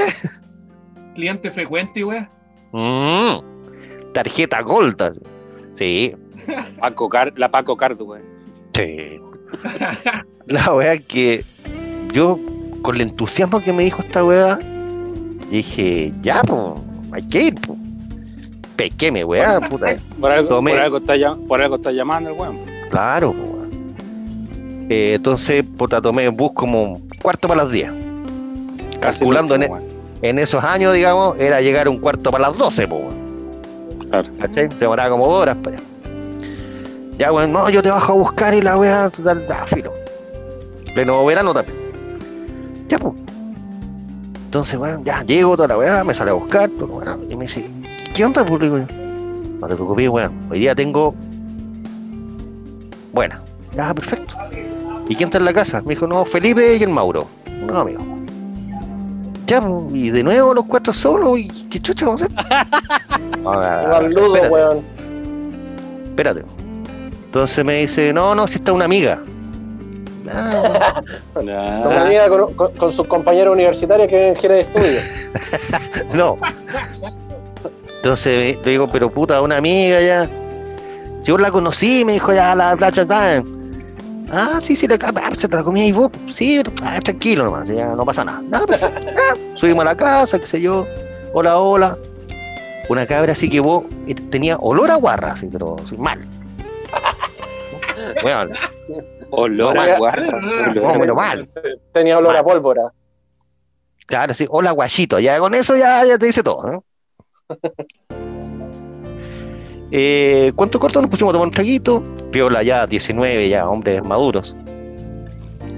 [1.14, 2.37] Cliente frecuente, weón.
[2.72, 5.20] Mm, tarjeta Gold.
[5.74, 6.14] Sí,
[6.80, 8.24] Paco Car- la Paco Cardo, weón.
[8.74, 9.20] sí.
[10.48, 11.44] La wea que
[12.14, 12.40] yo,
[12.82, 14.58] con el entusiasmo que me dijo esta wea,
[15.50, 16.62] dije, ya, pues,
[17.14, 17.78] hay que ir, pues.
[18.78, 19.98] Pequeme, weá, puta.
[20.20, 20.72] Por algo, Tomé.
[20.72, 21.14] por algo está,
[21.48, 22.60] por algo está llamando el weón.
[22.90, 23.64] Claro, po.
[24.90, 27.90] Eh, entonces, puta, tomé bus como cuarto para las 10.
[29.02, 29.84] Casi Calculando en, weón.
[30.22, 33.28] En esos años, digamos, era llegar un cuarto para las 12, po, weón.
[34.10, 34.30] Claro.
[34.40, 34.70] ¿Cachai?
[34.72, 35.86] Se demoraba como dos horas para allá.
[37.18, 39.92] Ya, weón, no, yo te bajo a buscar y la weá, total, ah, filo.
[40.94, 41.78] Pleno verano también.
[42.90, 43.14] Ya, pues.
[44.46, 47.70] Entonces, weón, ya llego toda la weá, me sale a buscar, weá, y me dice,
[48.14, 48.62] ¿qué onda, pues?
[48.62, 51.14] Yo, no te preocupes, weón, hoy día tengo.
[53.14, 53.42] Buena.
[53.76, 54.34] Ya, perfecto.
[55.08, 55.82] ¿Y quién está en la casa?
[55.82, 57.28] Me dijo, no, Felipe y el Mauro.
[57.48, 58.17] No, amigo.
[59.48, 62.38] Ya, pues, y de nuevo los cuatro solos, ¿y qué chucha vamos a hacer?
[63.46, 64.84] Ah, ludo, espérate, weón.
[66.06, 66.42] espérate.
[67.28, 69.22] Entonces me dice, no, no, si está una amiga.
[70.30, 71.02] Ah,
[71.42, 71.82] Ya.
[71.88, 75.02] Una amiga con, con, con sus compañeros universitarios que quiere de estudio.
[76.14, 76.38] no.
[78.04, 80.28] Entonces le digo, pero puta, una amiga ya.
[81.24, 83.44] Yo la conocí, me dijo ya la la la-
[84.32, 87.46] Ah, sí, sí, la, ah, se te la comía y vos, sí, pero, ah, tranquilo
[87.46, 88.42] nomás, ya no pasa nada.
[88.52, 90.86] Ah, Subimos a la casa, qué sé yo.
[91.34, 91.98] Hola, hola.
[92.90, 96.26] Una cabra así que vos eh, tenía olor a guarra, así, pero así, mal.
[98.22, 98.54] Bueno,
[99.32, 100.40] Olor a guarda.
[100.74, 101.50] no, pero mal.
[101.94, 102.38] Tenía olor Mal.
[102.38, 102.82] a pólvora.
[104.06, 106.84] Claro, sí, hola guachito, ya con eso ya, ya te dice todo, ¿no?
[109.92, 112.04] Eh, ¿Cuánto corto nos pusimos a tomar un traguito?
[112.32, 114.56] Piola ya, 19 ya, hombres maduros.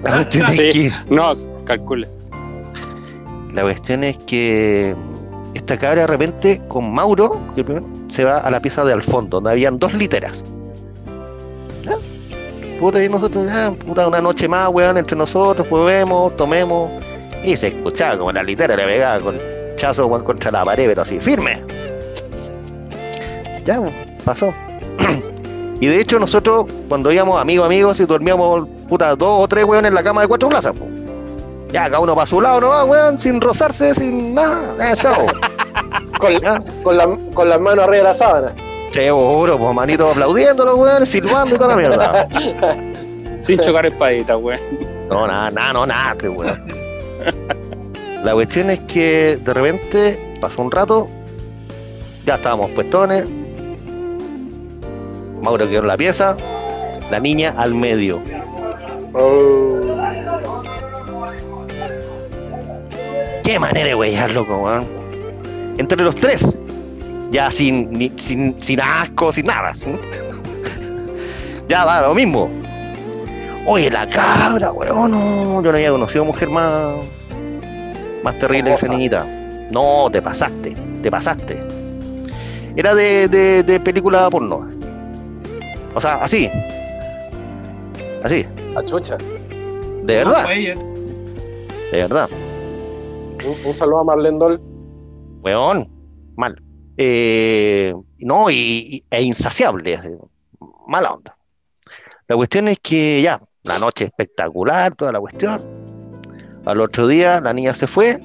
[0.03, 0.71] La cuestión, es Sí.
[0.73, 1.35] que, No,
[1.65, 2.07] calcule.
[3.53, 4.95] la cuestión es que
[5.53, 7.65] esta cabra de repente con Mauro que
[8.09, 10.43] se va a la pieza de al fondo, donde habían dos literas.
[12.79, 13.45] Puta, y nosotros,
[13.85, 16.89] puta, una noche más, weón, entre nosotros, pues vemos, tomemos.
[17.43, 19.37] Y se escuchaba como la litera le pegaba con
[19.75, 21.61] chazo weón, contra la pared, pero así, firme.
[23.69, 23.93] Ya, pues,
[24.25, 24.51] pasó.
[25.79, 29.85] y de hecho, nosotros, cuando íbamos amigos, amigos, y dormíamos, puta, dos o tres weón
[29.85, 30.89] en la cama de cuatro plazas, pues.
[31.71, 32.83] Ya, cada uno para su lado, ¿no?
[32.85, 35.27] Weón, sin rozarse, sin nada, eh, chao.
[36.19, 36.33] Con,
[36.83, 38.53] con, la- con las manos arriba de la sábana.
[38.91, 42.27] Seguro, pues manito aplaudiéndolo, weón, silbando y toda la mierda.
[43.41, 44.59] Sin chocar espadita, weón.
[45.09, 46.67] No, nada, nada, no, nada, este weón.
[48.23, 51.07] La cuestión es que de repente pasó un rato,
[52.25, 53.25] ya estábamos puestones,
[55.41, 56.35] Mauro quedó en la pieza,
[57.09, 58.21] la niña al medio.
[59.13, 59.79] Oh.
[63.43, 64.87] Qué manera de weyar, loco, weón.
[65.77, 66.55] Entre los tres,
[67.31, 69.73] ya sin, ni- sin, sin asco, sin nada.
[71.67, 72.49] ya da lo mismo.
[73.65, 76.95] Oye, la cabra, weón, no, yo no había conocido mujer más,
[78.23, 79.25] más terrible que esa niñita.
[79.71, 81.59] No, te pasaste, te pasaste.
[82.75, 84.67] Era de, de, de película porno.
[85.95, 86.49] O sea, así.
[88.23, 89.17] Así, La chucha.
[89.17, 90.45] de verdad,
[91.91, 92.29] de verdad.
[93.45, 94.61] Un, un saludo a Marlene Dol.
[95.41, 95.89] weón,
[96.35, 96.61] mal.
[96.97, 100.09] Eh, no, y, y- e insaciable, así,
[100.87, 101.35] mala onda.
[102.27, 105.61] La cuestión es que ya, la noche espectacular, toda la cuestión.
[106.65, 108.19] Al otro día la niña se fue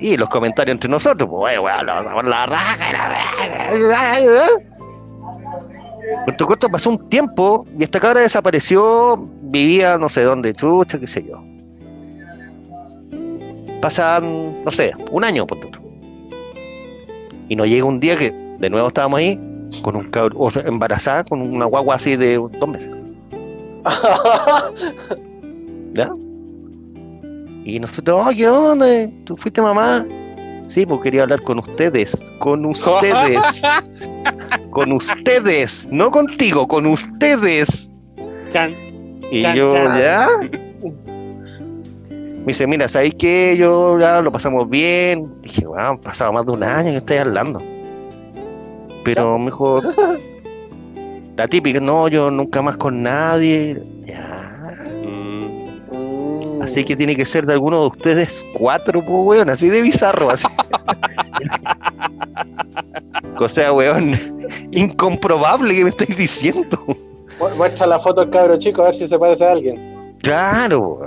[0.00, 2.76] y los comentarios entre nosotros, pues, "Oye, weón, la vamos a poner la raja,
[6.24, 11.06] Corto, corto, pasó un tiempo y esta cabra desapareció, vivía no sé dónde, chucha, qué
[11.06, 11.42] sé yo.
[13.80, 15.80] Pasan, no sé, un año, por tanto.
[17.48, 19.40] Y nos llega un día que de nuevo estábamos ahí,
[19.82, 22.90] con un cabro, o sea, embarazada, con una guagua así de dos meses.
[25.94, 26.12] ¿Ya?
[27.64, 28.86] Y nosotros, oh, ¿qué onda?
[29.24, 30.06] ¿Tú fuiste mamá?
[30.66, 32.30] Sí, porque quería hablar con ustedes.
[32.38, 33.40] Con ustedes.
[34.70, 35.88] Con ustedes.
[35.90, 37.90] No contigo, con ustedes.
[38.50, 38.74] Chan.
[39.30, 40.02] Y Chan, yo, chan.
[40.02, 40.28] ¿ya?
[42.10, 43.54] Me dice, mira, ¿sabéis qué?
[43.58, 45.30] Yo ya lo pasamos bien.
[45.42, 47.62] Dije, bueno, han pasado más de un año que estáis hablando.
[49.04, 49.94] Pero mejor.
[51.36, 53.82] La típica, no, yo nunca más con nadie.
[54.04, 54.74] Ya.
[55.04, 56.62] Mm.
[56.62, 60.30] Así que tiene que ser de alguno de ustedes cuatro, pues, weón, así de bizarro,
[60.30, 60.46] así.
[63.38, 64.14] o sea, weón,
[64.72, 66.78] incomprobable que me estáis diciendo.
[66.86, 69.90] Mu- Muestra la foto del cabro chico a ver si se parece a alguien.
[70.22, 71.04] Claro.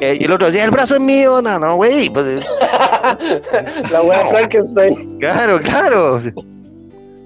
[0.00, 2.08] Eh, y el otro decía, el brazo es mío, no, no, güey.
[2.08, 2.40] Pues, eh,
[3.92, 6.18] la weá de Frankenstein claro, claro.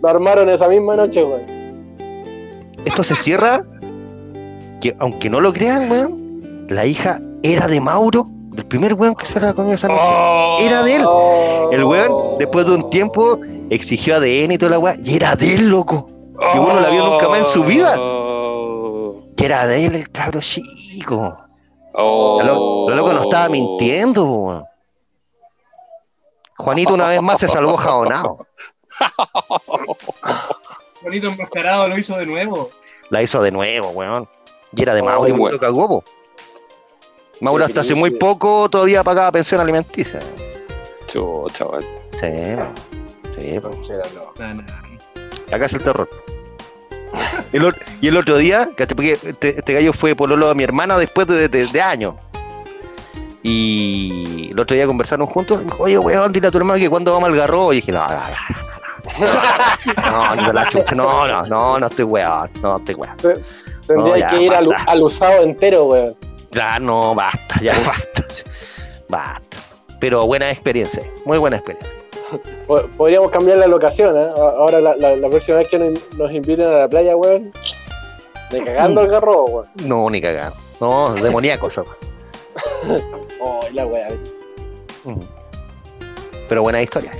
[0.03, 1.43] lo armaron esa misma noche, weón.
[2.85, 3.65] Esto se cierra,
[4.81, 9.27] que aunque no lo crean, weón, la hija era de Mauro, del primer weón que
[9.27, 10.67] se la comió esa noche.
[10.67, 11.03] Era de él.
[11.07, 11.71] Oh.
[11.73, 13.39] El weón, después de un tiempo,
[13.71, 16.09] exigió ADN y toda la weá, y era de él, loco.
[16.53, 17.97] Que uno la vio nunca más en su vida.
[17.99, 19.23] Oh.
[19.37, 21.39] Que era de él el cabro chico.
[21.95, 22.39] Oh.
[22.43, 24.65] La lo- la loca no estaba mintiendo, weón.
[26.59, 28.47] Juanito una vez más se salvó jabonado.
[31.03, 32.71] Bonito enmascarado lo hizo de nuevo.
[33.11, 34.29] La hizo de nuevo, weón.
[34.75, 35.59] Y era de Oh, Mauro y bueno.
[37.43, 40.21] Mauro hasta hace muy poco todavía pagaba pensión alimenticia.
[41.07, 41.83] Chucha, weón.
[42.21, 42.29] Sí,
[43.41, 43.93] sí,
[44.39, 45.55] nah.
[45.55, 46.09] acá es el terror.
[47.53, 51.49] El y el otro día, este, este gallo fue pololo a mi hermana después de,
[51.49, 52.15] de- de años.
[53.43, 55.61] Y el otro día conversaron juntos.
[55.61, 57.73] y Me dijo, oye, weón, dile a tu hermano que cuando vamos al garro.
[57.73, 58.15] Y dije, no, no,
[60.01, 60.37] no.
[60.37, 63.17] No, no, la chucha, no, no, no, no estoy weón, no estoy weón.
[63.17, 66.15] Tendría No, ya, que ir al usado entero, weón.
[66.53, 68.25] Ya, no, basta, ya basta.
[69.09, 69.59] Basta.
[70.01, 71.91] Pero buena experiencia, muy buena experiencia.
[72.67, 74.23] Po- Podríamos cambiar la locación, ¿eh?
[74.37, 77.53] A- Ahora la, la- la próxima vez que nos, nos inviten a la playa, weón.
[78.51, 79.67] De cagando el garro, weón.
[79.85, 80.53] No, ni cagar.
[80.81, 81.85] No, demoníaco eso.
[83.41, 84.09] Oh, la weá.
[85.05, 85.15] Mm.
[86.49, 87.13] Pero buena historia.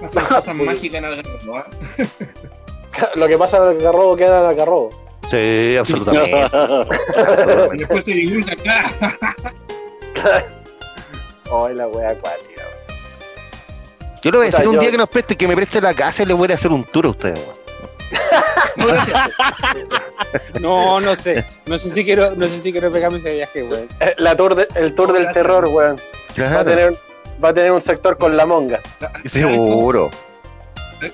[0.00, 1.66] Pasan cosas mágicas en Algarrobo, ¿ah?
[3.16, 4.90] Lo que pasa en el garrobo queda en el garrobo.
[5.30, 6.48] Sí, absolutamente.
[7.74, 8.90] Y después se divulga acá.
[11.48, 12.64] Oh, la weá acuática.
[14.22, 15.94] Yo le voy a decir un yo- día que nos preste, que me preste la
[15.94, 17.38] casa y le voy a hacer un tour a ustedes.
[17.38, 18.96] weón.
[20.60, 20.96] No.
[20.96, 21.44] No, no sé.
[21.66, 23.88] No sé si quiero, no sé si quiero pegarme ese viaje, weón.
[24.00, 25.34] Eh, La tour de- el tour del Gracias.
[25.44, 26.00] terror, weón.
[26.40, 26.92] Va a, tener,
[27.42, 28.80] va a tener un sector con la monga.
[29.24, 30.10] seguro.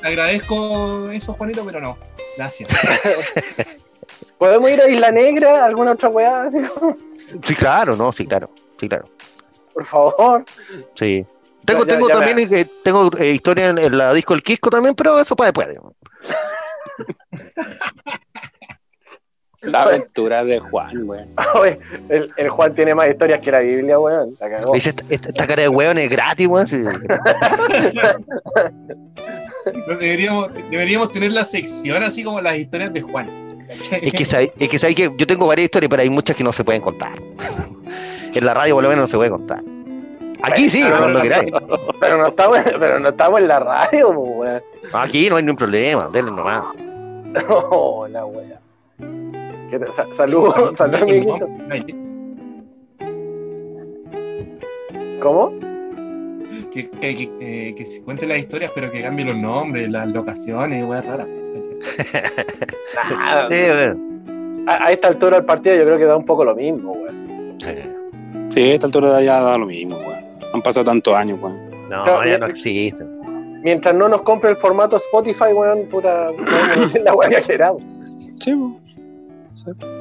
[0.02, 1.98] Agradezco, agradezco eso, Juanito, pero no.
[2.38, 2.70] Gracias.
[4.42, 5.64] ¿Podemos ir a Isla Negra?
[5.64, 6.50] ¿Alguna otra weá?
[7.44, 8.50] Sí, claro, no, sí, claro.
[8.80, 9.08] Sí, claro.
[9.72, 10.44] Por favor.
[10.96, 11.24] Sí.
[11.64, 14.42] Tengo, Ya, ya, tengo ya también eh, tengo eh, historia en, en la disco El
[14.42, 15.68] Quisco también, pero eso para después.
[15.80, 15.94] weón.
[19.60, 21.28] La aventura de Juan, weón.
[21.54, 21.78] Oye,
[22.08, 24.34] el, el Juan tiene más historias que la Biblia, weón.
[24.74, 26.68] Esta, esta- esta cara de weón es gratis, weón.
[26.68, 26.78] sí.
[29.88, 33.41] Deberíamos, deberíamos tener la sección así como las historias de Juan.
[34.00, 36.52] Es que sabéis es que, que yo tengo varias historias, pero hay muchas que no
[36.52, 37.12] se pueden contar.
[38.34, 39.60] en la radio por lo menos no se puede contar.
[40.42, 41.52] Aquí sí, Pero- cuando queráis.
[42.00, 44.60] Pero no estamos, pero no estamos en la radio, weón.
[44.92, 46.64] Aquí no hay ningún problema, denle nomás.
[47.48, 48.60] Oh, la weá.
[49.70, 51.48] ¿Qué te- sa- Saludos, saludos, amiguito.
[55.20, 55.52] ¿Cómo?
[56.72, 60.08] Que, que, que, eh, que se cuenten las historias, pero que cambien los nombres, las
[60.08, 61.26] locaciones, weas raras.
[61.82, 63.60] Sí.
[64.66, 67.56] A, a esta altura del partido yo creo que da un poco lo mismo, weón.
[67.60, 68.60] Sí.
[68.60, 70.24] A esta altura ya da lo mismo, weón.
[70.54, 71.58] Han pasado tantos años, weón.
[71.88, 73.04] No, Claro, ya no existe.
[73.62, 76.30] Mientras no nos compre el formato Spotify, weón, puta,
[77.04, 77.82] la weá que queramos.
[78.40, 78.78] Sí, weón.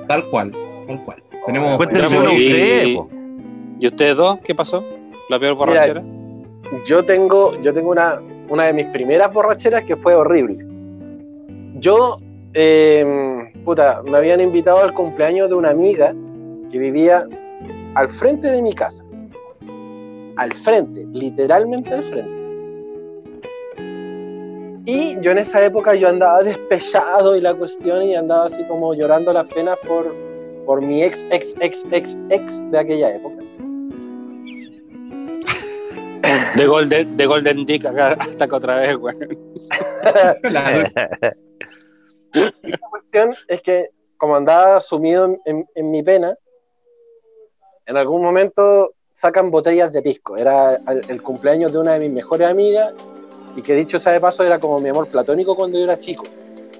[0.08, 0.52] Tal cual,
[0.88, 1.24] tal cual.
[1.46, 1.78] Tenemos.
[1.88, 3.10] Tenemos- uno y- ustedes, po.
[3.80, 4.40] ¿Y ustedes dos?
[4.44, 4.84] ¿Qué pasó?
[5.30, 6.04] ¿La peor borrachera?
[6.86, 10.66] Yo tengo, yo tengo una, una de mis primeras borracheras que fue horrible.
[11.82, 12.18] Yo,
[12.54, 16.14] eh, puta, me habían invitado al cumpleaños de una amiga
[16.72, 17.28] que vivía
[17.96, 19.04] al frente de mi casa.
[20.38, 22.42] Al frente, literalmente al frente.
[24.86, 28.94] Y yo en esa época yo andaba despechado y la cuestión y andaba así como
[28.94, 30.16] llorando las penas por,
[30.68, 33.41] por mi ex, ex, ex, ex, ex de aquella época.
[36.56, 38.98] De Golden, de Golden Dick acá, hasta que otra vez,
[40.44, 40.88] la-
[42.34, 46.36] La cuestión es que, como andaba sumido en, en- en mi pena,
[47.86, 50.38] en algún momento sacan botellas de pisco.
[50.38, 52.94] Era el, el cumpleaños de una de mis mejores amigas
[53.56, 56.24] y que dicho sea de paso era como mi amor platónico cuando yo era chico.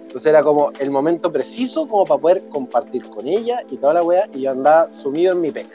[0.02, 4.04] Entonces era como el momento preciso como para poder compartir con ella y toda la
[4.04, 5.70] wea y yo andaba sumido en mi pena.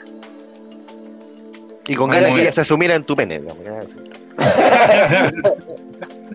[1.87, 2.43] Y con Bueno, ganas que bueno.
[2.43, 3.39] ella se asumiera en tu pene.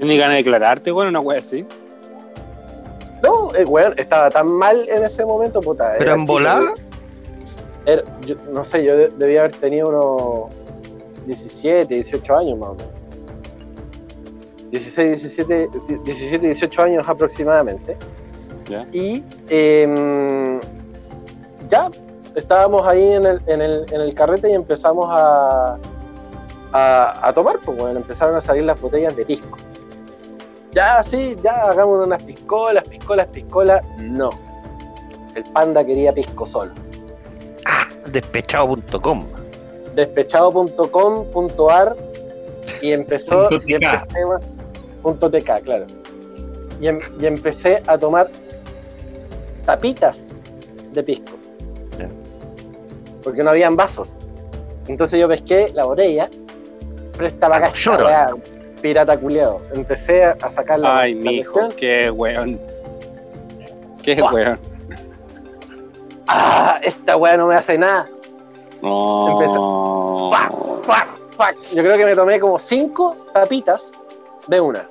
[0.00, 1.66] Ni ganas de declararte, weón, una wea así.
[3.22, 5.92] No, el weón estaba tan mal en ese momento, puta.
[5.98, 6.74] ¿Pero era en volada?
[7.86, 10.50] Era- yo- no sé, yo de- debía haber tenido unos
[11.26, 12.92] 17, 18 años más o menos.
[14.72, 15.68] 16, 17,
[16.04, 17.96] 17 18 años aproximadamente.
[18.68, 18.86] Ya.
[18.92, 20.58] Y em,
[21.68, 21.90] ya
[22.34, 25.76] estábamos ahí en el, en, el, en el carrete y empezamos a,
[26.72, 29.56] a, a tomar, pues bueno, empezaron a salir las botellas de pisco.
[30.72, 33.82] Ya, sí, ya hagamos unas piscolas, piscolas, piscolas.
[33.98, 34.30] No.
[35.34, 36.72] El panda quería pisco solo.
[38.10, 39.26] Despechado.com.
[39.94, 41.96] despechado.com.ar
[42.82, 44.06] y empezó Punto y empecé,
[45.02, 45.86] punto TK, claro.
[46.80, 48.30] Y, em- y empecé a tomar
[49.66, 50.22] tapitas
[50.92, 51.32] de pisco.
[53.22, 54.16] Porque no habían vasos.
[54.88, 56.28] Entonces yo pesqué la botella,
[57.12, 58.30] pero estaba acá, Ah, weá,
[58.80, 59.60] pirata culiado.
[59.72, 61.76] Empecé a, sacar la, Ay, la mijo, cuestión.
[61.78, 62.60] qué weón.
[64.02, 64.32] Qué Buah.
[64.32, 64.58] weón.
[66.26, 66.80] ¡Ah!
[66.82, 68.08] Esta weá no me hace nada.
[68.80, 70.30] No.
[70.32, 70.82] ¡Fuck!
[71.36, 71.62] ¡Fuck!
[71.72, 73.92] Yo creo que me tomé como cinco tapitas
[74.48, 74.88] de una.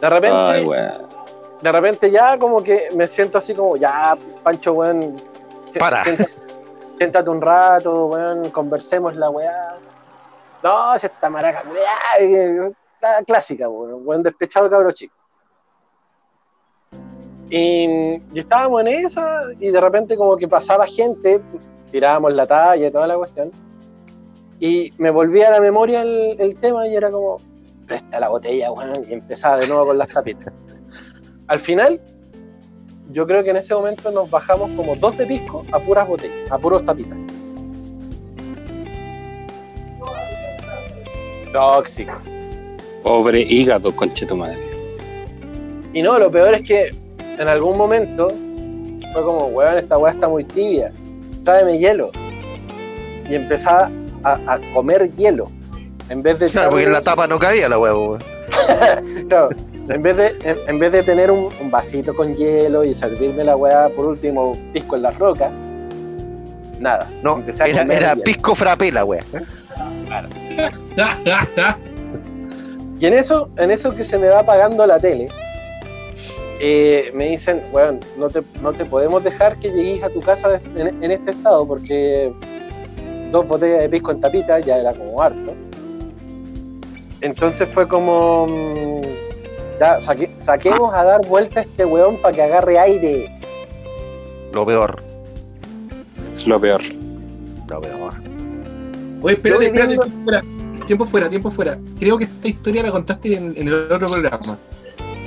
[0.00, 0.92] De repente, Ay, weón.
[1.60, 5.16] de repente ya como que me siento así como, ya, Pancho, weón.
[5.78, 6.04] Para.
[6.98, 9.76] Siéntate, un rato, weón, conversemos la weá.
[10.62, 12.70] No, si esta maraca, weá,
[13.00, 15.14] la clásica, weón, weón despechado cabro chico.
[17.50, 21.40] Y, y estábamos en esa, y de repente como que pasaba gente,
[21.90, 23.50] tirábamos la talla y toda la cuestión.
[24.60, 27.36] Y me volvía a la memoria el, el tema y era como,
[27.86, 30.52] presta la botella, weón, y empezaba de nuevo con las tapitas.
[31.46, 32.00] Al final,
[33.10, 36.50] yo creo que en ese momento nos bajamos como dos de pisco a puras botellas,
[36.50, 37.16] a puros tapitas.
[41.52, 42.12] Tóxico.
[43.02, 44.58] Pobre hígado, conche tu madre.
[45.94, 46.90] Y no, lo peor es que
[47.38, 48.28] en algún momento
[49.14, 50.92] fue como, weón, esta weá está muy tibia,
[51.44, 52.10] tráeme hielo.
[53.28, 53.90] Y empezaba
[54.22, 55.50] a, a comer hielo.
[56.10, 58.24] En vez de Claro, porque en la tapa no cabía la huevo, weón.
[59.28, 59.50] Claro,
[59.90, 63.44] en vez de, en, en vez de tener un, un vasito con hielo y servirme
[63.44, 65.50] la weá por último pisco en las rocas,
[66.78, 67.08] nada.
[67.22, 67.42] No,
[67.96, 69.24] era, pisco frappé la wea.
[73.00, 75.28] Y en eso, en eso que se me va apagando la tele,
[76.60, 80.48] eh, me dicen, weón, no te, no te podemos dejar que llegues a tu casa
[80.48, 82.32] de- en, en este estado porque
[83.30, 85.54] dos botellas de pisco en tapita ya era como harto.
[87.20, 89.00] Entonces fue como, mm,
[89.80, 93.40] ya, saque- saquemos a dar vuelta a este weón para que agarre aire.
[94.52, 95.02] Lo peor.
[96.34, 96.80] Es lo peor.
[97.68, 98.12] Lo peor.
[99.22, 100.42] Oye, espérate, espérate, tiempo fuera.
[100.86, 101.78] Tiempo fuera, tiempo fuera.
[101.98, 104.56] Creo que esta historia la contaste en, en el otro programa.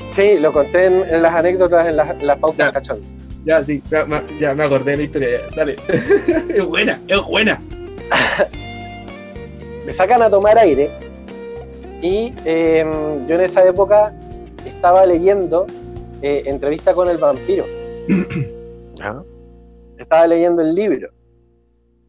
[0.09, 2.71] Sí, lo conté en, en las anécdotas, en las, en las pautas Ya.
[2.71, 2.99] cachón.
[3.45, 5.29] Ya, sí, ya, me- ya me acordé de la historia.
[5.49, 5.55] ya.
[5.55, 5.75] Dale.
[6.49, 7.61] es buena, es buena.
[9.85, 10.91] me sacan a tomar aire
[12.01, 12.85] y eh,
[13.27, 14.13] yo en esa época
[14.65, 15.65] estaba leyendo
[16.21, 17.65] eh, entrevista con el vampiro,
[18.95, 19.21] ¿Ya?
[19.97, 21.09] estaba leyendo el libro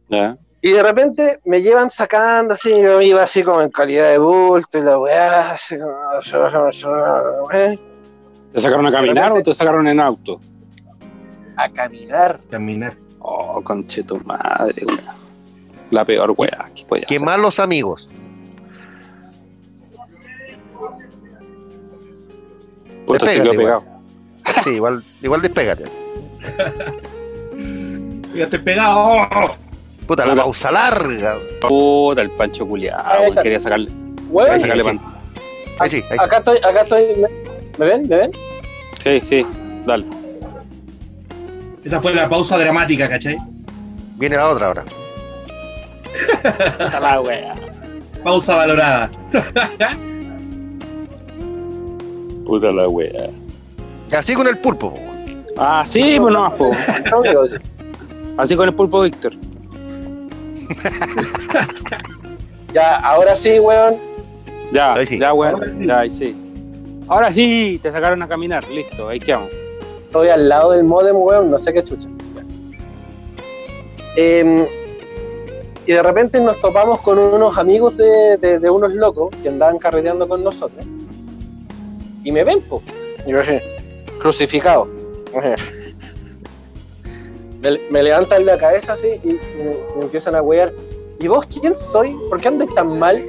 [0.08, 0.36] ¿Ya?
[0.60, 4.78] y de repente me llevan sacando así, yo iba así como en calidad de bulto
[4.78, 5.90] y la weá, así como,
[7.52, 7.78] eh,
[8.52, 10.38] ¿Te sacaron a caminar o te sacaron en auto?
[11.56, 12.40] a caminar.
[12.50, 12.94] Caminar.
[13.18, 15.00] Oh, conche tu madre, weón.
[15.90, 17.26] La peor weá que podía Qué hacer.
[17.26, 18.08] malos amigos.
[23.12, 23.84] Puta, se quedó pegado.
[24.64, 25.84] Sí, igual, igual despégate.
[28.34, 29.28] Ya te he pegado.
[30.06, 31.38] Puta, la pausa larga.
[31.60, 33.24] Puta, el pancho culiado.
[33.24, 33.42] Está.
[33.42, 33.90] Quería sacarle,
[34.32, 35.00] quería sacarle pan.
[35.78, 36.24] Ahí sí, ahí sí.
[36.24, 37.04] acá estoy, acá estoy,
[37.78, 38.08] ¿me, ven?
[38.08, 38.32] ¿Me ven?
[39.00, 39.46] Sí, sí,
[39.84, 40.06] dale.
[41.84, 43.36] Esa fue la pausa dramática, ¿cachai?
[44.16, 44.84] Viene la otra ahora.
[46.78, 47.54] Puta la weá.
[48.22, 49.10] Pausa valorada.
[52.44, 53.30] Puta la weá.
[54.10, 54.92] Y así con el pulpo.
[54.92, 54.98] po.
[55.56, 56.70] Ah, pues no, po.
[58.38, 59.32] Así con el pulpo Víctor.
[62.72, 63.96] Ya, ahora sí, weón.
[64.72, 65.18] Ya, Ahí sí.
[65.18, 65.78] ya, Ahora weón.
[65.78, 65.86] sí.
[65.86, 66.34] Ya, ahí sí.
[67.06, 69.50] Ahora sí, te sacaron a caminar, listo, ahí quedamos.
[70.06, 72.08] Estoy al lado del modem, weón, no sé qué chucha.
[74.16, 74.66] Em,
[75.86, 79.76] y de repente nos topamos con unos amigos de, de- de unos locos que andaban
[79.76, 80.86] carreteando con nosotros.
[82.24, 82.82] Y me ven, po.
[83.26, 83.58] Y yo así,
[84.20, 84.88] crucificado.
[87.62, 90.72] Me, me levantan la cabeza así y, y me, me empiezan a wear.
[91.20, 92.16] ¿Y vos quién soy?
[92.28, 93.24] ¿Por qué andas tan mal?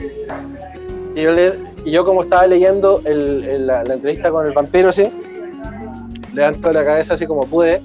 [1.15, 1.53] Y yo, le-
[1.85, 5.11] y yo como estaba leyendo el- el- la, la entrevista con el vampiro, así,
[6.33, 7.79] levanto la cabeza así como pude.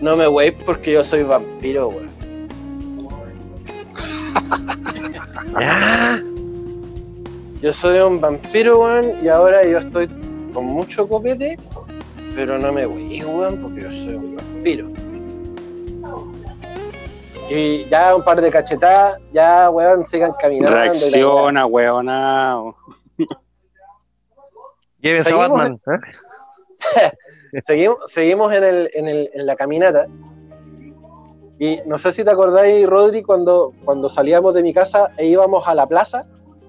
[0.00, 2.08] No me wey porque yo soy vampiro, weón.
[7.62, 10.08] Yo soy un vampiro, weón, y ahora yo estoy
[10.52, 11.58] con mucho copete,
[12.34, 14.88] pero no me wey, weón, porque yo soy un vampiro.
[17.48, 20.76] Y ya un par de cachetadas, ya, weón, sigan caminando.
[20.76, 22.76] Reacciona, weonao.
[25.00, 25.80] Llévense a Seguimos, Batman.
[26.96, 27.60] ¿eh?
[27.66, 30.06] seguimos, seguimos en, el, en, el, en la caminata.
[31.58, 35.66] Y no sé si te acordáis, Rodri, cuando, cuando salíamos de mi casa e íbamos
[35.66, 36.26] a la plaza,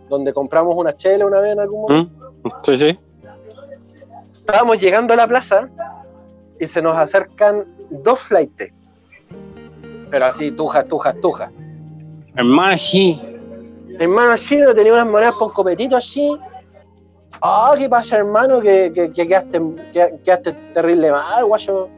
[0.10, 2.32] donde compramos una chela una vez en algún momento.
[2.44, 2.50] ¿Mm?
[2.64, 3.00] Sí, sí.
[4.40, 5.70] Estábamos llegando a la plaza
[6.60, 8.72] y se nos acercan dos flightes.
[10.10, 11.52] Pero así, tujas, tujas, tujas.
[12.36, 13.22] Hermano, sí.
[14.00, 16.38] Hermano chino tenía unas monedas por copetito así.
[17.42, 18.62] Ah, ¿qué pasa, hermano?
[18.62, 19.62] Que, que, que quedaste,
[19.92, 21.90] que- quedaste terrible mal, guayo.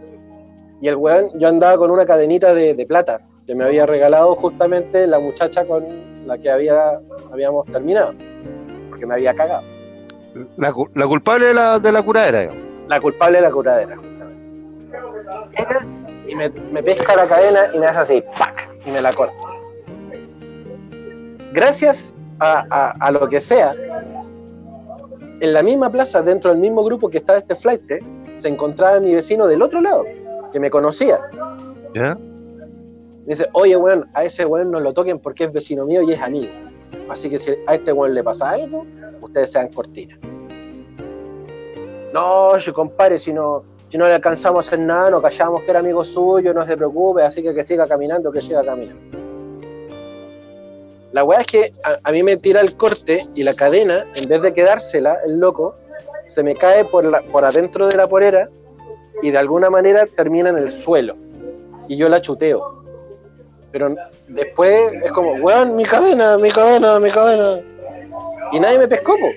[0.82, 4.36] Y el weón, yo andaba con una cadenita de, de plata que me había regalado
[4.36, 5.86] justamente la muchacha con
[6.30, 7.00] la que había,
[7.34, 8.14] habíamos terminado.
[8.90, 9.64] Porque me había cagado.
[10.58, 12.40] La, cu- la culpable de la, de la curadera.
[12.42, 12.64] digamos.
[12.88, 14.40] La culpable de la curadera, justamente.
[16.28, 18.70] Y me, me pesca la cadena y me hace así, ¡pac!
[18.86, 19.36] y me la corta.
[21.52, 23.74] Gracias a, a- a lo que sea,
[25.42, 27.82] en la misma plaza, dentro del mismo grupo que estaba este flight,
[28.36, 30.06] se encontraba mi vecino del otro lado,
[30.52, 31.20] que me conocía.
[31.96, 32.16] ¿Ya?
[33.30, 36.22] Dice, oye, weón, a ese weón no lo toquen porque es vecino mío y es
[36.22, 36.52] amigo.
[37.10, 38.86] Así que si a este weón le pasa algo,
[39.22, 40.20] ustedes sean cortinas.
[42.14, 45.72] No, yo compadre, si no, si no le alcanzamos a hacer nada, nos callamos que
[45.72, 49.18] era amigo suyo, no se preocupe, así que que siga caminando, que siga caminando.
[51.12, 54.30] La weá es que a, a mí me tira el corte y la cadena, en
[54.30, 55.76] vez de quedársela, el loco,
[56.28, 58.50] se me cae por, la, por adentro de la porera
[59.22, 61.16] y de alguna manera termina en el suelo.
[61.88, 62.79] Y yo la chuteo.
[63.72, 63.96] Pero
[64.28, 67.62] después es como, weón, mi cadena, mi cadena, mi cadena.
[68.52, 69.30] Y nadie me pescó, po.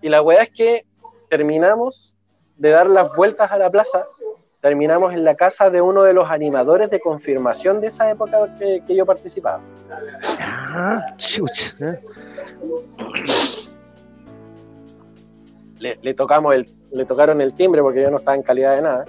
[0.00, 0.86] Y la weá es que
[1.28, 2.16] terminamos
[2.56, 4.06] de dar las vueltas a la plaza,
[4.60, 8.82] terminamos en la casa de uno de los animadores de confirmación de esa época que,
[8.86, 9.60] que yo participaba.
[10.74, 11.76] Ah, chucha.
[11.80, 11.98] ¿eh?
[15.78, 18.82] Le, le tocamos el, le tocaron el timbre porque yo no estaba en calidad de
[18.82, 19.04] nada.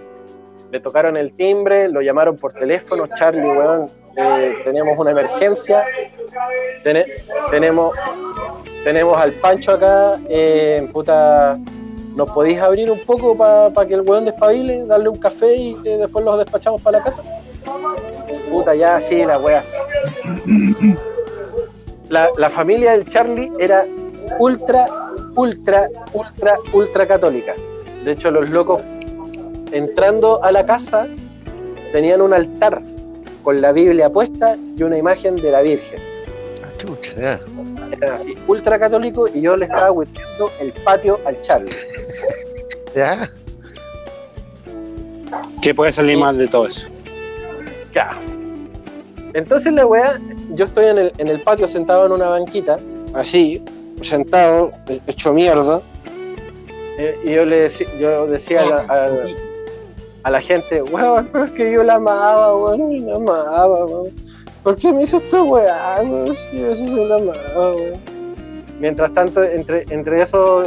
[0.71, 5.83] Le tocaron el timbre, lo llamaron por teléfono, Charlie, weón, eh, teníamos una emergencia,
[6.83, 7.05] Tene-
[7.49, 7.95] tenemos,
[8.83, 11.57] tenemos al Pancho acá, eh, puta,
[12.15, 15.97] ¿nos podéis abrir un poco para que el weón despabile, darle un café y que
[15.97, 17.23] después los despachamos para la casa?
[18.51, 19.63] Puta, ya, sí, la wea.
[22.09, 23.85] La, la familia del Charlie era
[24.39, 24.85] ultra,
[25.35, 27.53] ultra, ultra, ultra católica.
[28.03, 28.81] De hecho, los locos
[29.71, 31.07] entrando a la casa
[31.91, 32.81] tenían un altar
[33.43, 35.99] con la Biblia puesta y una imagen de la Virgen.
[36.63, 37.39] Ah, chucha, ya.
[37.91, 41.73] Eran así, ultra católicos y yo le estaba hueteando el patio al Charlie.
[42.95, 43.15] Ya.
[45.61, 46.87] ¿Qué puede salir mal de todo eso?
[47.93, 48.09] Ya.
[49.33, 50.19] Entonces la weá,
[50.55, 52.79] yo estoy en el, en el patio sentado en una banquita,
[53.13, 53.63] así,
[54.01, 54.71] sentado,
[55.07, 55.81] hecho mierda.
[56.97, 59.09] eh, y yo le decí- yo decía a la, a-
[60.23, 64.07] a la gente, weón, pero es que yo la amaba, weón, la amaba, weón.
[64.63, 66.35] ¿Por qué me hizo esta weá, weón?
[66.53, 67.93] Yo sí la amaba, weón.
[68.79, 70.65] Mientras tanto, entre, entre esos,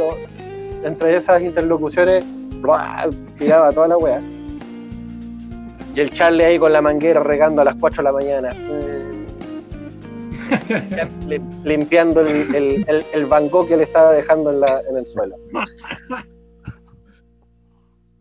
[0.83, 2.23] entre esas interlocuciones,
[2.61, 3.09] ¡bla!
[3.37, 4.21] tiraba toda la weá.
[5.95, 8.49] Y el Charlie ahí con la manguera regando a las 4 de la mañana.
[8.53, 9.23] Mm.
[11.29, 15.05] Lim- Limpiando el, el, el, el Gogh que le estaba dejando en, la, en el
[15.05, 15.35] suelo.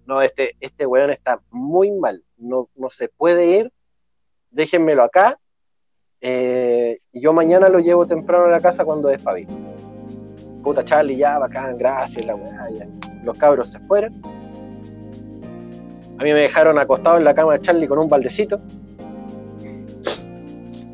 [0.07, 2.23] No, este, este weón está muy mal.
[2.37, 3.73] No, no se puede ir.
[4.51, 5.39] Déjenmelo acá.
[6.21, 9.53] Eh, yo mañana lo llevo temprano a la casa cuando despabile.
[10.63, 12.87] Puta Charlie, ya, bacán, gracias, la weá, ya.
[13.25, 14.13] Los cabros se fueron.
[16.19, 18.61] A mí me dejaron acostado en la cama de Charlie con un baldecito.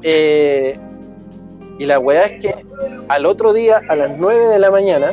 [0.03, 0.79] Eh,
[1.79, 2.65] y la weá es que
[3.09, 5.11] al otro día, a las 9 de la mañana,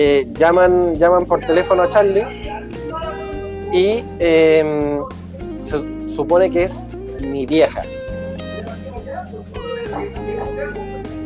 [0.00, 2.24] eh, llaman, llaman por teléfono a Charlie
[3.72, 5.00] y eh,
[5.64, 6.74] se supone que es
[7.20, 7.82] mi vieja.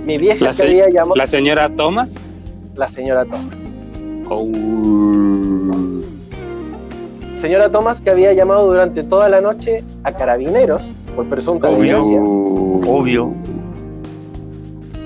[0.06, 2.14] Mi vieja La, que se- había llamado la señora Thomas.
[2.76, 3.58] la señora Thomas.
[4.30, 4.48] Oh.
[7.36, 10.82] Señora Thomas que había llamado durante toda la noche a carabineros
[11.14, 12.00] por presunta Obvio.
[12.02, 12.20] violencia.
[12.90, 13.32] Obvio.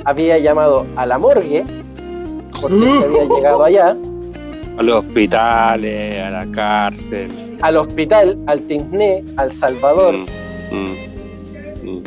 [0.04, 1.64] Había llamado a la morgue
[2.56, 3.96] si que había llegado allá.
[4.78, 7.28] A los hospitales, a la cárcel.
[7.62, 10.14] Al hospital, al Tinné, al Salvador.
[10.70, 10.96] Mm, mm,
[11.82, 12.02] mm.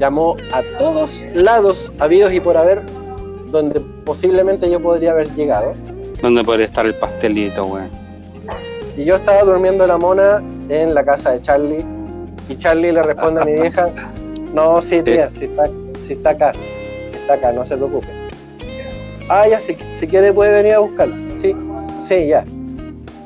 [0.00, 2.82] Llamó a todos lados habidos y por haber
[3.52, 5.74] donde posiblemente yo podría haber llegado.
[6.20, 7.90] ¿Dónde podría estar el pastelito, weón?
[8.96, 11.84] Y yo estaba durmiendo la mona en la casa de Charlie.
[12.48, 13.88] Y Charlie le responde a mi vieja,
[14.54, 15.66] no, sí, tía, sí está,
[16.04, 16.52] sí está acá.
[17.14, 18.21] Está acá, no se preocupe.
[19.34, 21.16] Ah, ya, si, si quiere puede venir a buscarla.
[21.40, 21.56] Sí,
[22.06, 22.44] sí, ya.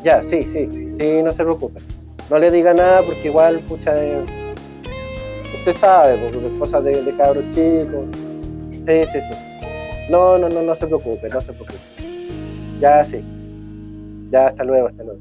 [0.04, 1.80] Ya, sí, sí, sí, no se preocupe.
[2.30, 4.24] No le diga nada porque igual, pucha, eh,
[5.58, 8.04] usted sabe, porque es cosas de, de cabros chicos.
[8.70, 9.36] Sí, sí, sí.
[10.08, 11.78] No, no, no, no se preocupe, no se preocupe.
[12.78, 13.20] Ya, sí.
[14.30, 15.18] Ya, hasta luego, hasta luego.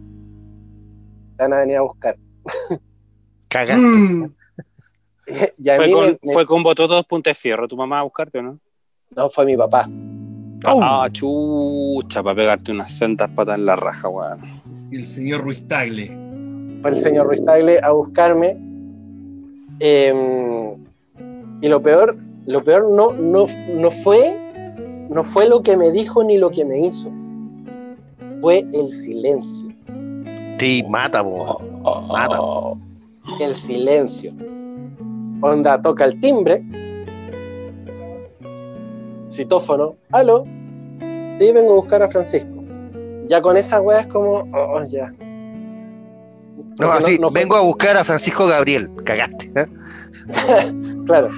[1.37, 2.15] Van a venir a buscar.
[3.49, 3.81] Cagaste.
[3.81, 4.35] Mm.
[5.57, 8.01] y a Fue mí con, me- fue con botó dos puntos de fierro tu mamá
[8.01, 8.59] a buscarte, ¿o no?
[9.15, 9.89] No, fue mi papá.
[10.63, 14.37] Ah, chucha, para pegarte unas sentas patas en la raja, weón.
[14.91, 16.07] Y el señor Ruiz Tagle.
[16.81, 18.57] Fue el señor Ruiz Tagle a buscarme.
[19.79, 20.75] Eh,
[21.61, 24.39] y lo peor, lo peor no, no, no fue
[25.09, 27.11] no fue lo que me dijo ni lo que me hizo.
[28.41, 29.67] Fue el silencio.
[30.57, 31.61] Sí, mata, po.
[32.07, 32.39] Mata.
[33.39, 34.33] El silencio.
[35.41, 36.63] Onda, toca el timbre.
[39.29, 39.95] Citófono.
[40.11, 40.43] Aló.
[41.39, 42.49] Sí, vengo a buscar a Francisco.
[43.27, 45.11] Ya con esa weá es como, oh, ya.
[46.77, 48.89] No, así, no vengo a buscar a Francisco Gabriel.
[49.03, 49.51] Cagaste.
[49.55, 49.65] ¿eh?
[51.05, 51.29] Claro.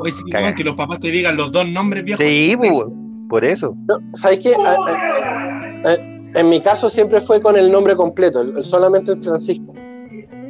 [0.00, 0.24] Oye, sí,
[0.56, 2.24] que los papás te digan los dos nombres viejos.
[2.28, 2.92] Sí, po,
[3.28, 3.76] por eso.
[3.86, 4.52] No, ¿Sabes qué?
[4.58, 5.96] Ah, ah, ah,
[6.34, 9.72] En mi caso siempre fue con el nombre completo, el- el- solamente el Francisco.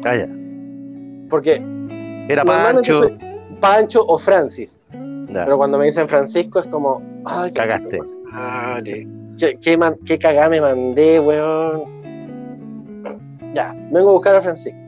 [0.06, 0.26] Ah, ya.
[1.28, 1.62] Porque
[2.30, 3.02] Era Pancho.
[3.60, 4.78] Pancho o Francis.
[5.32, 7.98] Pero cuando me dicen Francisco es como, ay, Cagaste.
[8.30, 9.06] madre,
[9.38, 11.82] ¿Qué, qué, man- qué cagada me mandé, weón?
[13.54, 14.78] Ya, vengo a buscar a Francisco.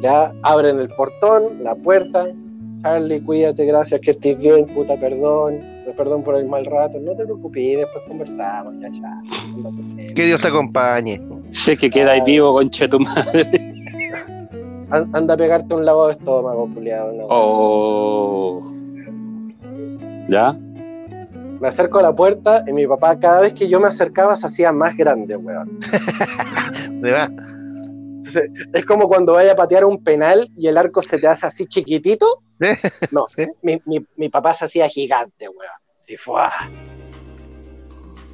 [0.00, 2.26] Ya abren el portón, la puerta.
[2.82, 5.60] Charlie, cuídate, gracias, que estés bien, puta, perdón.
[5.96, 6.98] Perdón por el mal rato.
[7.00, 9.20] No te preocupes, después conversamos, ya, ya.
[10.14, 11.20] Que Dios te acompañe.
[11.50, 13.74] Sé que queda ahí vivo, concha de tu madre.
[14.90, 17.12] An- Anda a pegarte un lavado de estómago, culiado.
[17.12, 17.26] no.
[17.28, 18.73] Oh.
[20.28, 20.52] ¿Ya?
[21.60, 24.46] Me acerco a la puerta y mi papá, cada vez que yo me acercaba, se
[24.46, 25.80] hacía más grande, weón.
[27.00, 27.30] ¿De verdad?
[28.72, 31.66] Es como cuando vaya a patear un penal y el arco se te hace así
[31.66, 32.42] chiquitito.
[32.60, 32.74] ¿Eh?
[33.12, 33.44] No, ¿Sí?
[33.62, 35.70] mi, mi- mi papá se hacía gigante, weón.
[36.00, 36.50] Sí, ¡fua!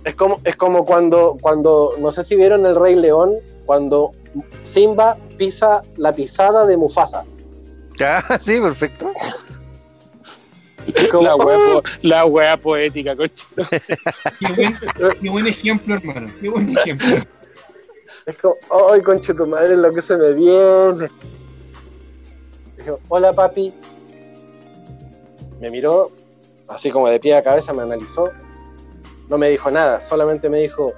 [0.04, 3.34] Es como, es como cuando, cuando, no sé si vieron El Rey León,
[3.66, 4.12] cuando
[4.64, 7.24] Simba pisa la pisada de Mufasa.
[7.98, 9.12] Ya, sí, perfecto.
[11.22, 13.46] La wea, po- la wea poética, concha.
[14.38, 14.78] Qué buen,
[15.20, 16.32] qué buen ejemplo, hermano.
[16.40, 17.16] Qué buen ejemplo.
[18.26, 18.54] Es como,
[18.92, 21.08] ay, conche tu madre, lo que se me viene.
[22.76, 23.72] Dijo, hola papi.
[25.60, 26.10] Me miró,
[26.68, 28.30] así como de pie a cabeza, me analizó.
[29.28, 30.92] No me dijo nada, solamente me dijo,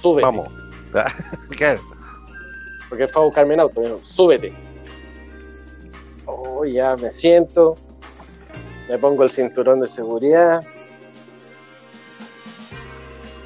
[0.00, 0.24] súbete.
[0.26, 0.48] Vamos.
[0.94, 1.06] Ya,
[1.56, 1.80] Claro.
[2.88, 3.80] Porque fue a buscarme en auto.
[3.80, 4.52] Me dijo, súbete.
[6.26, 7.74] Oh, ya me siento.
[8.88, 10.62] Me pongo el cinturón de seguridad.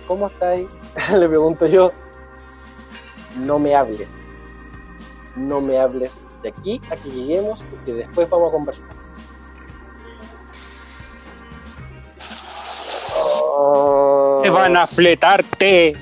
[0.07, 0.67] ¿Cómo estáis?
[1.17, 1.93] Le pregunto yo.
[3.45, 4.09] No me hables.
[5.37, 6.13] No me hables
[6.43, 8.89] de aquí a que lleguemos porque después vamos a conversar.
[13.17, 14.41] Oh.
[14.43, 15.97] Te van a fletarte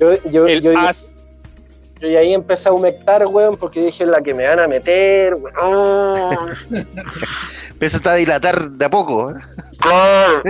[0.00, 1.06] Yo, yo, el yo- as.
[2.00, 5.34] Yo- y ahí empecé a humectar, weón, porque dije la que me van a meter,
[5.34, 6.30] weón.
[7.72, 9.30] Empieza a dilatar de a poco.
[9.30, 9.34] ¿eh?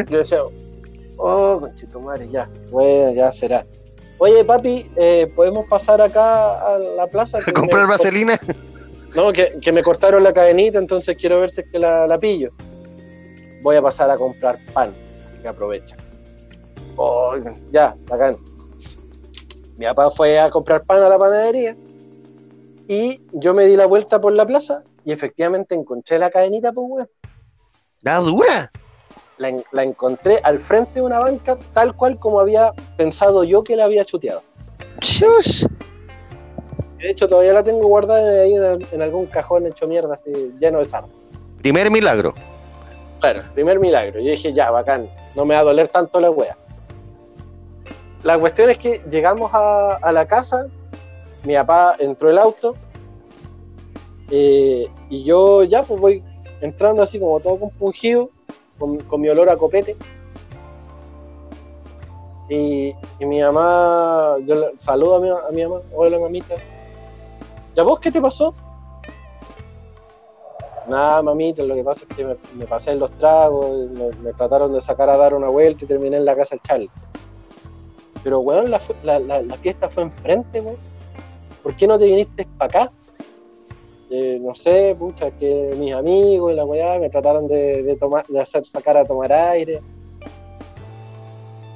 [0.09, 0.39] Yo decía,
[1.16, 3.65] oh, conchito madre, ya, bueno, ya será.
[4.19, 7.39] Oye, papi, eh, ¿podemos pasar acá a la plaza?
[7.39, 8.39] A Que comprar me- vaselina.
[9.15, 12.19] No, que, que me cortaron la cadenita, entonces quiero ver si es que la, la
[12.19, 12.51] pillo.
[13.62, 14.93] Voy a pasar a comprar pan,
[15.27, 15.97] así que aprovecha.
[16.97, 17.35] Oh,
[17.70, 18.37] ya, bacán.
[19.79, 21.75] Mi papá fue a comprar pan a la panadería
[22.89, 26.87] y yo me di la vuelta por la plaza y efectivamente encontré la cadenita, pues,
[26.89, 27.11] weón.
[28.03, 28.71] La dura.
[29.39, 33.63] la, en- la encontré al frente de una banca, tal cual como había pensado yo
[33.63, 34.43] que la había chuteado.
[35.01, 35.67] Chus.
[36.99, 40.81] De hecho, todavía la tengo guardada ahí en, en algún cajón hecho mierda, así, lleno
[40.81, 41.09] de sarro.
[41.63, 42.35] Primer milagro.
[43.21, 44.21] Claro, primer milagro.
[44.21, 46.57] Yo dije, ya, bacán, no me va a doler tanto la wea.
[48.23, 50.66] La cuestión es que llegamos a, la casa,
[51.45, 52.74] mi papá entró el auto,
[54.31, 56.24] eh, y yo ya pues voy
[56.61, 58.31] entrando así como todo compungido,
[58.78, 59.97] con, mi olor a copete.
[62.51, 66.57] Y, y mi mamá, yo saludo a mi, a mi mamá, hola mamita.
[67.77, 68.55] ¿Ya vos qué te pasó?
[70.89, 74.73] Nada, mamita, lo que pasa es que me, pasé en los tragos, me, me trataron
[74.73, 76.90] de sacar a dar una vuelta y terminé en la casa del Charlie.
[78.24, 80.77] Pero, weón, la, la, la, la fiesta fue enfrente, weón.
[81.62, 82.93] ¿Por qué no te viniste para acá?
[84.11, 88.27] Eh, no sé, pucha, que mis amigos y la weá me trataron de, de, tomar,
[88.27, 89.82] de hacer sacar a tomar aire.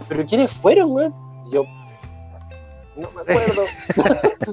[0.08, 1.14] ¿Pero quiénes fueron, weón?
[1.52, 1.64] Yo,
[2.96, 3.62] no me acuerdo.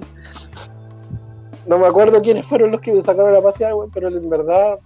[1.67, 4.79] no me acuerdo quiénes fueron los que me sacaron a pasear, weón, pero en verdad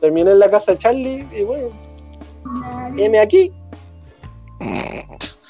[0.00, 1.68] terminé en la casa de Charlie y bueno,
[2.96, 3.52] heme aquí.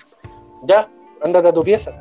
[0.62, 0.88] Ya,
[1.24, 1.92] ándate a tu pieza.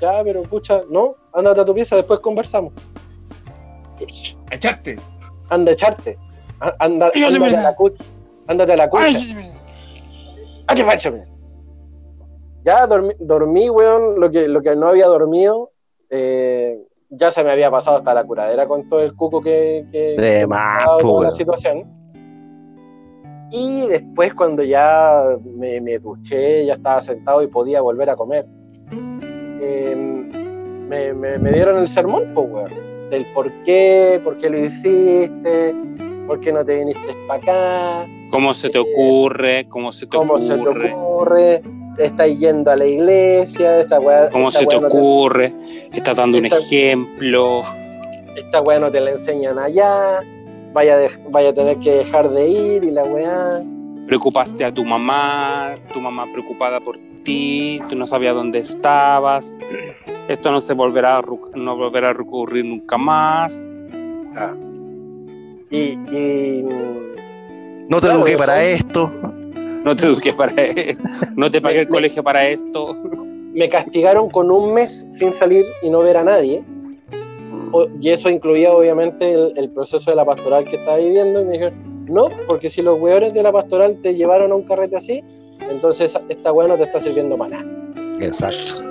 [0.00, 2.72] Ya, pero pucha, no, ándate a tu pieza, después conversamos.
[4.50, 4.96] Echarte.
[5.50, 6.18] Anda a echarte.
[6.60, 7.94] A- Anda, ándate, a la cu-
[8.46, 9.04] ándate a la cucha.
[10.66, 11.24] ¡Ah, qué macho, man!
[12.62, 15.70] Ya dormí, dormí, weón, lo que, lo que no había dormido.
[16.10, 16.78] eh,
[17.10, 20.40] ya se me había pasado hasta la curadera con todo el cuco que, que, De
[20.40, 21.90] que más, toda la situación.
[23.50, 25.24] Y después cuando ya
[25.56, 28.44] me, me duché, ya estaba sentado y podía volver a comer,
[29.60, 30.28] em,
[30.88, 35.74] me, me- me dieron el sermón, pues, weón, del por qué, por qué lo hiciste,
[36.26, 37.42] por qué no te viniste para
[38.02, 39.66] acá, ¿Cómo se te ocurre?
[39.70, 40.46] ¿Cómo se te cómo ocurre?
[40.46, 41.62] se te ocurre,
[41.96, 45.54] estás yendo a la iglesia, esta weá, ¿Cómo esta se te no ocurre?
[45.92, 47.60] Estás dando un Esta- ejemplo.
[48.36, 50.20] esta weá no te la enseñan allá,
[50.72, 50.96] vaya
[51.30, 53.44] vaya a tener que dejar de ir y la weá.
[54.06, 59.54] Preocupaste a tu mamá, tu mamá preocupada por ti, tú no sabías dónde estabas.
[60.28, 61.22] Esto no se volverá a,
[61.54, 63.62] no volverá a recurrir nunca más.
[65.70, 66.62] Y, y
[67.88, 69.10] No te Claro, eduqué para soy- esto.
[69.84, 70.52] No te eduqué para
[71.36, 72.94] no te pagué el colegio para esto.
[73.54, 76.64] me castigaron con un mes sin salir y no ver a nadie.
[78.00, 81.40] Y eso incluía obviamente el, el proceso de la pastoral que estaba viviendo.
[81.40, 84.62] Y me dijeron, no, porque si los weones de la pastoral te llevaron a un
[84.62, 85.22] carrete así,
[85.60, 88.16] entonces esta weá no te está sirviendo para nada.
[88.20, 88.82] Exacto.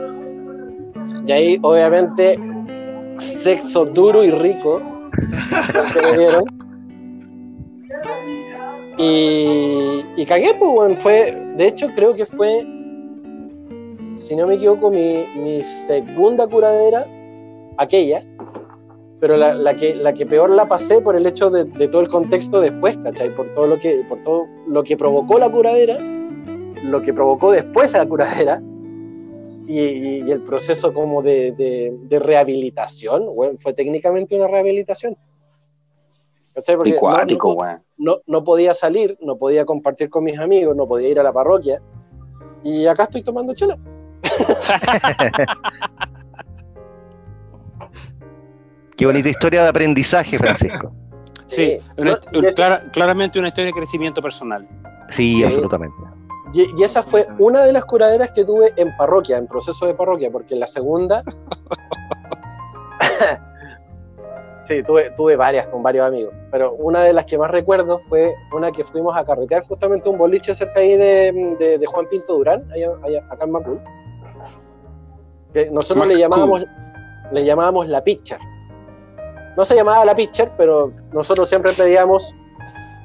[1.26, 2.40] Y ahí obviamente
[3.18, 4.82] sexo duro y rico
[5.94, 6.44] que me dieron.
[8.98, 10.98] Y, y cagué, pues, weón.
[10.98, 12.66] Fue, de hecho, creo que fue,
[14.14, 17.06] si no me equivoco, mi, mi segunda curadera,
[17.78, 18.24] aquella,
[19.20, 22.02] pero la, la que, la que peor la pasé por el hecho de, de todo
[22.02, 23.34] el contexto después, ¿cachai?
[23.36, 25.98] Por todo, lo que, por todo lo que provocó la curadera,
[26.84, 28.62] lo que provocó después la curadera,
[29.70, 35.18] y, y- y el proceso como de, de- de rehabilitación, weón, fue técnicamente una rehabilitación.
[36.54, 36.76] ¿Cachai?
[36.78, 37.82] Porque no- Cuático, no, weón.
[37.98, 41.34] no, no podía salir, no podía compartir con mis amigos, no podía ir a la
[41.34, 41.82] parroquia.
[42.64, 43.78] Y acá estoy tomando chela.
[48.98, 50.92] Qué bonita historia de aprendizaje, Francisco.
[51.50, 52.20] Sí, Eh, una-
[52.54, 54.68] clara- claramente una historia de crecimiento personal.
[55.10, 55.44] Sí, Sí.
[55.46, 55.96] absolutamente.
[56.54, 59.94] y- y esa fue una de las curaderas que tuve en parroquia, en proceso de
[59.94, 61.24] parroquia, porque en la segunda.
[64.66, 68.34] sí, tuve, tuve varias con varios amigos, pero una de las que más recuerdo fue
[68.54, 72.34] una que fuimos a carretear justamente un boliche cerca ahí de, de- de Juan Pinto
[72.38, 73.80] Durán, allá, allá- acá en Macul.
[75.54, 76.66] Que nosotros le llamábamos,
[77.32, 78.40] le llamábamos la pitcher.
[79.58, 82.34] No se llamaba la pitcher, pero nosotros siempre pedíamos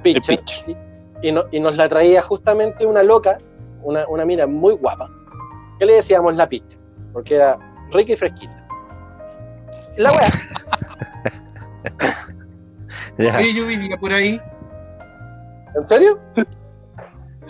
[0.03, 0.39] pitcher.
[0.39, 0.65] pitch.
[0.69, 0.77] Y,
[1.29, 3.39] y no- y nos la traía justamente una loca,
[3.83, 5.09] una, una mina muy guapa,
[5.79, 6.79] que le decíamos la pitcher,
[7.13, 7.59] porque era
[7.91, 8.67] rica y fresquita.
[9.97, 10.13] La.
[13.19, 14.41] Oye, yo vivía por ahí,
[15.77, 16.19] ¿en serio?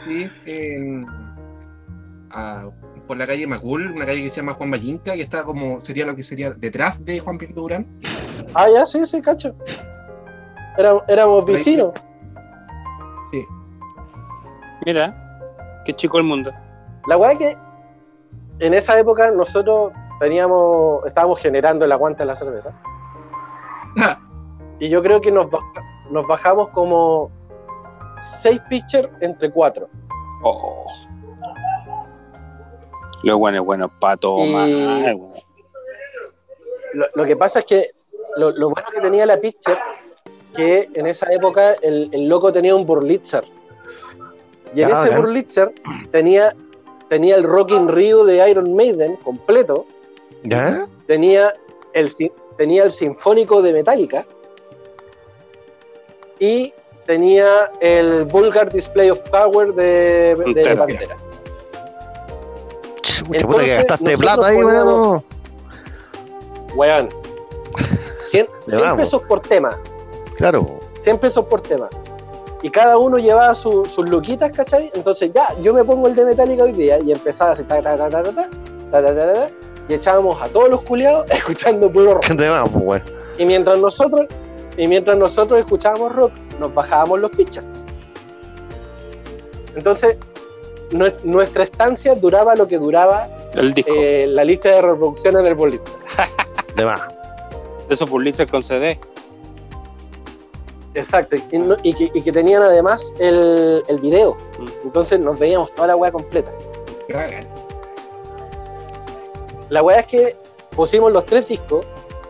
[0.04, 0.30] sí,
[0.76, 1.06] en-
[2.30, 2.68] ah,
[3.06, 6.06] por la calle Macul, una calle que se llama Juan Vallinca, que está como, sería
[6.06, 7.84] lo que sería detrás de Juan Pinto Durán.
[8.54, 9.54] Ah, ya, sí, sí, cacho.
[10.78, 11.92] Era- éramos vecinos.
[13.30, 13.44] Sí.
[14.86, 15.14] Mira,
[15.84, 16.52] qué chico el mundo.
[17.06, 17.56] La weá que
[18.60, 22.70] en esa época nosotros teníamos, estábamos generando el aguante de la cerveza.
[24.78, 27.30] Y yo creo que nos, baja- nos bajamos como
[28.40, 29.88] seis pitchers entre cuatro.
[30.42, 30.86] Oh.
[33.22, 34.68] Lo bueno es bueno para tomar.
[34.68, 35.30] Y- weón.
[36.94, 37.90] Lo, lo que pasa es que
[38.36, 39.78] lo, lo bueno que tenía la pitcher,
[40.54, 43.44] que en esa época el, el loco tenía un Burlitzer.
[44.74, 45.16] Y en ese.
[45.16, 45.72] Burlitzer
[46.10, 46.54] tenía,
[47.08, 49.86] tenía el Rock in Rio de Iron Maiden completo,
[50.42, 50.86] ¿Ya?
[51.06, 51.54] tenía
[51.94, 52.10] el,
[52.56, 54.26] tenía el Sinfónico de Metallica
[56.38, 56.72] y
[57.06, 61.16] tenía el Vulgar Display of Power de, de Pantera.
[63.22, 65.24] Chucha, puta que gastaste plata ahí, weón.
[66.74, 67.08] Weón.
[68.30, 68.96] 100, Le 100 vamos.
[68.96, 69.70] pesos por tema.
[70.36, 70.78] Claro.
[71.00, 71.88] 100 pesos por tema.
[72.62, 74.90] Y cada uno llevaba su- sus luquitas, ¿cachai?
[74.94, 77.96] Entonces ya, yo me pongo el de Metallica hoy día y empezaba así, ta, ta,
[77.96, 78.48] ta, ta, ta, ta,
[78.90, 79.50] ta, ta, ta, ta,
[79.88, 82.24] y echábamos a todos los culiados escuchando puro rock.
[82.28, 83.02] Pues, weón.
[83.38, 84.26] Y mientras nosotros,
[84.76, 87.64] y mientras nosotros escuchábamos rock, nos bajábamos los pichas.
[89.74, 90.16] Entonces,
[90.92, 93.90] nuestra estancia duraba lo que duraba El disco.
[93.94, 95.84] eh, la lista de reproducción en el boliche.
[96.76, 97.00] De más.
[97.88, 98.98] de esos Pulitzer con CD.
[100.94, 104.36] Exacto, y, no- y que, y que tenían además el, el video.
[104.58, 104.66] Mm.
[104.84, 106.52] Entonces nos veíamos toda la weá completa.
[107.08, 107.46] Cagan.
[109.70, 110.36] La weá es que
[110.76, 111.86] pusimos los tres discos.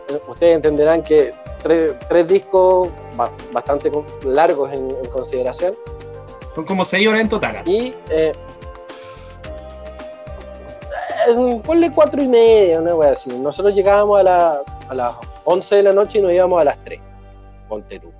[0.09, 2.87] eh, Ustedes entenderán que tres, tres discos
[3.17, 3.91] ba- bastante
[4.25, 5.75] largos en, en consideración.
[6.55, 7.67] Son como seis horas en total.
[7.67, 8.31] Y eh,
[11.63, 13.29] ponle cuatro y media, una weá así.
[13.29, 15.13] Nosotros llegábamos a, la- a las
[15.45, 16.99] 11 de la noche y nos íbamos a las 3.
[17.67, 18.11] Ponte tú.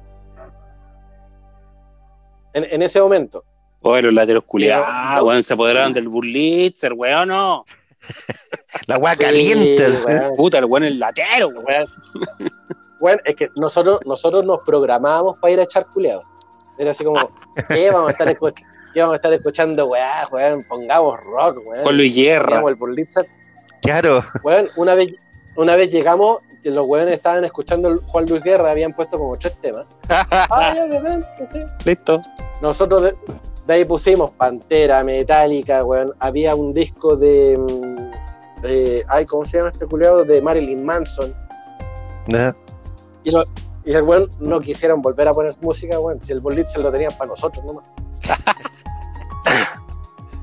[2.53, 3.43] En, en ese momento.
[3.81, 7.65] Oye, los lateros culiados, weón, se apoderaron del Burlitzer, weón, no.
[8.88, 9.88] La weá Sí, caliente.
[10.05, 10.35] weón.
[10.38, 11.85] Puta, el weón es latero, weón.
[12.99, 16.23] Weón, es que nosotros, nosotros nos programábamos para ir a echar culeados.
[16.77, 17.30] Era así como,
[17.67, 18.53] ¿qué vamos a estar, escu-
[18.93, 20.63] qué vamos a estar escuchando, weá, weón?
[20.63, 21.83] Pongamos rock, weón.
[21.83, 22.45] Con Luis Guerra.
[22.45, 23.23] Pongamos el Burlitzer.
[23.81, 24.23] Claro.
[24.43, 25.09] Weón, una vez,
[25.55, 29.35] una vez llegamos, que los weones estaban escuchando el Juan Luis Guerra, habían puesto como
[29.37, 29.85] tres temas.
[30.09, 30.87] Ah, ya,
[31.37, 31.59] que sí.
[31.83, 32.21] Listo.
[32.61, 33.15] Nosotros de,
[33.65, 36.13] de ahí pusimos Pantera, Metallica, weón.
[36.19, 40.23] Había un disco de, mm, de- ay, ¿cómo se llama este culeado?
[40.23, 41.33] De Marilyn Manson.
[42.33, 42.55] Ajá.
[43.25, 43.43] Y, lo-
[43.83, 46.21] y el weón no quisieron volver a poner música, weón.
[46.23, 47.83] Si el boliche lo tenían para nosotros nomás.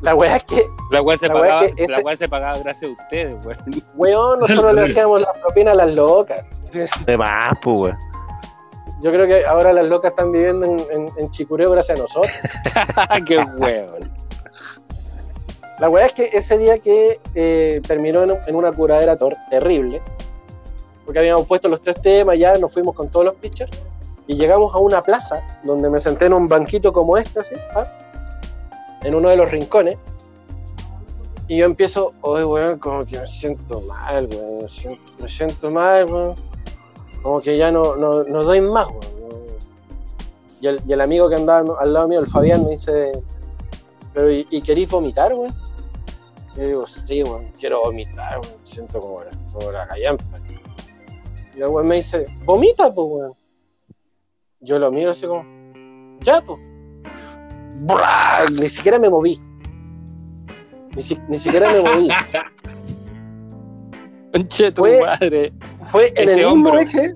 [0.03, 2.59] La weá es que, La weá se, La pagaba, que ese- la weá se pagaba
[2.59, 3.59] gracias a ustedes, weón.
[3.97, 6.45] weón, nosotros le hacíamos la propina a las locas.
[7.07, 7.99] De más, pues, weón.
[9.03, 12.35] Yo creo que ahora las locas están viviendo en, en, en Chicureo gracias a nosotros.
[13.27, 14.11] Qué weón.
[15.79, 20.01] La weá es que ese día que eh, terminó en, en una curadera tor- terrible,
[21.05, 23.71] porque habíamos puesto los tres temas, ya nos fuimos con todos los pitchers,
[24.27, 27.85] y llegamos a una plaza donde me senté en un banquito como este, así, ¿ah?
[29.03, 29.99] En uno de los rincones,
[31.51, 34.63] y yo empiezo, oye, weón, como que me siento mal, weón,
[35.21, 36.35] me siento, mal, weón,
[37.23, 39.01] como que ya no, no, no doy más, weón.
[40.61, 43.11] Y, el, y el amigo que andaba al lado mío, el Fabián, me dice,
[44.15, 45.53] pero ¿y, y querís vomitar, weón?
[46.57, 49.89] Yo digo, sí, weón, quiero vomitar, weón, siento como la, como la.
[49.99, 53.33] Y el weón me dice, vomita, pues, weón.
[54.61, 55.43] Yo lo miro así como,
[56.21, 56.70] ya, pues.
[58.61, 59.41] Ni siquiera me moví.
[60.97, 62.09] Ni, si- ni siquiera me moví.
[64.33, 65.53] Conche tu Fue- madre.
[65.85, 66.79] Fue en Ese el mismo hombro.
[66.79, 67.15] eje,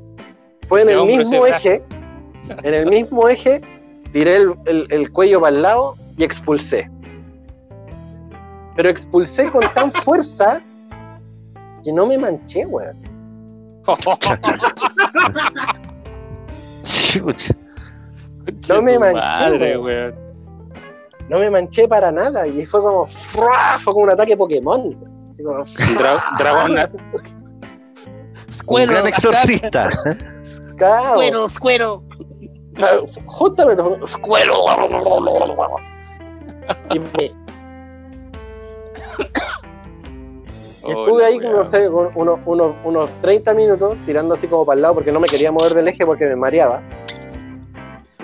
[0.69, 1.83] fue en Ese el mismo eje,
[2.63, 3.61] en el mismo eje,
[4.13, 6.91] tiré el, el- el cuello para el lado y expulsé.
[8.77, 10.61] Pero expulsé con tan fuerza
[11.85, 12.97] que no me manché, weón.
[18.69, 20.15] No me manché, madre, weón.
[21.29, 22.47] No me manché para nada.
[22.47, 24.95] Y fue como, fue como un ataque Pokémon.
[25.33, 26.73] Así como, Dra- dragón.
[28.89, 29.87] Un gran exorcista.
[31.15, 32.03] fue, ¡escuero!
[36.95, 37.33] Y me-
[40.87, 44.83] Y estuve ahí, no sé, unos, unos, unos 30 minutos tirando así como para el
[44.83, 46.83] lado porque no me quería mover del eje porque me mareaba.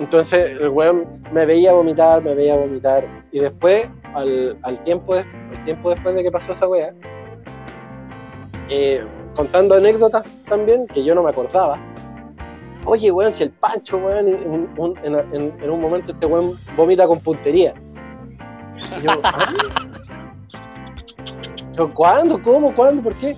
[0.01, 3.05] Entonces el weón me veía vomitar, me veía vomitar.
[3.31, 5.21] Y después, al, al tiempo, de-
[5.55, 6.91] al tiempo después de que pasó esa wea,
[8.69, 9.05] eh,
[9.35, 11.77] contando anécdotas también que yo no me acordaba.
[12.85, 16.57] Oye, weón, si el Pancho, weón, en, un- en- en- en un momento este weón
[16.75, 17.75] vomita con puntería.
[18.97, 19.45] Y yo, ¿ah?
[21.73, 22.41] Yo, ¿cuándo?
[22.41, 22.73] ¿Cómo?
[22.75, 23.03] ¿Cuándo?
[23.03, 23.35] ¿Por qué?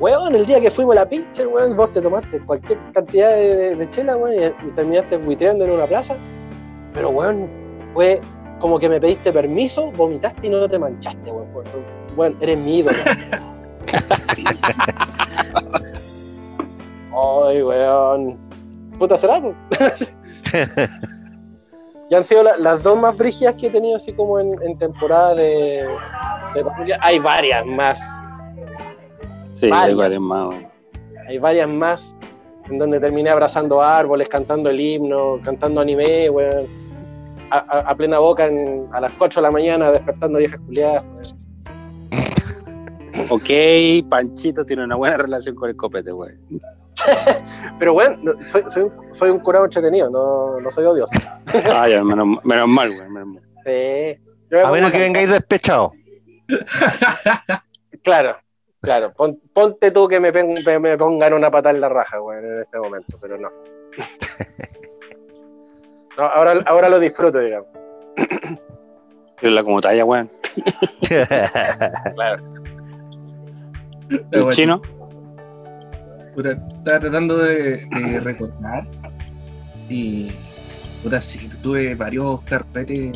[0.00, 3.54] Weón, el día que fuimos a la pitcher, weón, vos te tomaste cualquier cantidad de,
[3.56, 6.14] de- de chela, weón, y, y terminaste buitreando en una plaza.
[6.94, 7.48] Pero, weón,
[7.94, 8.20] fue
[8.60, 11.48] como que me pediste permiso, vomitaste y no te manchaste, weón.
[11.54, 11.66] Weón,
[12.16, 12.96] Weón, eres mi ídolo.
[17.46, 18.38] Ay, weón.
[18.98, 19.40] Puta será.
[22.10, 24.76] Y han sido la- las dos más brígidas que he tenido así como en, en
[24.78, 25.86] temporada de.
[27.00, 28.00] Hay varias más,
[29.60, 30.20] Sí, hay Varias.
[30.20, 30.66] más, weón.
[31.28, 32.16] hay varias más
[32.70, 36.66] en donde terminé abrazando árboles, cantando el himno, cantando anime, weón.
[37.50, 41.04] A, a- a plena boca en- a las 4 de la mañana despertando viejas culiadas.
[43.28, 43.50] Ok,
[44.08, 46.38] Panchito tiene una buena relación con el copete, weón.
[47.78, 51.12] Pero bueno, no- soy, soy, un- soy un curado entretenido, no, no soy odioso.
[51.72, 53.12] Ah, ya, menos, menos mal, weón.
[53.12, 53.42] menos mal.
[53.64, 54.56] Sí.
[54.64, 55.92] A menos que vengáis despechados.
[58.02, 58.36] Claro,
[58.80, 59.12] claro.
[59.14, 62.44] Pon- ponte tú que me, pen- me- me pongan una patada en la raja, weón,
[62.44, 63.48] en este momento, pero no.
[66.18, 67.68] No, ahora, ahora lo disfruto, digamos.
[69.40, 70.30] Es la como talla, weón.
[72.14, 72.44] Claro.
[74.32, 74.82] ¿El chino?
[76.34, 78.86] Puta, estaba tratando de, de recordar
[79.88, 80.30] y
[81.02, 83.12] puta, sí, tuve varios carretes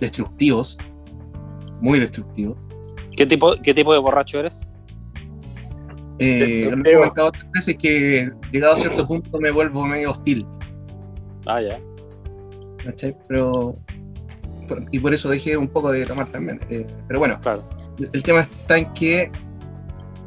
[0.00, 0.78] destructivos,
[1.80, 2.68] muy destructivos.
[3.16, 4.62] ¿Qué tipo, ¿Qué tipo de borracho eres?
[6.18, 10.44] Eh, lo he comentado otras veces que llegado a cierto punto me vuelvo medio hostil,
[11.46, 11.78] Ah, ya.
[12.84, 13.16] ¿cachai?
[13.28, 13.74] Pero
[14.68, 16.60] por- y por eso dejé un poco de tomar también.
[16.70, 17.62] eh, pero bueno, Claro.
[17.98, 19.30] el, el tema está en que,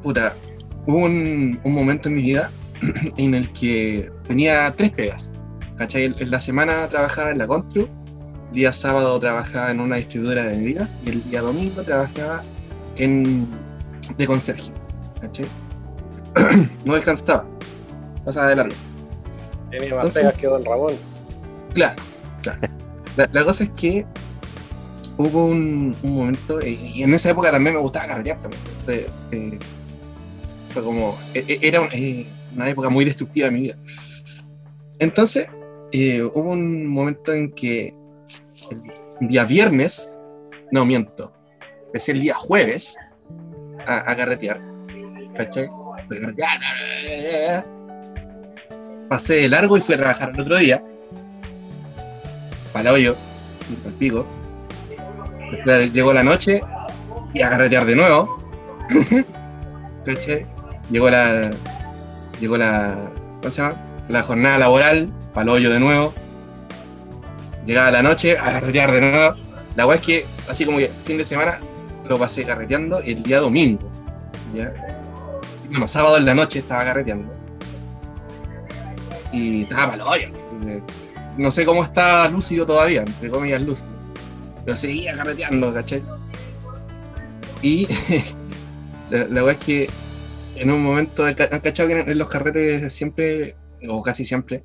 [0.04, 0.36] puta,
[0.86, 2.52] hubo un, un momento en mi vida
[3.18, 5.36] en el que tenía tres pegas.
[5.78, 6.04] ¿Cachai?
[6.06, 7.88] En- En la semana trabajaba en la Contru,
[8.50, 12.44] el día sábado trabajaba en una distribuidora de bebidas y el día domingo trabajaba
[12.98, 13.48] en
[14.18, 14.72] de conserje.
[15.22, 15.46] ¿cachai?
[16.86, 17.46] no descansaba,
[18.26, 18.76] pasaba de largo.
[19.72, 20.94] Tenía más Entonces- pegas que Don Ramón.
[21.74, 22.02] Claro,
[22.42, 22.60] claro.
[23.16, 24.06] La, la cosa es que
[25.18, 28.62] hubo un, un momento, eh, y en esa época también me gustaba carretear también.
[28.68, 29.60] Entonces, eh,
[30.74, 33.76] fue como, e- e- era un- eh, una época muy destructiva de mi vida.
[35.00, 35.48] Entonces,
[35.92, 37.94] eh, hubo un momento en que
[39.22, 40.18] el día viernes,
[40.72, 41.34] no miento,
[41.88, 42.98] empecé el día jueves
[43.86, 44.62] a, a carretear.
[45.36, 45.70] ¿Cachai?
[49.10, 50.84] Pasé de largo y fui a trabajar el otro día.
[52.74, 53.16] Para el hoyo,
[53.98, 54.26] pico.
[55.94, 56.62] Llegó la noche
[57.34, 58.38] y a carretear de nuevo.
[60.92, 61.52] Llegó la.
[62.40, 63.12] Llegó la.
[63.42, 63.76] ¿Cómo se llama?
[64.10, 66.14] La jornada laboral, para el hoyo de nuevo.
[67.66, 69.36] Llegaba la noche a carretear de nuevo.
[69.76, 71.60] La weá es que, así como fin de semana,
[72.08, 73.92] lo pasé carreteando el día domingo.
[75.70, 77.32] Bueno, sábado en la noche estaba carreteando.
[79.32, 80.30] Y estaba para hoyo.
[81.38, 83.90] No sé cómo está lúcido todavía, entre comillas lúcido.
[84.64, 86.02] Pero seguía carreteando, ¿cachai?
[87.62, 87.88] Y
[89.10, 89.90] la, la weá es que
[90.56, 93.56] en un momento, han cachado que en, en los carretes siempre,
[93.88, 94.64] o casi siempre,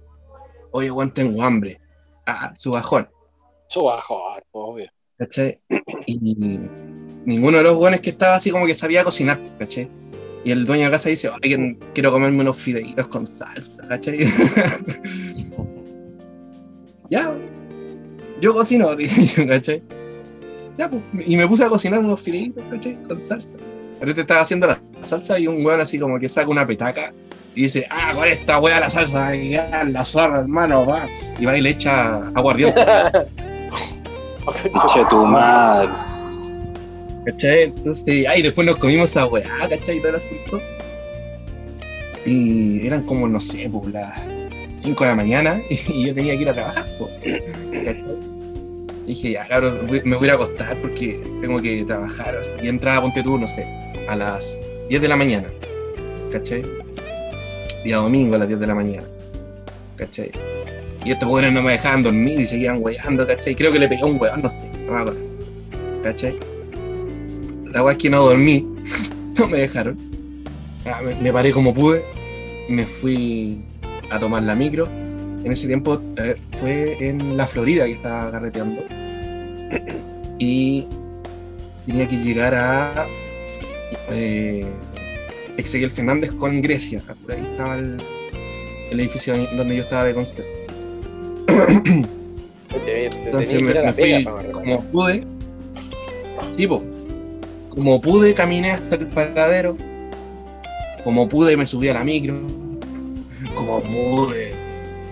[0.70, 1.80] oye, weón, tengo hambre.
[2.26, 3.08] Ah, su bajón.
[3.68, 4.90] Su bajón, obvio.
[5.22, 5.60] ¿cachai?
[6.06, 6.18] Y
[7.24, 9.88] ninguno de los buenos que estaba así como que sabía cocinar, ¿cachai?
[10.44, 14.18] Y el dueño de casa dice, oye, quiero comerme unos fideitos con salsa, ¿cachai?
[17.10, 17.36] ya,
[18.40, 19.82] yo cocino, dije yo, ¿cachai?
[20.76, 23.00] Ya, pues, y me puse a cocinar unos fideitos, ¿cachai?
[23.02, 23.58] Con salsa.
[24.00, 27.12] Ahorita estaba haciendo la salsa y un weón así como que saca una petaca
[27.54, 31.06] y dice, ah, con esta wea la salsa, la zorra, hermano, va.
[31.38, 32.84] Y va y le echa aguardiente.
[34.92, 36.11] Che, tu madre.
[37.24, 37.62] ¿Cachai?
[37.64, 39.98] Entonces, ay, después nos comimos esa weá, ¿cachai?
[39.98, 40.60] Y todo el asunto.
[42.26, 44.12] Y eran como, no sé, pues las
[44.76, 47.12] 5 de la mañana y yo tenía que ir a trabajar, pues.
[49.06, 52.40] Dije, ya, claro, me voy a a acostar porque tengo que trabajar.
[52.60, 53.66] Y entraba, ponte tú, no sé,
[54.08, 55.48] a las 10 de la mañana,
[56.30, 56.62] ¿cachai?
[57.84, 59.06] Día domingo a las 10 de la mañana,
[59.96, 60.30] ¿cachai?
[61.04, 63.56] Y estos weones no me dejaban dormir y seguían weando, ¿cachai?
[63.56, 65.20] Creo que le pegué a un weón, no sé, no me acuerdo,
[66.02, 66.51] ¿cachai?
[67.72, 68.66] La weá es que no dormí,
[69.38, 69.96] no me dejaron.
[70.84, 72.04] Ah, me, me paré como pude,
[72.68, 73.62] me fui
[74.10, 74.86] a tomar la micro.
[75.44, 78.84] En ese tiempo eh, fue en la Florida que estaba carreteando.
[80.38, 80.86] Y
[81.86, 83.06] tenía que llegar a
[84.10, 84.66] eh,
[85.56, 87.00] Ezequiel Fernández con Grecia.
[87.22, 87.96] Por ahí estaba el,
[88.90, 90.66] el edificio donde yo estaba de conserje.
[93.24, 95.24] Entonces me, me fui como pude.
[96.50, 96.91] Sí, po.
[97.74, 99.76] Como pude, caminé hasta el paradero.
[101.04, 102.36] Como pude, me subí a la micro.
[103.54, 104.54] Como pude,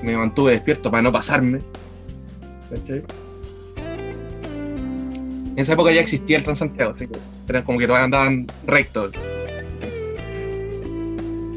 [0.03, 1.61] me mantuve despierto para no pasarme.
[2.71, 3.05] En
[5.57, 7.19] esa época ya existía el Transantiago, así que
[7.49, 9.13] eran como que todos andaban rectos.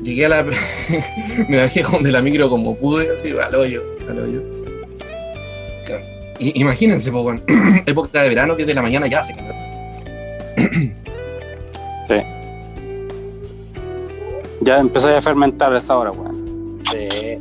[0.04, 0.44] Llegué a la.
[1.50, 4.42] me bajé de la micro como pude, así, al hoyo, al hoyo.
[6.40, 7.12] Imagínense,
[7.86, 9.73] época de verano, 10 de la mañana ya hace calor.
[14.64, 16.80] Ya empezó a fermentar a esa hora, weón.
[16.92, 17.38] Sí.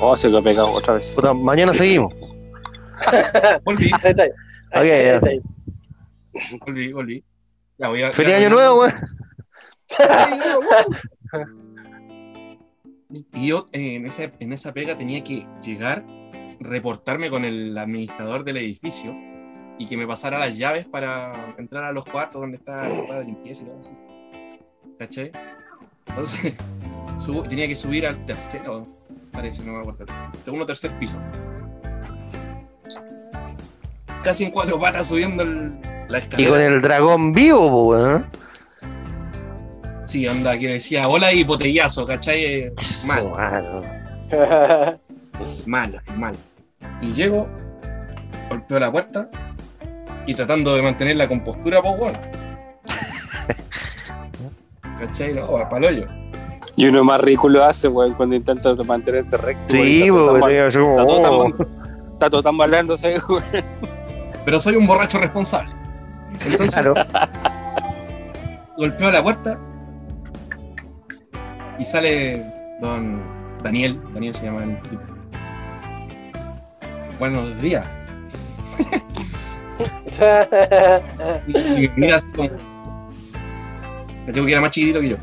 [0.00, 1.12] Oh, se lo he pegado otra vez.
[1.14, 2.12] Puta, mañana seguimos.
[3.64, 4.22] Volví, Ahí está.
[4.22, 4.32] Ahí Ok,
[4.74, 5.14] está, ahí ya.
[5.14, 5.40] está, ahí
[6.64, 7.24] volví, volví.
[7.78, 8.94] Ya voy a- Feliz ya- año nuevo, weón.
[13.34, 16.04] Y yo eh, en, esa, en esa pega tenía que llegar,
[16.60, 19.14] reportarme con el administrador del edificio
[19.78, 23.24] y que me pasara las llaves para entrar a los cuartos donde está la de
[23.26, 23.90] limpieza y todo eso.
[24.98, 25.32] ¿Cachai?
[26.06, 26.54] Entonces,
[27.16, 28.86] subo- tenía que subir al tercero,
[29.32, 30.06] parece, no me acuerdo.
[30.44, 31.18] Segundo o tercer piso.
[34.22, 35.72] Casi en cuatro patas subiendo el-
[36.08, 36.50] la Y escalera.
[36.50, 38.26] con el dragón vivo, weón.
[40.04, 42.44] Sí, onda, que decía hola y botellazo, ¿cachai?
[42.44, 42.72] Eh,
[43.06, 43.18] Mal.
[43.18, 43.82] Eso, mano.
[45.40, 45.62] ahí.
[45.66, 46.34] mal, mal.
[47.00, 47.48] Y llego,
[48.48, 49.28] golpeo la puerta
[50.26, 52.18] y tratando de mantener la compostura, pues bueno.
[55.02, 55.34] ¿Cachai?
[55.34, 56.06] No, va pa'l hoyo.
[56.76, 59.72] Y uno más ridículo hace, weón, cuando intenta mantenerse recto.
[59.74, 61.52] weón, Sí, está todo po, tan weón, Está todo oh.
[62.12, 63.42] Está todo tambaleándose, weón.
[64.44, 65.72] Pero soy un borracho responsable.
[66.46, 66.94] Entonces, Claro.
[68.76, 69.58] golpeo la puerta
[71.78, 72.44] y sale
[72.80, 73.20] don
[73.62, 74.00] Daniel.
[74.14, 75.02] Daniel se llama el tipo.
[77.18, 77.84] Buenos días.
[81.48, 82.71] Y me mira así como.
[84.26, 85.16] Me tengo que era más chiquitito que yo.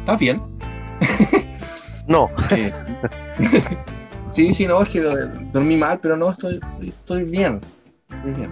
[0.00, 0.42] ¿Estás bien?
[2.10, 2.28] No.
[2.50, 2.72] Eh,
[4.32, 7.60] sí, sí, no, es que dormí mal, pero no, estoy, estoy, estoy bien.
[8.10, 8.50] Estoy bien.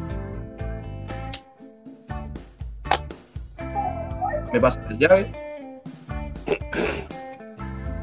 [4.53, 5.33] Me pasa la llave.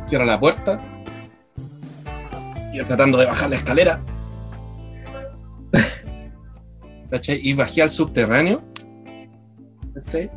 [0.04, 0.82] Cierra la puerta.
[2.74, 4.02] Y tratando de bajar la escalera.
[7.10, 7.40] ¿Cachai?
[7.42, 8.58] Y bajé al subterráneo.
[9.94, 10.30] ¿Cachai?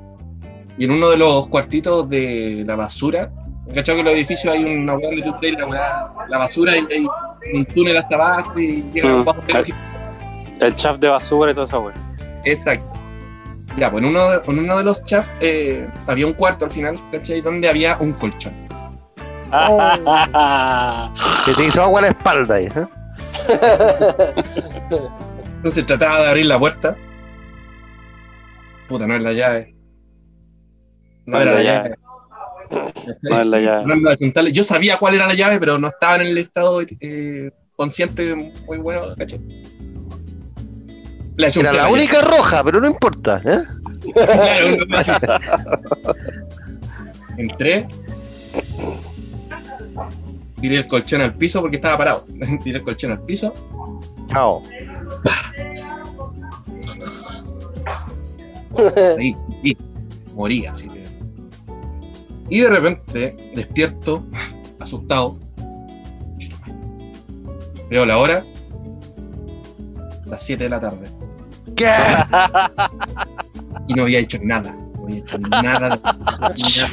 [0.79, 3.31] Y en uno de los cuartitos de la basura,
[3.75, 3.95] ¿cachai?
[3.97, 6.87] Que en los edificios hay una weá donde tú crees la, weá- la basura y
[6.93, 7.07] hay
[7.55, 9.43] un túnel hasta abajo y llega Mm, abajo.
[9.47, 9.67] claro.
[10.61, 11.95] El chaf de basura y todo eso, güey.
[12.45, 12.93] Exacto.
[13.77, 16.71] Ya, pues en uno, de- en uno de los chafs eh, había un cuarto al
[16.71, 17.41] final, ¿cachai?
[17.41, 18.53] Donde había un colchón.
[21.45, 22.87] Que te hizo agua a la espalda ahí, ¿eh?
[25.57, 26.97] Entonces trataba de abrir la puerta.
[28.87, 29.75] Puta, no es la llave.
[31.29, 31.95] No era la llave.
[33.23, 34.53] No es la llave.
[34.53, 38.35] Yo sabía cuál era la llave, pero no estaba en el estado eh, consciente
[38.67, 39.41] muy bueno, ¿cachai?
[41.37, 41.93] Le Era la llave.
[41.93, 43.59] única roja, pero no importa, ¿eh?
[44.13, 44.77] Claro.
[47.37, 47.87] Entré.
[50.61, 52.27] Tiré el colchón al piso porque estaba parado.
[52.65, 53.55] Tiré el colchón al piso.
[54.31, 54.63] Chao.
[59.19, 59.77] Ahí, y
[60.35, 60.89] morí así.
[62.51, 64.25] Y de repente despierto,
[64.81, 65.39] asustado.
[67.91, 68.43] Veo la hora.
[70.27, 71.09] Las 7 de la tarde.
[71.75, 71.91] ¿Qué?
[73.87, 74.77] Y no había hecho nada.
[74.97, 75.97] No había hecho nada.
[75.97, 76.01] de-
[76.63, 76.93] nada.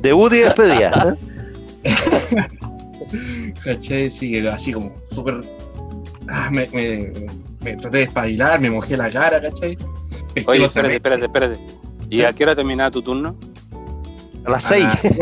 [0.00, 1.16] Debut y despedida.
[3.64, 4.10] ¿Cachai?
[4.10, 5.40] Sí, que así como súper.
[6.28, 7.12] Ah, me, me,
[7.62, 9.76] me traté de espabilar, me mojé la cara, ¿cachai?
[10.46, 11.58] Oye, espérate, espérate, espérate.
[12.08, 13.36] ¿Y a qué hora terminaba tu turno?
[14.44, 15.18] A las A 6.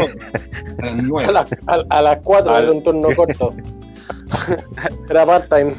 [0.79, 1.29] las nueve.
[1.29, 1.63] A las A, nueve.
[1.67, 3.55] la- a- a las 4 Al- era un turno corto.
[5.11, 5.75] Era part-time.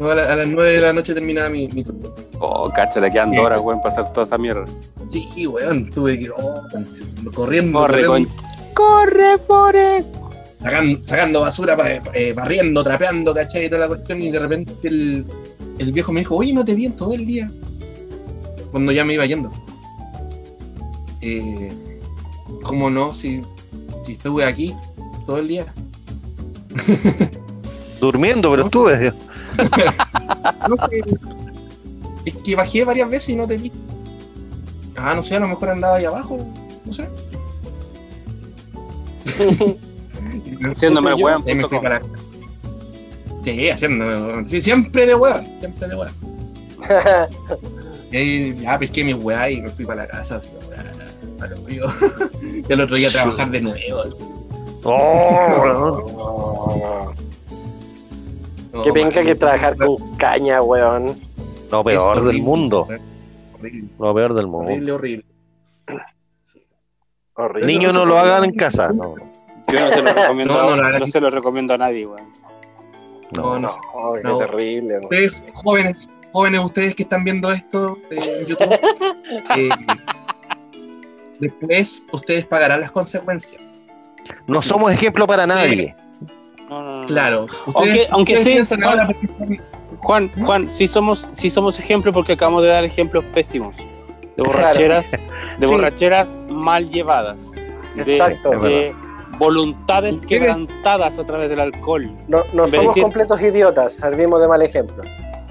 [0.00, 2.12] No, a, la- a las 9 de la noche terminaba mi, mi turno.
[2.40, 4.64] Oh, cacha, le quedan dos horas, güey, para hacer toda esa mierda.
[5.06, 6.30] Sí, weón, tuve que.
[6.30, 6.62] oh,
[7.34, 8.74] corriendo, Corre, corriendo, con...
[8.74, 10.14] Corre, Forest.
[10.58, 13.66] sacan- sacando basura, pa- eh, barriendo, trapeando, ¿cachai?
[13.66, 14.20] Y toda la cuestión.
[14.20, 15.24] Y de repente el,
[15.78, 17.48] el viejo me dijo, oye, no te vi en todo el día.
[18.72, 19.50] Cuando ya me iba yendo.
[21.26, 21.72] Eh,
[22.62, 23.14] ¿Cómo no?
[23.14, 23.40] Si,
[24.02, 24.74] si estuve aquí
[25.24, 25.64] todo el día.
[28.00, 29.12] Durmiendo, pero estuve.
[30.68, 31.00] No, que-
[32.26, 33.70] es que bajé varias veces y no te vi.
[34.96, 36.38] Ah, no sé, a lo mejor andaba ahí abajo.
[36.84, 37.08] No sé.
[40.70, 41.44] Haciéndome weón.
[43.44, 44.46] Sí, haciendo.
[44.48, 45.44] Sí, siempre de weón.
[45.58, 46.12] Siempre de weón.
[48.10, 50.36] Y ahí ya pesqué mi weá y me fui para la casa.
[50.36, 50.93] Así, weá,
[51.48, 51.84] lo mío.
[52.68, 54.02] y el otro día a trabajar de nuevo.
[54.84, 57.12] Oh,
[58.72, 61.18] No, Qué penca que trabajar con caña, weón.
[61.70, 62.86] lo peor del mundo.
[62.88, 63.00] weón.
[63.54, 64.72] Horrible, Lo peor del mundo.
[64.72, 65.24] horrible, horrible.
[66.36, 66.60] Sí.
[67.34, 67.66] Horrible.
[67.72, 68.92] Niños no lo hagan en casa.
[68.92, 69.14] No,
[69.68, 72.22] Yo no se lo recomiendo, No, se lo recomiendo a nadie, güey.
[73.36, 73.60] No, no.
[73.60, 74.22] no No, sé.
[74.22, 74.94] qué terrible.
[74.98, 75.04] weón.
[75.04, 78.72] Ustedes, jóvenes, jóvenes, ustedes que están viendo esto eh, en YouTube,
[79.56, 79.68] eh,
[81.40, 83.80] después ustedes pagarán las consecuencias.
[84.46, 85.94] No somos ejemplo para nadie.
[86.68, 87.06] No, no, no.
[87.06, 87.46] Claro.
[87.74, 89.06] Aunque- aunque ustedes sí, Juan.
[89.06, 89.60] porque están-
[90.00, 93.76] Juan, Juan, sí somos, sí somos ejemplo porque acabamos de dar ejemplos pésimos.
[93.76, 95.72] De borracheras, de Sí.
[95.72, 97.52] borracheras mal llevadas.
[97.94, 98.50] De, Exacto.
[98.60, 98.94] de
[99.38, 102.10] voluntades quebrantadas a través del alcohol.
[102.28, 105.02] No, no somos decir- completos idiotas, servimos de mal ejemplo.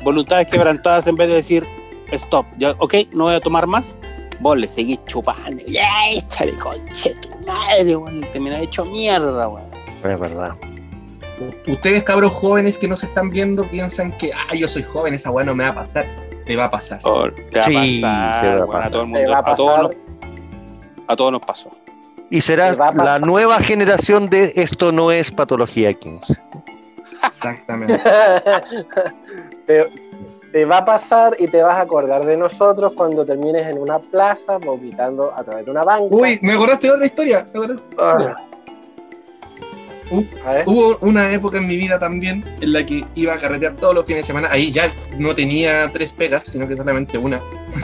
[0.03, 1.63] Voluntades quebrantadas en vez de decir,
[2.11, 3.97] stop, ya, ok, no voy a tomar más.
[4.43, 5.63] Vos le seguís chupando.
[5.67, 8.21] Ya, échale conche tu madre, weón.
[8.33, 9.63] Termina hecho mierda, weón.
[10.03, 10.55] Es verdad.
[11.67, 15.45] Ustedes, cabros jóvenes que nos están viendo, piensan que, ah, yo soy joven, esa weá
[15.45, 16.05] no me va a pasar.
[16.45, 16.99] Te va a pasar.
[17.03, 18.83] Oh, te va Sí, a pasar, te va a weón, pasar.
[18.83, 19.31] a todo el mundo.
[19.31, 19.91] va a A todos, nos,
[21.07, 21.71] a todos nos pasó.
[22.29, 26.35] Y serás la nueva generación de esto no es patología 15.
[27.37, 27.97] Exactamente.
[29.67, 29.89] te,
[30.53, 33.97] te va a pasar y te vas a acordar de nosotros cuando termines en una
[33.97, 36.13] plaza vomitando a través de una banca.
[36.13, 37.47] Uy, me acordaste de otra historia.
[37.51, 37.81] me acordé.
[37.97, 38.35] Ah.
[40.11, 40.23] Uh.
[40.67, 44.05] Hubo una época en mi vida también en la que iba a carretear todos los
[44.05, 44.47] fines de semana.
[44.51, 47.41] Ahí ya no tenía tres pegas, sino que solamente una.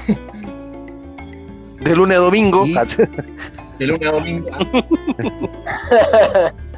[1.79, 2.65] De lunes a domingo.
[2.65, 2.75] Sí.
[3.79, 4.49] De lunes a domingo.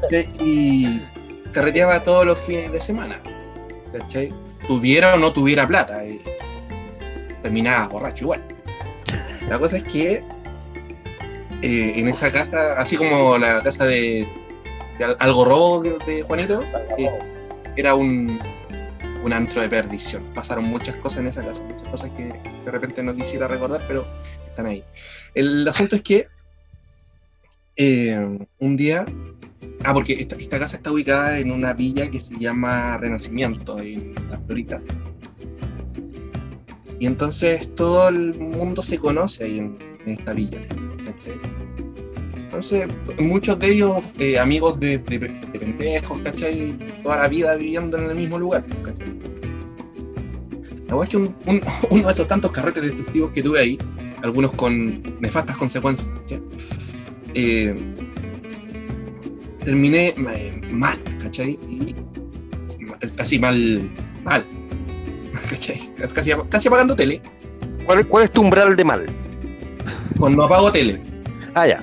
[0.10, 1.00] Sí, y
[1.52, 3.20] carreteaba todos los fines de semana.
[3.92, 4.34] ¿Cachai?
[4.68, 6.04] Tuviera o no tuviera plata.
[6.06, 6.22] eh,
[7.42, 8.44] terminaba borracho igual.
[9.50, 10.24] La cosa es que
[11.62, 14.28] eh, en esa casa, así como la casa de,
[14.98, 16.62] de Al- Algo Robo de, Juanito,
[16.98, 17.10] eh,
[17.76, 18.40] era un,
[19.24, 20.24] un antro de perdición.
[20.36, 22.26] Pasaron muchas cosas en esa casa, muchas cosas que
[22.64, 24.06] de repente no quisiera recordar, pero
[24.46, 24.84] están ahí.
[25.34, 26.28] El asunto es que
[28.60, 29.06] un día.
[29.84, 34.38] Ah, porque esta, casa está ubicada en una villa que se llama Renacimiento, en la
[34.40, 34.82] Florida.
[37.00, 40.60] Y entonces todo el mundo se conoce ahí en, esta villa.
[41.06, 41.34] ¿cachai?
[42.36, 42.88] Entonces,
[43.20, 46.78] muchos de ellos eh, amigos de, de- de pendejos, ¿cachai?
[47.02, 49.08] Toda la vida viviendo en el mismo lugar, ¿cachai?
[50.88, 53.78] La verdad es que un- un- uno de esos tantos carretes destructivos que tuve ahí,
[54.22, 56.10] algunos con nefastas consecuencias,
[57.34, 57.74] eh,
[59.64, 61.52] terminé eh, mal, ¿cachai?
[61.70, 61.96] Y
[63.20, 63.90] así mal,
[64.24, 64.46] mal,
[65.50, 65.82] ¿cachai?
[66.14, 67.22] Casi, casi apagando tele,
[67.86, 69.06] ¿Cuál, es- cuál es tu umbral de mal?
[70.20, 71.02] cuando apago tele.
[71.56, 71.82] Ah, ya.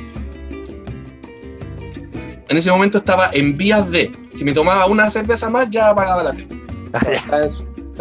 [2.48, 6.22] En ese momento estaba en vías de, si me tomaba una cerveza más, ya apagaba
[6.22, 6.48] la tele.
[6.92, 7.48] Ah,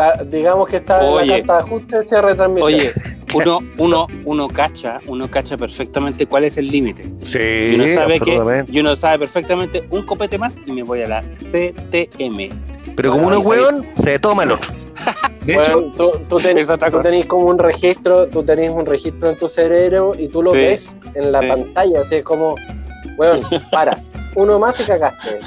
[0.08, 0.24] ya.
[0.26, 2.74] Digamos que está en la carta de ajuste se retransmisión.
[2.74, 2.92] Oye,
[3.34, 7.04] uno, uno, uno cacha, uno cacha perfectamente cuál es el límite.
[7.04, 11.02] Sí, Y uno sabe que, y uno sabe perfectamente un copete más y me voy
[11.02, 12.50] a la CTM.
[12.96, 14.72] Pero como uno hueón, se toma el otro.
[15.46, 18.70] De Bueno, hecho, tú, tú ten- Es otra tú tenés como un registro, tú tenés
[18.72, 20.58] un registro en tu cerebro y tú lo Sí.
[20.58, 21.48] ves en la Sí.
[21.48, 22.56] pantalla, así es como,
[23.18, 23.42] weón,
[23.72, 23.98] para,
[24.36, 25.40] uno más y cagaste.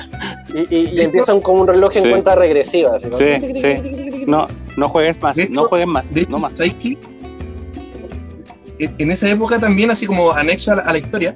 [0.54, 2.08] Y, y, y empieza un- como un reloj en Sí.
[2.10, 2.96] cuenta regresiva.
[2.96, 4.24] Así, como- Sí, sí.
[4.26, 4.46] No,
[4.78, 6.54] no juegues más, hecho- no juegues más, de hecho, no más.
[6.56, 6.96] ¿sabes qué?
[8.98, 11.34] En esa época también, así como anexo a la, a la historia,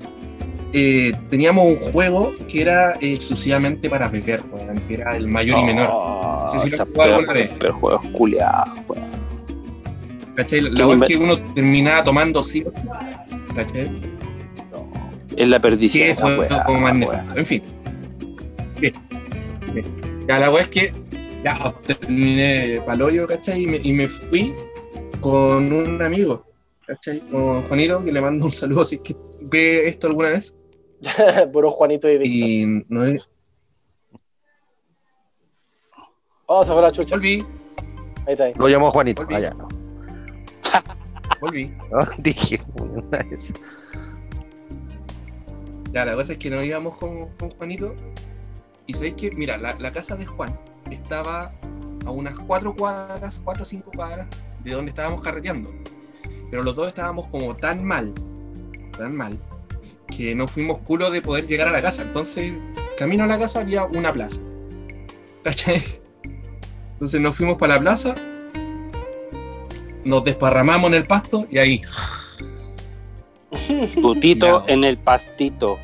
[0.77, 5.61] eh, teníamos un juego que era eh, exclusivamente para beber, weón, que era el mayor
[5.61, 5.89] y menor.
[5.89, 7.43] Oh, lo alguna vez.
[7.43, 9.05] esos peor juegos culiados, weón.
[10.35, 10.63] ¿Cachai?
[10.63, 12.65] La es que uno terminaba tomando sí.
[13.55, 13.89] ¿Cachai?
[15.37, 16.07] Es la perdición.
[16.07, 17.01] Que esa fue weá, como más weón.
[17.01, 17.39] nefasto.
[17.39, 17.63] En fin.
[18.81, 18.89] Sí.
[18.89, 19.85] Sí.
[20.27, 20.93] Ya la weá es que
[21.45, 23.63] ya terminé paloyo, ¿cachai?
[23.63, 24.53] Y me, y me fui
[25.21, 26.45] con un amigo,
[26.87, 27.21] ¿cachai?
[27.21, 29.17] Con Juanito, que le mando un saludo si es que
[29.51, 30.63] ve esto alguna vez.
[31.53, 32.39] Puro Juanito y Víctor.
[32.39, 33.03] Y no
[36.47, 37.17] Oh, se fue la chucha.
[37.17, 37.45] volví,
[38.27, 38.45] Ahí está.
[38.45, 38.53] Ahí.
[38.57, 39.25] Lo llamó Juanito.
[39.25, 39.43] Volví.
[39.57, 39.69] No.
[41.41, 41.73] volví.
[41.91, 43.53] No, Dije, una vez.
[45.93, 47.95] Ya, la cosa es que nos íbamos con, con Juanito.
[48.87, 50.59] Y sabéis que, mira, la, la casa de Juan
[50.91, 51.55] estaba
[52.05, 54.29] a unas cuatro cuadras, cuatro o cinco cuadras
[54.63, 55.71] de donde estábamos carreteando.
[56.55, 58.13] Pero los dos estábamos como tan mal,
[58.97, 59.37] tan mal,
[60.17, 62.03] que no fuimos culo de poder llegar a la casa.
[62.03, 62.57] Entonces,
[62.97, 64.41] camino a la casa había una plaza.
[65.43, 65.83] ¿Cachai?
[66.93, 68.15] Entonces nos fuimos para la plaza,
[70.05, 71.83] nos desparramamos en el pasto y ahí.
[74.01, 74.73] Tutito Ya.
[74.75, 75.81] en el pastito.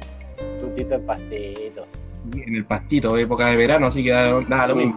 [0.60, 1.86] Tutito el pastito.
[2.32, 4.96] En el pastito, época de verano, así que da- nada, lo mismo.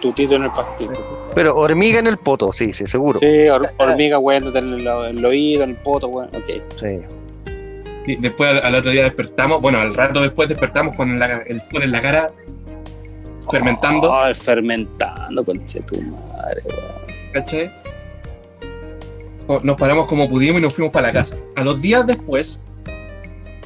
[0.00, 1.28] Tutito en el pastito.
[1.34, 3.18] Pero hormiga en el poto, sí, sí, seguro.
[3.18, 6.28] Sí, hor- hormiga, weón, en el, el oído, en el poto, weón.
[6.28, 6.62] Ok.
[6.80, 7.00] Sí.
[8.06, 11.60] Sí, después al, al otro día despertamos, bueno, al rato después despertamos con la- el
[11.60, 12.32] sol en la cara,
[13.50, 17.72] fermentando, Ay, fermentando, conche tu madre, weón.
[19.64, 21.34] Nos paramos como pudimos y nos fuimos para la casa.
[21.56, 22.68] A los días después,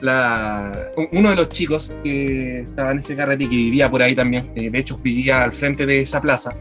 [0.03, 4.03] la, un- uno de los chicos que estaba en ese carrete y que vivía por
[4.03, 6.55] ahí también, eh, de hecho vivía al frente de esa plaza,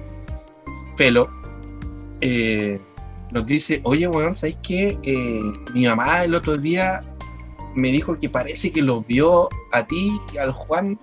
[0.96, 1.28] Felo,
[2.22, 2.80] eh,
[3.34, 4.98] nos dice, oye, weón, ¿sabes qué?
[5.04, 5.42] Eh,
[5.74, 7.02] mi mamá el otro día
[7.76, 11.00] me dijo que parece que los vio a ti y al Juan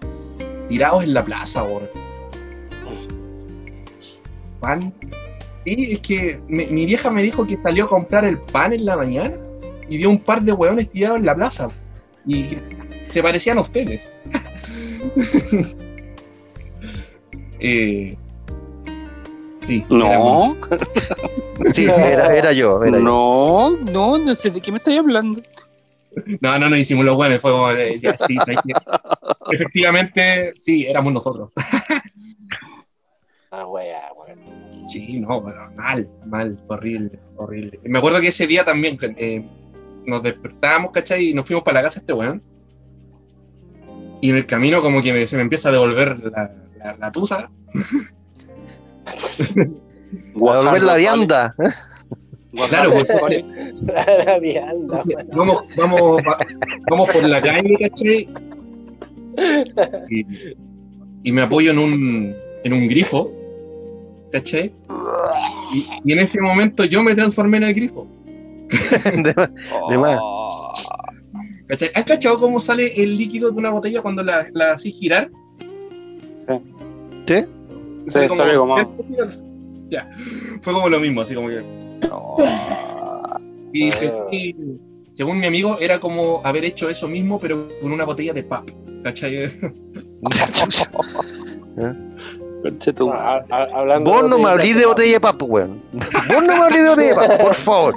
[0.68, 1.88] tirados en la plaza, weón.
[4.60, 4.80] ¿Pan?
[4.80, 8.96] Sí, es que mi vieja me dijo que salió a comprar el pan en la
[8.96, 9.34] mañana
[9.88, 11.68] y vio un par de hueones tirados en la plaza.
[12.28, 12.46] Y
[13.10, 14.12] se parecían a ustedes.
[17.58, 18.16] eh,
[19.56, 19.84] sí.
[19.88, 20.44] No,
[21.74, 22.84] Sí, era, era yo.
[22.84, 23.02] Era yo.
[23.02, 25.38] no, no, no sé de qué me estáis hablando.
[26.40, 27.40] No, no, no hicimos los hueones.
[27.40, 27.70] Fue como.
[29.50, 31.52] Efectivamente, sí, éramos nosotros.
[33.50, 34.02] Ah, wea.
[34.70, 37.80] Sí, no, pero mal, mal, horrible, horrible.
[37.84, 39.44] Me acuerdo que ese día también eh,
[40.08, 41.28] nos despertábamos, ¿cachai?
[41.30, 42.42] Y nos fuimos para la casa este weón.
[44.20, 47.12] Y en el camino como que me- se me empieza a devolver la, la, la
[47.12, 47.50] tusa.
[50.36, 51.54] A volver la vianda.
[52.70, 53.08] Claro, pues,
[54.26, 55.00] La vianda,
[55.34, 56.38] vamos, vamos, va-
[56.90, 58.28] vamos por la calle, ¿cachai?
[60.08, 60.24] Y,
[61.22, 63.30] y me apoyo en un, en un grifo
[64.32, 64.72] ¿cachai?
[65.74, 68.06] Y, y en ese momento yo me transformé en el grifo.
[69.22, 69.50] De más.
[69.90, 70.18] De más.
[70.22, 70.72] Oh.
[71.66, 71.90] ¿Cachai?
[71.94, 75.30] ¿Has cachado cómo sale el líquido de una botella cuando la, la haces girar?
[77.26, 77.34] ¿Sí?
[77.34, 78.76] Y Sí, sale como-
[79.90, 80.08] Ya,
[80.62, 81.62] fue como lo mismo, así como que...
[82.10, 82.36] Oh.
[83.72, 83.88] Y,
[84.32, 84.56] y,
[85.12, 88.68] según mi amigo, era como haber hecho eso mismo, pero con una botella de pap.
[89.02, 89.46] ¿Cachai?
[93.12, 95.80] Ah, Vos no me hablís de botella de papo, weón.
[95.92, 97.94] Vos no me hablís de botella de papo, por favor.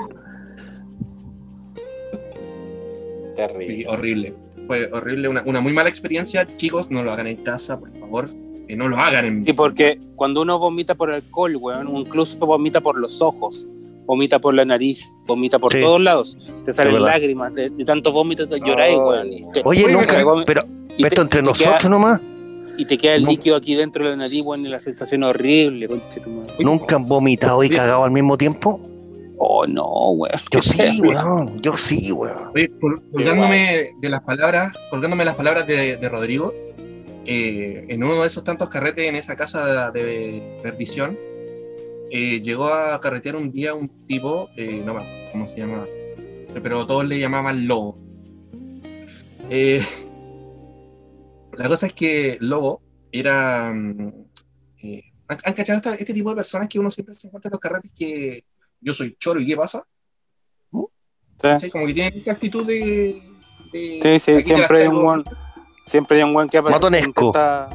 [3.47, 3.65] Terrible.
[3.75, 4.33] Sí, horrible.
[4.67, 6.47] Fue horrible, una, una muy mala experiencia.
[6.55, 8.29] Chicos, no lo hagan en casa, por favor.
[8.67, 12.79] Que no lo hagan en Sí, porque cuando uno vomita por alcohol, weón, incluso vomita
[12.79, 13.67] por los ojos,
[14.05, 15.79] vomita por la nariz, vomita por Sí.
[15.79, 18.99] todos lados, te salen lágrimas, de, de tanto vómito te lloráis, Ay.
[18.99, 19.33] weón.
[19.33, 20.61] y te- Oye, nunca, pero- pero
[20.97, 22.21] y te- esto entre nosotros queda- nomás.
[22.77, 23.29] y te queda el No.
[23.31, 26.21] líquido aquí dentro de la nariz, weón, y la sensación horrible, conche.
[26.59, 28.79] ¿Nunca han vomitado y cagado al mismo tiempo?
[29.37, 30.39] Oh, no, weón.
[30.51, 30.93] Yo sí, feo.
[30.99, 31.61] weón.
[31.61, 32.51] Yo sí, weón.
[32.55, 36.53] Oye, col- colgándome de las palabras, colgándome las palabras de, de Rodrigo,
[37.25, 41.17] eh, en uno de esos tantos carretes en esa casa de perdición,
[42.11, 45.85] eh, llegó a carretear un día un tipo, eh, no me acuerdo cómo se llama,
[46.61, 47.97] pero todos le llamaban Lobo.
[49.49, 49.81] Eh,
[51.57, 52.81] la cosa es que Lobo
[53.11, 53.71] era...
[53.73, 54.13] mm,
[54.83, 57.51] eh, ¿han, han cachado esta- este tipo de personas que uno siempre se encuentra en
[57.53, 58.43] los carretes que
[58.81, 59.83] yo soy choro y qué pasa?
[61.71, 63.19] Como que tienen esa actitud de...
[63.71, 65.23] de- sí, sí, siempre hay un weón,
[65.83, 67.21] siempre hay un weón que aparece Matonesco.
[67.27, 67.69] intenta-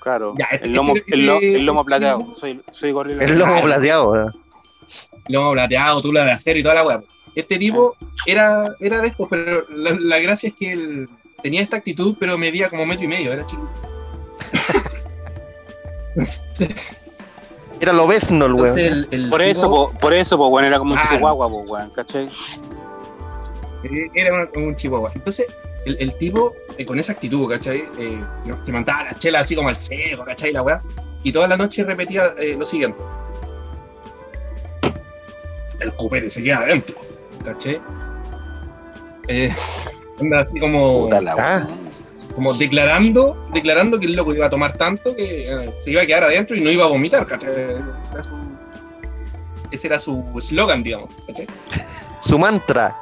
[0.00, 3.24] Claro, Ya, este- el, lomo, este- el, lo- este- el lomo plateado, soy, soy gorila.
[3.24, 4.34] El lomo plateado, weón.
[5.28, 7.02] lomo plateado, tula de acero y toda la weá.
[7.34, 7.96] Este tipo
[8.26, 11.08] era, era de estos, pero la, la gracia es que él
[11.42, 13.66] tenía esta actitud, pero medía como metro y medio, era chico.
[17.80, 18.78] Era lo besno, el weón.
[18.78, 21.58] el, el Por tipo, eso, po, por eso, po, weón, era como un chihuahua, po,
[21.60, 22.30] weón, ¿cachai?
[23.84, 25.10] eh, era un, un chihuahua.
[25.14, 25.46] Entonces,
[25.84, 27.84] el, el tipo, eh, con esa actitud, ¿cachai?
[27.98, 30.52] Eh, se, se mandaba las chelas así como al seco, ¿cachai?
[30.52, 30.80] La weá.
[31.22, 32.98] Y toda la noche repetía eh, lo siguiente.
[35.80, 36.96] El copete se queda adentro,
[37.44, 37.80] ¿cachai?
[39.28, 39.52] Eh,
[40.20, 41.04] anda así como...
[41.04, 41.68] Puta la Ah.
[42.34, 46.06] Como declarando, declarando que el loco iba a tomar tanto que eh, se iba a
[46.06, 47.50] quedar adentro y no iba a vomitar, ¿cachai?
[47.50, 48.36] Ese era su,
[49.70, 51.46] ese era su eslogan, digamos, ¿cachai?
[52.20, 52.96] Su mantra.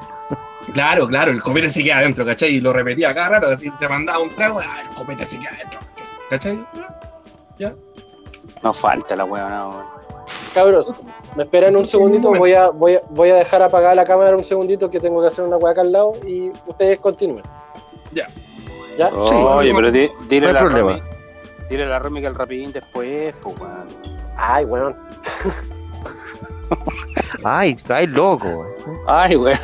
[0.72, 2.54] Claro, claro, el copete se queda adentro, ¿cachai?
[2.54, 5.50] Y lo repetía cada rato, así se mandaba un trago, ah, el copete se queda
[5.50, 5.80] adentro,
[6.30, 6.64] ¿cachai?
[8.62, 9.86] No falta la weón, no, weón.
[10.54, 11.02] Cabros,
[11.34, 14.44] me esperan un segundito, voy a, voy, a, voy a dejar apagada la cámara un
[14.44, 17.42] segundito que tengo que hacer una hueá acá al lado y ustedes continúen.
[18.12, 18.28] Ya.
[19.10, 19.16] ¿Ya?
[19.16, 20.90] Oye, pero di- dile No la problema.
[20.92, 21.02] Romy.
[21.70, 23.86] Dile la Romy que el rapidín después, pues, weón.
[24.36, 24.96] Ay, weón.
[27.44, 28.66] Ay, ay, loco.
[29.06, 29.58] Ay, weón.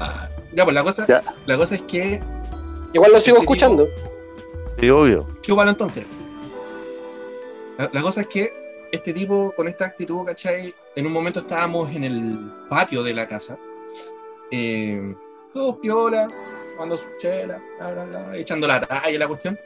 [0.00, 1.22] Ah, ya, pues la cosa, Ya.
[1.46, 2.20] la cosa es que,
[2.92, 3.88] Igual lo sigo Este tipo- escuchando.
[4.80, 5.26] Sí, obvio.
[5.42, 6.04] chúpalo entonces.
[7.78, 8.52] La, la cosa es que
[8.92, 10.74] este tipo, con esta actitud, ¿cachai?
[10.94, 13.58] En un momento estábamos en el patio de la casa,
[14.50, 15.14] eh,
[15.52, 16.28] todos piola,
[16.76, 19.58] tomando su chela, bla, bla, bla, echando la talla, la cuestión.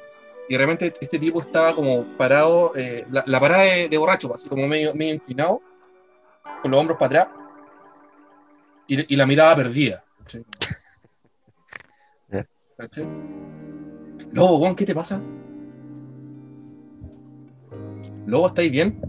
[0.48, 4.94] Y realmente este tipo estaba como parado, eh, la, parada de, borracho, así como medio,
[4.94, 5.60] medio inclinado,
[6.62, 7.36] con los hombros para atrás,
[8.86, 10.04] y, y la mirada perdida.
[14.32, 15.20] Lobo, ¿qué te pasa?
[18.26, 19.00] Lobo, ¿estáis bien?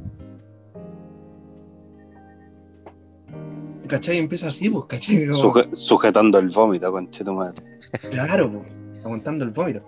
[3.91, 4.17] ¿Cachai?
[4.17, 5.27] Empieza así, pues, ¿cachai?
[5.27, 7.61] Como- Suje- sujetando el vómito, conche tu madre.
[8.09, 9.81] Claro, pues, aguantando el vómito.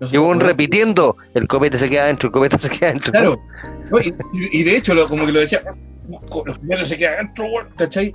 [0.00, 3.10] Nosotros, Y un repitiendo, el copete se queda adentro, el copete se queda adentro.
[3.12, 3.40] Claro.
[3.90, 3.98] No,
[4.52, 5.60] y, de hecho, lo- como que lo decía,
[6.30, 8.12] "Con los primeros se queda adentro, weón", ¿cachai?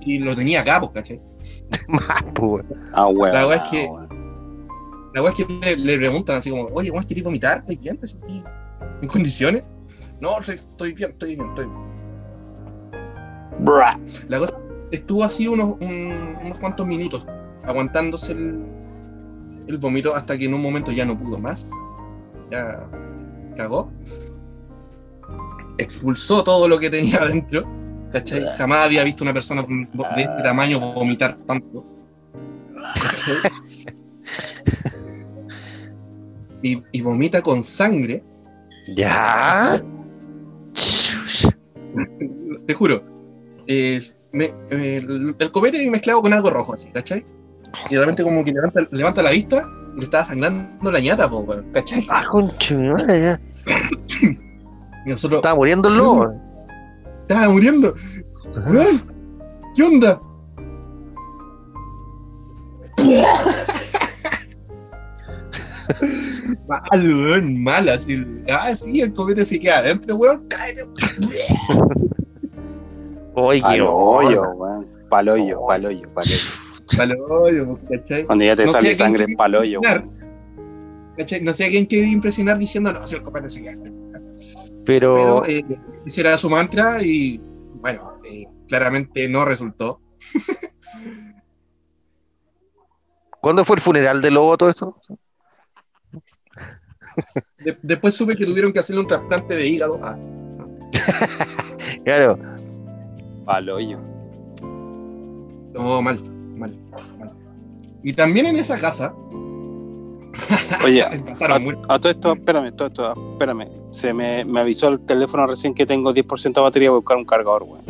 [0.00, 1.20] Y lo tenía acá, pues, ¿cachai?
[1.88, 2.90] Más, pues, weón.
[2.94, 3.34] Ah, weón.
[3.34, 4.08] La weá es que- ah.
[5.14, 7.58] La weá es que le, le preguntan así como, oye, ¿cómo ¿querés vomitar?
[7.58, 7.98] ¿Estás bien?
[7.98, 8.42] ¿Te sentís
[9.02, 9.64] en condiciones?
[10.20, 11.93] No, estoy bien, estoy bien, estoy bien.
[13.60, 13.98] Bra.
[14.28, 14.54] La cosa
[14.90, 17.26] estuvo así unos, un- unos cuantos minutos,
[17.64, 18.62] aguantándose el,
[19.66, 21.70] el vómito hasta que en un momento ya no pudo más.
[22.50, 22.86] Ya
[23.56, 23.90] cagó.
[25.78, 27.64] Expulsó todo lo que tenía adentro.
[28.10, 28.42] ¿Cachai?
[28.56, 31.84] Jamás había visto una persona de este tamaño vomitar tanto.
[36.62, 38.24] Y, y vomita con sangre,
[38.96, 39.82] Ya.
[42.66, 43.04] te juro.
[43.66, 47.24] Es- me- eh, el, el copete mezclado con algo rojo, así, ¿cachai?
[47.90, 51.46] Y de repente como que levanta, levanta la vista le estaba sangrando la ñata, po,
[51.72, 52.04] ¿cachai?
[52.10, 52.24] Ah,
[53.22, 53.38] ya.
[55.06, 56.34] Y nosotros, Estaba muriendo el lobo.
[57.28, 57.94] estaba muriendo.
[58.66, 59.02] Weón,
[59.76, 60.20] ¿qué onda?
[66.68, 68.24] mal, weón, mal, así.
[68.50, 70.86] Ah, sí, el copete se queda adentro, weón, cállate.
[73.34, 74.48] Oye, qué Paloyo, onda.
[74.54, 74.86] weón.
[75.08, 76.36] Paloyo, paloyo, paloyo.
[76.96, 78.24] Paloyo, ¿cachai?
[78.24, 79.80] Cuando ya te No sale sangre, paloyo.
[81.42, 83.76] No sé a quién quiere impresionar diciendo, no, si el copete se queda.
[84.84, 85.64] Pero, Pero eh,
[86.04, 87.40] ese era su mantra y,
[87.80, 90.00] bueno, eh, claramente no resultó.
[93.40, 94.96] ¿cuándo fue el funeral del lobo todo esto?
[97.58, 100.00] De- después supe que tuvieron que hacerle un trasplante de hígado.
[100.02, 100.16] Ah,
[102.04, 102.38] Claro.
[103.44, 103.98] Paloyo.
[105.72, 106.20] no, mal,
[106.56, 106.76] mal,
[107.18, 107.32] mal.
[108.02, 109.14] Y también en esa casa
[110.84, 111.02] Oye,
[111.88, 113.68] a, todo esto, espérame, todo esto, espérame.
[113.90, 117.16] Se me, me avisó el teléfono recién que tengo 10% de batería, voy a buscar
[117.16, 117.84] un cargador, weón.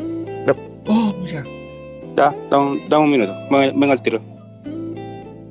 [0.86, 1.42] Oh, ya,
[2.14, 4.20] Ya, dame un, dame un minuto, venga, venga al tiro.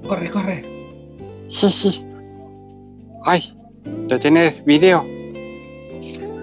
[0.07, 0.63] corre, corre.
[1.49, 2.05] Sí, sí.
[3.25, 3.57] Ay,
[4.07, 5.05] ¿lo tenés video?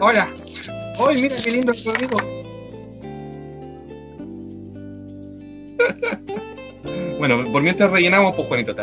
[0.00, 0.26] Hola.
[1.08, 2.39] ¡Ay, mira qué lindo el amigo!
[7.18, 8.74] Bueno, por mientras rellenamos, pues Juanito.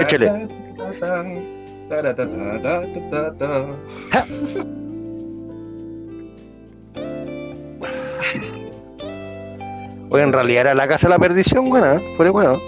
[0.00, 0.48] Échale.
[10.12, 12.14] Oye, en realidad era la casa de la perdición, bueno, ¿eh?
[12.16, 12.60] Fue bueno.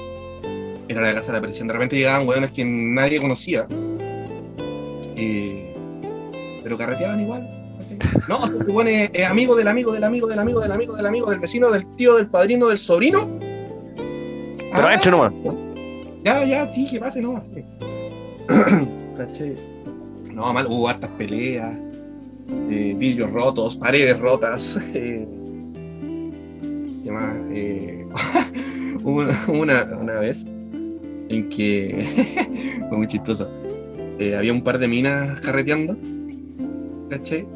[0.88, 1.66] Era la casa de la presión.
[1.66, 3.66] De repente llegaban hueones que nadie conocía.
[5.16, 5.74] Eh,
[6.62, 7.48] pero carreteaban igual.
[8.28, 11.30] No, se supone es amigo del amigo del amigo del amigo del amigo del amigo
[11.30, 13.28] del vecino, del tío, del padrino, del sobrino.
[14.72, 15.32] Pero Ah, entre nomás.
[16.24, 17.48] Ya, ya, sí, que pase nomás.
[17.50, 17.62] Sí.
[19.16, 19.56] ¿Cachai?
[20.32, 21.78] No, mal, hubo hartas peleas,
[22.70, 24.80] eh, vidrios rotos, paredes rotas.
[24.94, 25.28] eh,
[27.04, 27.36] ¿Qué más?
[27.52, 28.06] Eh,
[29.04, 30.56] hubo una, una, una vez
[31.28, 32.06] en que
[32.88, 33.50] fue muy chistoso.
[34.18, 35.96] Eh, había un par de minas carreteando,
[37.10, 37.46] ¿cachai?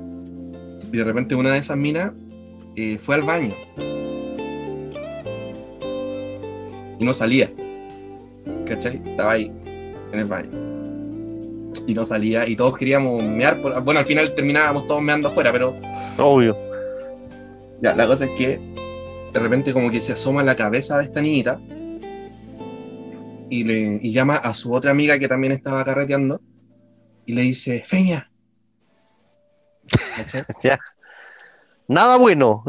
[0.92, 2.12] Y de repente una de esas minas
[2.76, 3.54] eh, fue al baño
[6.98, 7.50] y no salía.
[8.66, 9.00] ¿cachai?
[9.06, 9.46] Estaba ahí,
[10.12, 10.50] en el baño.
[11.86, 13.60] Y no salía, y todos queríamos mear.
[13.60, 15.76] por- Bueno, al final terminábamos todos meando afuera, pero
[16.18, 16.56] Obvio.
[17.82, 18.58] ya, la cosa es que
[19.32, 21.60] de repente como que se asoma la cabeza de esta niñita
[23.50, 26.40] y, le, y llama a su otra amiga que también estaba carreteando
[27.26, 28.30] y le dice, Feña.
[30.16, 30.42] ¿Cachai?
[31.88, 32.64] Nada bueno.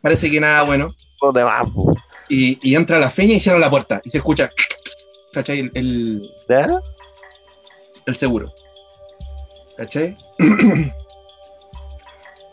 [0.00, 0.88] Parece que nada bueno.
[1.34, 1.94] Demás, po.
[2.28, 4.50] Y, y entra la Feña y cierra la puerta y se escucha,
[5.32, 5.58] ¿cachai?
[5.60, 6.80] El, el, ¿Ya?
[8.06, 8.52] el seguro.
[9.76, 10.16] ¿Cachai?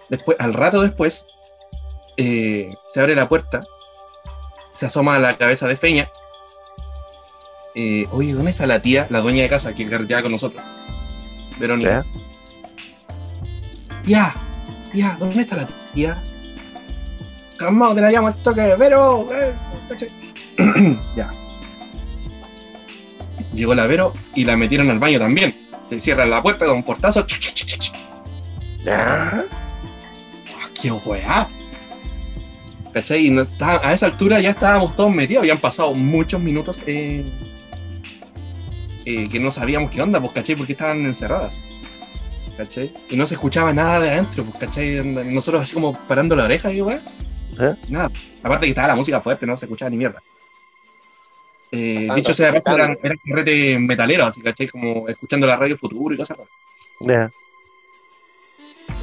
[0.10, 1.28] después, al rato después,
[2.18, 3.62] eh, se abre la puerta,
[4.74, 6.10] se asoma la cabeza de Feña.
[7.76, 10.64] Eh, Oye, ¿dónde está la tía, la dueña de casa que carreteaba con nosotros?
[11.58, 12.06] Verónica.
[14.04, 14.04] ¿Ya?
[14.04, 14.34] Tía,
[14.92, 16.18] tía, ¿dónde está la tía?
[17.62, 19.30] Calmado, te la llamo al toque, Vero.
[19.32, 19.54] eh,
[19.88, 20.10] ¿cachai?
[21.16, 21.30] ya.
[23.54, 25.56] Llegó la Vero y la metieron al baño también.
[25.88, 27.22] Se cierra la puerta con un portazo.
[27.28, 27.92] ch, ch, ch.
[28.90, 29.44] Ah,
[30.82, 31.48] ¡Qué weá!
[32.96, 33.28] ¿Cachai?
[33.28, 35.42] Y no está- a esa altura ya estábamos todos metidos.
[35.44, 37.24] Habían pasado muchos minutos eh,
[39.06, 40.56] eh, que no sabíamos qué onda, pues, ¿cachai?
[40.56, 41.60] Porque estaban encerradas.
[42.58, 42.92] ¿Cachai?
[43.12, 45.04] Y no se escuchaba nada de adentro, pues, ¿cachai?
[45.04, 47.00] Nosotros así como parando la oreja y weá.
[47.62, 47.76] ¿Eh?
[47.90, 48.10] Nada.
[48.44, 50.22] Aparte que estaba la música fuerte, no se escuchaba ni mierda.
[51.72, 54.68] Eh, Ah, dicho sea de paso, eran, eran carretes metaleros, así, ¿cachai?
[54.68, 56.52] Como escuchando la radio futuro y cosas raras.
[57.00, 57.32] ¿Ya?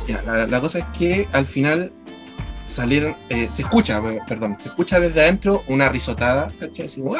[0.07, 1.93] Ya, la, la cosa es que al final
[2.67, 6.87] salieron, eh, se escucha, perdón, se escucha desde adentro una risotada, ¿cachai?
[6.87, 7.17] Así como,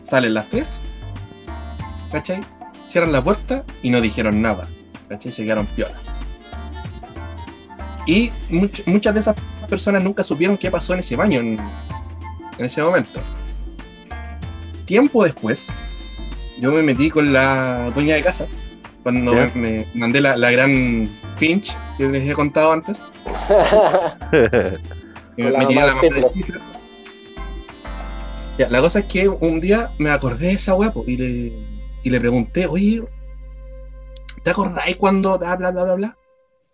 [0.00, 0.88] Salen las tres,
[2.10, 2.40] ¿cachai?
[2.86, 4.68] Cierran la puerta y no dijeron nada,
[5.08, 5.32] ¿cachai?
[5.32, 5.94] Se quedaron piola.
[8.06, 9.36] Y much- muchas de esas
[9.68, 11.58] personas nunca supieron qué pasó en ese baño en,
[12.58, 13.20] en ese momento.
[14.84, 15.72] Tiempo después,
[16.60, 18.46] yo me metí con la dueña de casa
[19.02, 23.02] cuando me, mandé la, la gran Finch que les he contado antes.
[23.56, 24.72] la
[25.36, 26.26] me la del mamá de.
[28.58, 31.52] Ya, la cosa es que un día me acordé de esa hueá po, y le,
[32.02, 33.02] y le pregunté, oye,
[34.42, 36.18] ¿te acordáis cuando bla bla bla bla bla?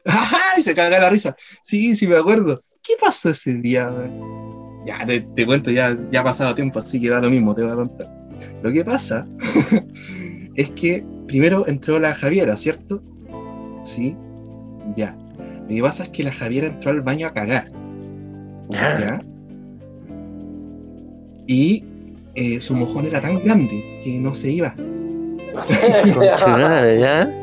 [0.04, 0.58] ¡Ajá!
[0.58, 1.36] Y se caga la risa.
[1.62, 2.62] Sí, sí me acuerdo.
[2.82, 3.90] ¿Qué pasó ese día?
[4.86, 7.62] Ya, te, te cuento, ya, ya ha pasado tiempo, así que da lo mismo, te
[7.62, 8.08] voy a contar.
[8.62, 9.26] Lo que pasa
[10.54, 13.02] es que primero entró la Javiera, ¿cierto?
[13.82, 14.16] Sí,
[14.94, 15.16] ya.
[15.62, 17.70] Lo que pasa es que la Javiera entró al baño a cagar,
[18.70, 19.20] ¿ya?
[21.46, 21.84] Y
[22.34, 24.74] eh, su mojón era tan grande que no se iba.
[26.98, 27.34] ¿ya?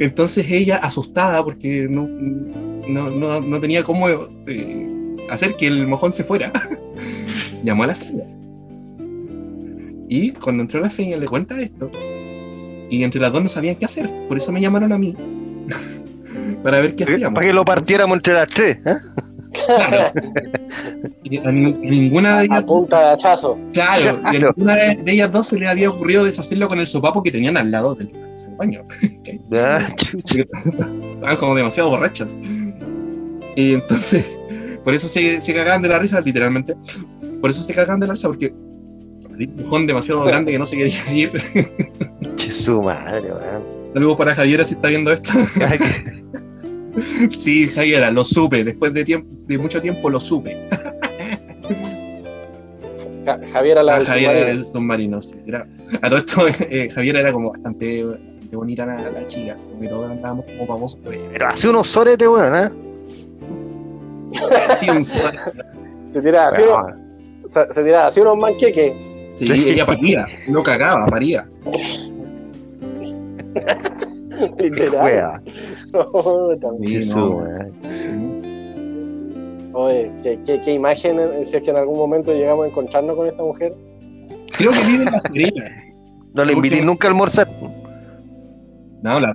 [0.00, 4.08] Entonces ella, asustada porque no, no, no- no tenía cómo
[4.46, 6.52] eh, hacer que el mojón se fuera,
[7.64, 8.24] llamó a la feña.
[10.08, 11.90] Y cuando entró la feña le cuenta esto.
[12.88, 14.08] Y entre las dos no sabían qué hacer.
[14.28, 15.16] Por eso me llamaron a mí.
[16.62, 17.34] para ver qué hacíamos.
[17.34, 18.78] Para que lo partiéramos entre las tres.
[18.86, 18.94] ¿eh?
[19.66, 20.12] Claro.
[21.44, 23.58] A, ninguna de ellas, A punta de hachazo.
[23.72, 24.54] claro, y a Claro.
[24.56, 27.56] ninguna de, de ellas dos se le había ocurrido deshacerlo con el sopapo que tenían
[27.56, 28.82] al lado del, del baño.
[29.50, 29.76] Ya.
[30.34, 32.38] Estaban como demasiado borrachas.
[33.56, 34.38] Y entonces,
[34.84, 36.74] por eso se, se cagaban de la risa, literalmente.
[37.40, 38.52] Por eso se cagaban de la risa, porque
[39.32, 41.32] había un mojón demasiado grande que no se quería ir.
[42.36, 43.64] Che, su madre, weón.
[43.94, 45.30] Saludos para Javiera si está viendo esto.
[47.36, 48.64] Sí, Javiera, lo supe.
[48.64, 50.68] Después de, tiempo, de mucho tiempo lo supe.
[53.24, 54.60] Ja- Javier a la Ah, del Javiera era submarino.
[54.60, 55.36] el submarino, sí.
[55.46, 55.66] Era-
[56.02, 56.18] a todo
[56.48, 60.10] esto, eh, Javiera era como bastante, bastante bonita la, la chica, así como que todos
[60.10, 61.28] andábamos como famosos ella.
[61.32, 62.68] Pero hace unos soretes, weón, ¿eh?
[64.76, 65.32] Sí, un sol.
[66.12, 66.96] Se tiraba así, unos, Weón.
[67.50, 68.92] se, se tiraba así unos manqueques.
[69.34, 71.46] Sí, ella paría, no cagaba, paría.
[74.58, 75.42] Literal.
[79.72, 83.14] Oye, ¿qué, qué, qué imagen, eh, si es que en algún momento llegamos a encontrarnos
[83.16, 83.74] con esta mujer.
[84.56, 85.84] Creo que vive en la Serena.
[86.32, 87.48] No le invité nunca a almorzar.
[89.02, 89.34] No, la.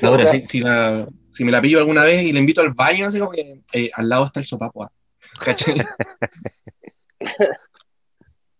[0.00, 2.72] No, pero si, si, la- si me la pillo alguna vez y le invito al
[2.72, 4.84] baño, así como que eh, al lado está el sopapo.
[4.84, 4.92] ah.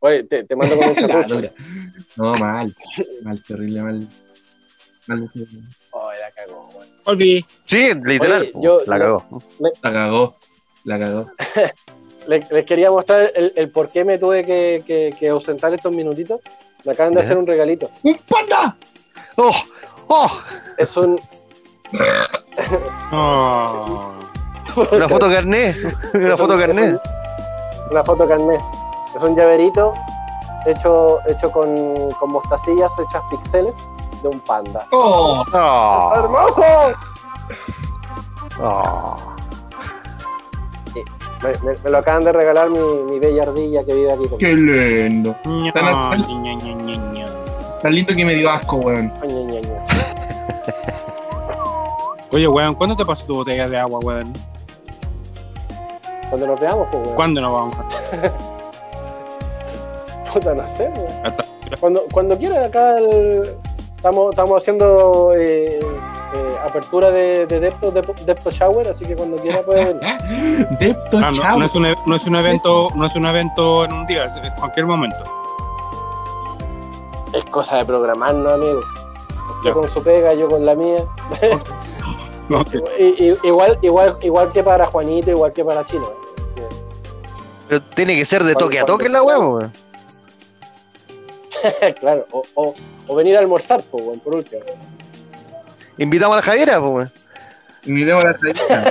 [0.00, 0.96] Oye, te, te mando con un
[1.42, 1.52] La.
[2.16, 2.74] No, mal.
[3.22, 4.08] Mal, terrible, mal.
[5.12, 6.68] Oye, la cagó.
[7.04, 7.44] Volví.
[7.68, 8.42] Sí, literal.
[8.42, 9.24] Oye, yo- la cagó.
[9.82, 10.36] La cagó.
[10.84, 11.26] La cagó.
[12.28, 15.92] Le- Les, quería mostrar el, el por qué me tuve que, que- que ausentar estos
[15.92, 16.40] minutitos.
[16.84, 17.90] Me acaban de hacer un regalito.
[18.02, 18.76] ¡Un panda!
[19.36, 19.54] ¡Oh!
[20.08, 20.30] ¡Oh!
[20.76, 21.18] Es un.
[23.10, 24.18] No.
[24.92, 25.74] Una foto carné.
[26.14, 26.92] Una foto un- carné.
[27.90, 28.60] Una foto carnet.
[29.16, 29.94] Es un llaverito
[30.66, 33.72] hecho, hecho con, con mostacillas hechas pixeles
[34.22, 34.86] de un panda.
[34.92, 35.42] ¡Oh!
[35.52, 36.62] Oh, ¡Hermoso!
[38.62, 39.16] oh.
[41.42, 42.78] Me, me- me lo acaban de regalar mi,
[43.10, 44.38] mi bella ardilla que vive aquí conmigo.
[44.38, 45.34] ¡Qué lindo!
[45.46, 47.26] Ño, Tan- ño.
[47.82, 49.10] Tan lindo que me dio asco, weón.
[52.32, 54.32] Oye, weón, ¿cuándo te pasó tu botella de agua, weón?
[56.28, 57.16] Cuando nos veamos, pues, weón.
[57.16, 57.76] ¿Cuándo nos vamos?
[60.32, 61.26] Puta, no sé, weón.
[61.26, 61.44] Hasta-
[61.80, 63.56] Cuando, cuando quiera, acá el-
[64.00, 69.36] estamos, estamos haciendo eh, eh, apertura de, de Depto, de, Depto Shower, así que cuando
[69.36, 70.16] quiera puede venir.
[70.80, 71.58] Depto, Ah, no, chao.
[71.58, 74.36] no es un, no es un evento, no es un evento en un día, es
[74.36, 75.18] en cualquier momento.
[77.34, 78.80] Es cosa de programarnos, amigo.
[78.80, 79.72] Usted Ya.
[79.74, 80.96] con su pega, yo con la mía.
[82.48, 82.64] No,
[83.44, 86.02] igual, igual, igual que para Juanito, igual que para Chino.
[86.56, 86.66] ¿eh?
[87.68, 89.72] Pero tiene que ser de toque a toque la huevo, weón.
[92.00, 92.74] claro, o, o,
[93.10, 94.62] o venir a almorzar, pues, weón, por último.
[95.98, 97.10] Invitamos a la Javiera, pues, weón.
[97.86, 98.84] Miremos la tradición.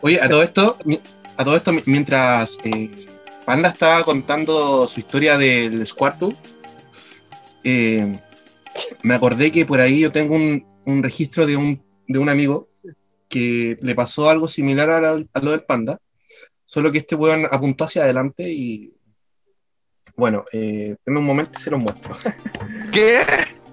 [0.00, 0.76] Oye, a todo esto,
[1.36, 2.90] a todo esto, mi- mientras eh,
[3.44, 6.34] Panda estaba contando su historia del Squirtle,
[7.62, 8.18] eh,
[9.02, 12.68] me acordé que por ahí yo tengo un, un registro de un, de un amigo
[13.28, 15.98] que le pasó algo similar a, la- a lo del Panda,
[16.64, 18.92] solo que este weón apuntó hacia adelante y.
[20.16, 22.14] Bueno, eh, en un momento se lo muestro.
[22.92, 23.20] ¿Qué?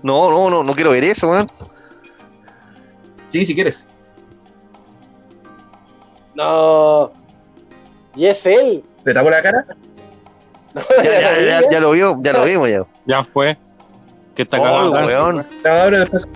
[0.02, 1.50] No, no, no, no quiero ver eso, weón.
[3.28, 3.88] Sí, si quieres.
[6.36, 7.12] No.
[8.16, 8.84] ¿Y es él?
[9.04, 9.66] ¿Te tapo la cara?
[10.74, 12.86] No, Ya, ya, ya, ya lo vio, ya lo vimos ya.
[13.06, 13.58] ya fue.
[14.36, 15.06] Que está Oh, cagado.
[15.06, 15.46] weón.
[15.92, 16.28] Después.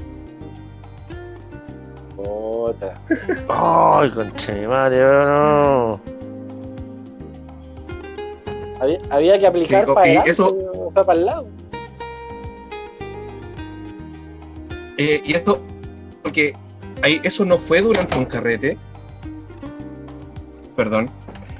[2.15, 2.99] Puta.
[3.49, 6.01] Ay, conche mi madre, weón, no.
[8.83, 10.57] Había, había que aplicar Sí, para adelante, eso-
[10.87, 11.47] o sea, para el lado.
[14.97, 15.61] Eh, y esto,
[16.21, 16.53] porque
[17.01, 18.77] ahí, eso no fue durante un carrete.
[20.75, 21.09] Perdón.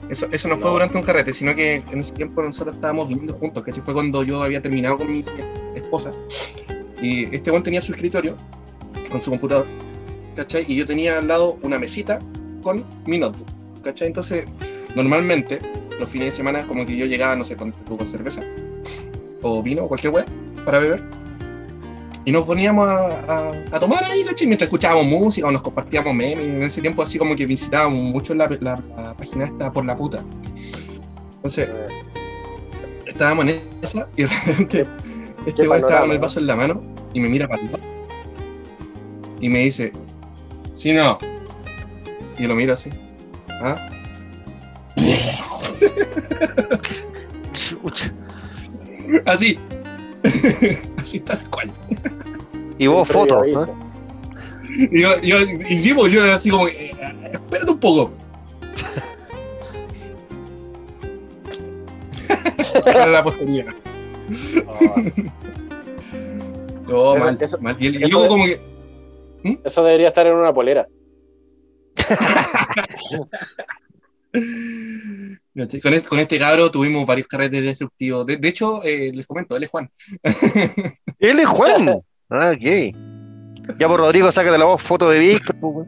[0.10, 3.34] Eso, eso no, fue durante un carrete, sino que en ese tiempo nosotros estábamos viviendo
[3.36, 3.82] juntos, ¿cachai?
[3.82, 5.24] Fue cuando yo había terminado con mi
[5.76, 6.12] esposa.
[7.02, 8.36] Y este buen tenía su escritorio
[9.10, 9.66] con su computador,
[10.36, 10.66] ¿cachai?
[10.68, 12.20] Y yo tenía al lado una mesita
[12.62, 13.48] con mi notebook,
[13.82, 14.08] ¿cachai?
[14.08, 14.46] Entonces,
[14.94, 15.60] normalmente,
[16.00, 18.42] los fines de semana, como que yo llegaba, no sé, con, con cerveza,
[19.42, 20.26] o vino, o cualquier weá,
[20.66, 21.04] para beber.
[22.26, 23.08] Y nos poníamos a,
[23.50, 24.48] a- a tomar ahí, ¿cachai?
[24.48, 26.46] Mientras escuchábamos música o nos compartíamos memes.
[26.48, 29.96] En ese tiempo, así como que visitábamos mucho la, la- la página esta por la
[29.98, 30.24] puta.
[31.36, 31.70] Entonces,
[33.06, 34.88] estábamos en esa y de repente
[35.46, 36.82] este güey estaba con el vaso en la mano
[37.14, 37.80] y me mira para lado
[39.42, 39.92] y me dice,
[40.76, 41.18] si no.
[42.40, 42.90] Y yo lo miro así.
[43.62, 43.76] ¿Ah?
[47.52, 48.14] Chucha.
[49.26, 49.60] Así.
[50.98, 51.72] así tal cual.
[52.78, 53.44] Y vos, foto.
[53.46, 53.68] ¿no?
[54.70, 56.92] Y yo, yo, y sí, pues, yo así como, eh,
[57.32, 58.12] espérate un poco.
[62.84, 63.68] Para la posteridad.
[64.68, 64.96] Ah,
[66.88, 67.76] No, mal, eso- mal.
[67.80, 68.60] Y, el- eso luego de- como que,
[69.64, 70.88] Eso debería estar en una polera.
[75.54, 78.26] Con este, con este cabro tuvimos varios carretes destructivos.
[78.26, 79.88] De, de hecho, eh, les comento, él es Juan.
[81.20, 82.02] Él es Juan.
[82.30, 83.78] Ah, ok.
[83.78, 85.56] Ya por Rodrigo, saca de la voz foto de Víctor.
[85.62, 85.88] pues,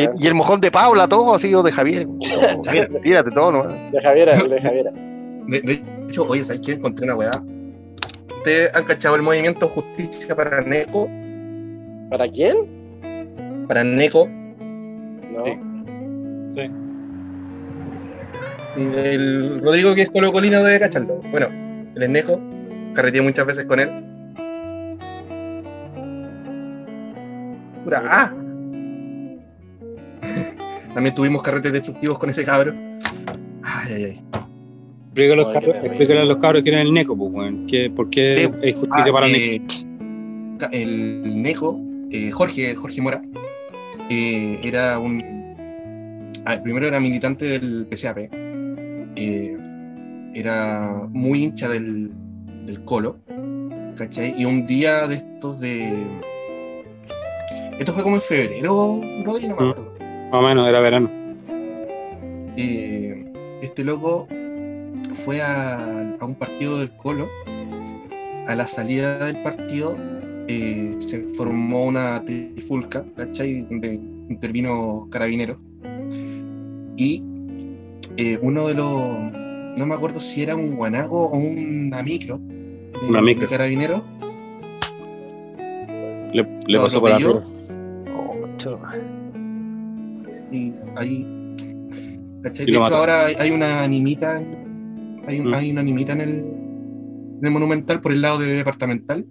[0.20, 2.06] y, el mojón de Paula, todo así, o de Javier.
[2.06, 3.90] Mira, tírate todo, ¿no?
[3.90, 4.90] De Javiera, el de Javiera.
[4.92, 6.72] De, de hecho, oye, ¿sabes qué?
[6.72, 7.44] Encontré una weá.
[8.38, 11.10] ¿Ustedes han cachado el movimiento Justicia para Neco?
[12.08, 12.81] ¿Para quién?
[13.68, 14.28] Para Neco.
[14.28, 15.44] No.
[16.54, 16.70] Sí.
[18.76, 21.20] Y el Rodrigo, que es Colo Colino, debe cacharlo.
[21.30, 21.46] Bueno,
[21.94, 22.40] él es Neco.
[22.94, 23.90] Carreteé muchas veces con él.
[27.84, 28.32] Pura ¡Ah!
[30.94, 32.74] También tuvimos carretes destructivos con ese cabro.
[33.62, 34.20] Ay, ay, ay.
[35.06, 35.86] Explícale a los cabros, qué terrible.
[35.88, 37.66] explícale a los cabros quién es el Neco, pues, weón.
[37.66, 38.66] ¿Qué- ¿Por qué Sí.
[38.66, 40.58] hay justicia Ah, para eh, Neco?
[40.58, 41.80] ca- el Neco,
[42.10, 43.20] eh, Jorge, Jorge Mora,
[44.12, 45.18] eh, era un.
[46.62, 48.18] primero era militante del PCAP.
[49.16, 49.56] eh,
[50.34, 52.10] era muy hincha del,
[52.64, 53.18] del Colo.
[53.96, 54.34] ¿Cachai?
[54.40, 56.06] Y un día de estos de.
[57.78, 59.94] Esto fue como en febrero, Rodri, no me acuerdo.
[60.30, 61.10] Más o menos, era verano.
[62.56, 63.24] eh,
[63.62, 64.28] este loco
[65.24, 67.28] fue a, a un partido del Colo.
[68.46, 69.96] A la salida del partido
[70.48, 73.62] eh, se formó una trifulca, ¿cachai?
[73.62, 73.94] Donde
[74.28, 75.58] intervino Carabinero.
[76.96, 77.22] Y
[78.16, 79.32] eh, uno de los.
[79.78, 82.38] No me acuerdo si era un guanaco o una micro.
[82.38, 83.42] De, Una micro.
[83.42, 84.04] de Carabinero.
[86.32, 87.42] Le, pasó por arriba.
[90.50, 91.26] Y ahí.
[92.42, 92.66] ¿cachai?
[92.68, 94.36] Y De hecho, ahora hay, una animita.
[95.26, 95.54] hay, Mm.
[95.54, 99.24] hay una animita en el, en el Monumental por el lado de Departamental.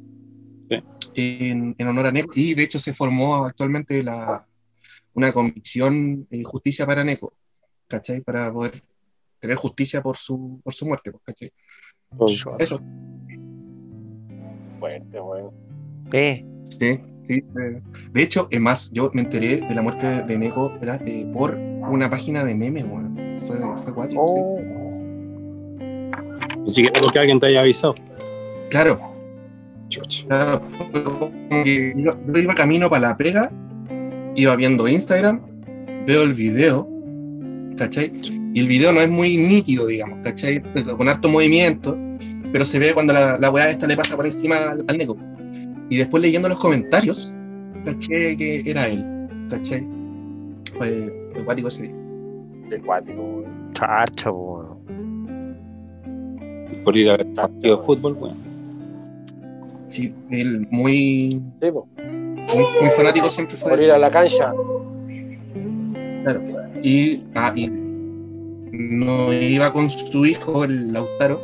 [0.69, 0.77] Sí.
[1.15, 2.31] En, en honor a Neco.
[2.35, 4.45] Y de hecho, se formó actualmente la,
[5.13, 7.33] una comisión eh, Justicia para Neco.
[7.87, 8.21] ¿cachai?
[8.21, 8.81] Para poder
[9.39, 11.11] tener justicia por su, por su muerte.
[11.11, 11.51] pues, ¿cachai?
[12.59, 12.79] Eso.
[14.79, 15.19] Fuerte.
[16.13, 17.33] Eh, Sí, sí.
[17.59, 17.81] eh,
[18.11, 20.51] De hecho, es más, yo me enteré de la muerte de
[20.81, 23.17] era, eh, por una página de memes, weón.
[23.47, 24.15] Fue, fue sí.
[24.17, 24.59] Oh,
[26.63, 27.95] Ni siquiera porque alguien te haya avisado.
[28.69, 29.10] Claro,
[29.91, 30.25] Chucha.
[30.25, 31.31] claro, fue como
[31.63, 33.51] que yo, yo iba camino para la pega,
[34.35, 35.41] iba viendo Instagram,
[36.07, 36.87] veo el video,
[37.77, 38.11] ¿cachai?
[38.53, 40.63] Y el video no es muy nítido, digamos, ¿cachai?
[40.97, 41.97] Con harto movimiento,
[42.53, 45.17] pero se ve cuando la, la weá esta le pasa por encima al, al Neco.
[45.89, 47.35] Y después leyendo los comentarios,
[47.83, 49.05] caché que era él,
[49.49, 49.85] ¿cachai?
[50.77, 51.95] Fue, fue cuático ese día.
[52.69, 53.43] qué cuático,
[54.23, 54.81] po.
[56.85, 58.50] Por ir a ver partido de fútbol, weón.
[59.91, 63.71] Sí, él muy, Sí, muy, muy fanático siempre fue.
[63.71, 64.53] Por ir a la cancha.
[66.23, 66.41] Claro.
[66.81, 71.41] Y, ah, y no iba con su hijo, el Lautaro,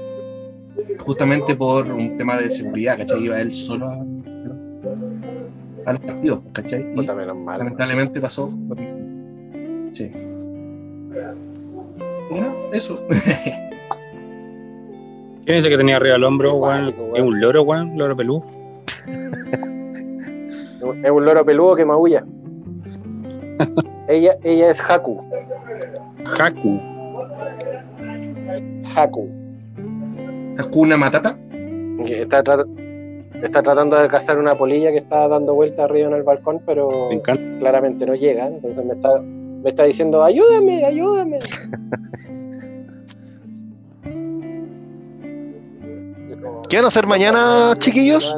[1.00, 3.26] justamente por un tema de seguridad, ¿cachai?
[3.26, 4.06] Iba él solo a,
[5.86, 6.86] a los partidos, ¿cachai?
[6.96, 7.58] Y mal.
[7.58, 8.50] lamentablemente pasó.
[9.90, 10.10] Sí.
[12.32, 13.06] Y no, eso.
[15.48, 16.94] ¿Quién dice que tenía arriba el hombro, weón?
[17.16, 18.44] Es un loro, weón, loro peludo.
[21.04, 22.26] Es un loro peludo que maulla.
[24.10, 25.22] ella, ella es Haku.
[26.38, 26.82] Haku.
[28.94, 29.30] Haku.
[30.58, 31.38] Hakuna Matata.
[32.06, 32.66] que Está, tra-
[33.42, 37.10] está tratando de cazar una polilla que está dando vuelta arriba en el balcón, pero
[37.60, 38.48] claramente no llega.
[38.48, 41.40] Entonces me está, me está diciendo, ayúdame, ayúdame.
[46.70, 48.36] ¿Qué van a hacer mañana, chiquillos?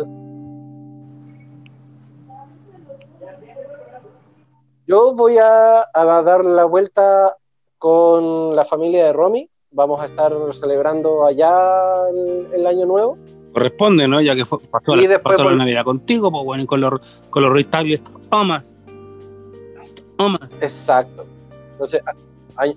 [4.87, 7.35] Yo voy a, a dar la vuelta
[7.77, 9.49] con la familia de Romy.
[9.71, 13.17] Vamos a estar celebrando allá el, el año nuevo.
[13.53, 14.19] Corresponde, ¿no?
[14.21, 16.65] Ya que fue, pasó, Y la, después pasó la por- Navidad contigo, pues bueno, y
[16.65, 16.99] con los,
[17.29, 18.79] con los Ristables Thomas.
[20.17, 20.41] Thomas.
[20.59, 21.25] Exacto.
[21.73, 22.01] Entonces,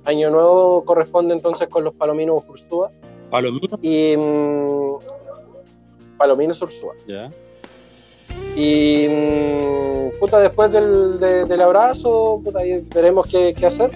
[0.04, 2.90] año nuevo corresponde entonces con los palominos Ursúa
[3.30, 3.78] Palomino.
[3.82, 4.14] y
[6.22, 6.94] palominos Ursúa.
[7.06, 7.28] Ya.
[8.56, 13.90] Y mm, puta, después del, de- del abrazo, puta, ahí veremos qué, qué hacer.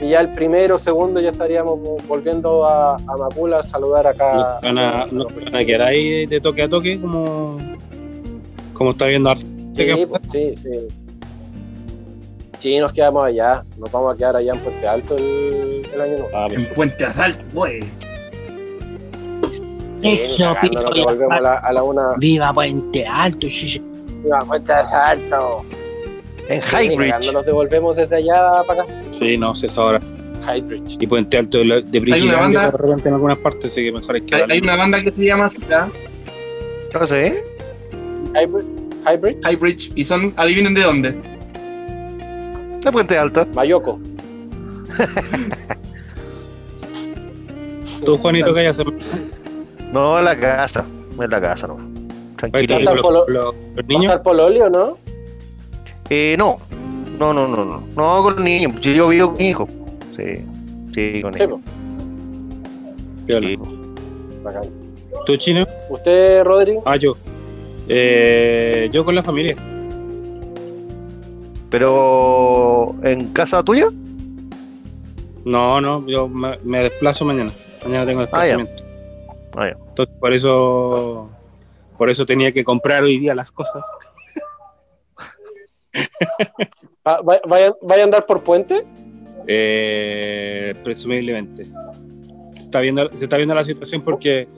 [0.00, 4.34] Y ya el primero, segundo, ya estaríamos volviendo a, a Macula a saludar acá.
[4.34, 5.06] No se van a,
[5.50, 7.58] van quedar ahí de toque a toque como,
[8.74, 9.44] como está viendo Arte.
[9.76, 10.88] Sí, pues, sí, sí.
[12.58, 13.62] Sí, nos quedamos allá.
[13.78, 16.28] Nos vamos a quedar allá en Puente Alto el, el año nuevo.
[16.34, 17.82] Ah, En Puente Asalto, güey.
[20.04, 22.02] Sí, Eso, pico, nos ya devolvemos a la, a la una.
[22.18, 23.82] Viva Puente Alto, sí, sí.
[24.22, 25.64] Viva Puente Alto.
[26.48, 27.10] En Sí, Highbridge.
[27.10, 28.92] cagando, nos devolvemos desde allá para acá.
[29.12, 30.00] Sí, no sé, eso ahora.
[30.46, 30.98] Highbridge.
[31.00, 34.14] Y Puente Alto de, de Brigilandia, banda- de repente en algunas partes, así que mejor
[34.16, 35.88] hay que Hay, hay una banda que se llama así, ¿ah?
[36.92, 37.34] No sé.
[38.34, 38.66] Highbridge.
[39.06, 39.38] Highbridge.
[39.42, 39.92] High Bridge.
[39.94, 41.12] Y son, adivinen de dónde.
[42.82, 43.46] De Puente Alta.
[43.54, 43.96] Mayoko.
[48.04, 48.76] Tú, Juanito, que hayas
[49.94, 50.84] No, en la casa.
[51.22, 51.76] En la casa, no.
[52.36, 52.74] Tranquilo.
[52.74, 54.04] ¿Va a niños.
[54.06, 54.98] estar Pololio, no?
[56.10, 56.58] Eh, no.
[57.18, 57.86] No, no, no, no.
[57.94, 58.72] No con niños.
[58.80, 59.68] Yo, yo vivo con mi hijo.
[60.16, 60.44] Sí.
[60.92, 61.54] Sí, con él.
[63.28, 63.58] Sí.
[65.26, 65.64] ¿Tú, chino?
[65.88, 66.76] ¿Usted, Rodri?
[66.84, 67.16] Ah, yo.
[67.88, 69.56] Eh, yo con la familia.
[71.70, 73.86] Pero en casa tuya,
[75.44, 77.52] No, no, yo me, me desplazo mañana.
[77.84, 78.83] Mañana tengo Ah, desplazamiento.
[79.56, 79.68] Ah.
[79.88, 81.30] Entonces, por eso,
[81.98, 83.82] por eso tenía que comprar hoy día las cosas.
[87.06, 88.84] ¿Va, va- vaya, vaya a andar por puente?
[89.46, 91.64] Eh, presumiblemente.
[92.52, 94.48] Se está, viendo, se está viendo la situación porque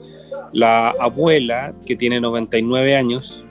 [0.53, 3.43] la abuela, que tiene 99 años,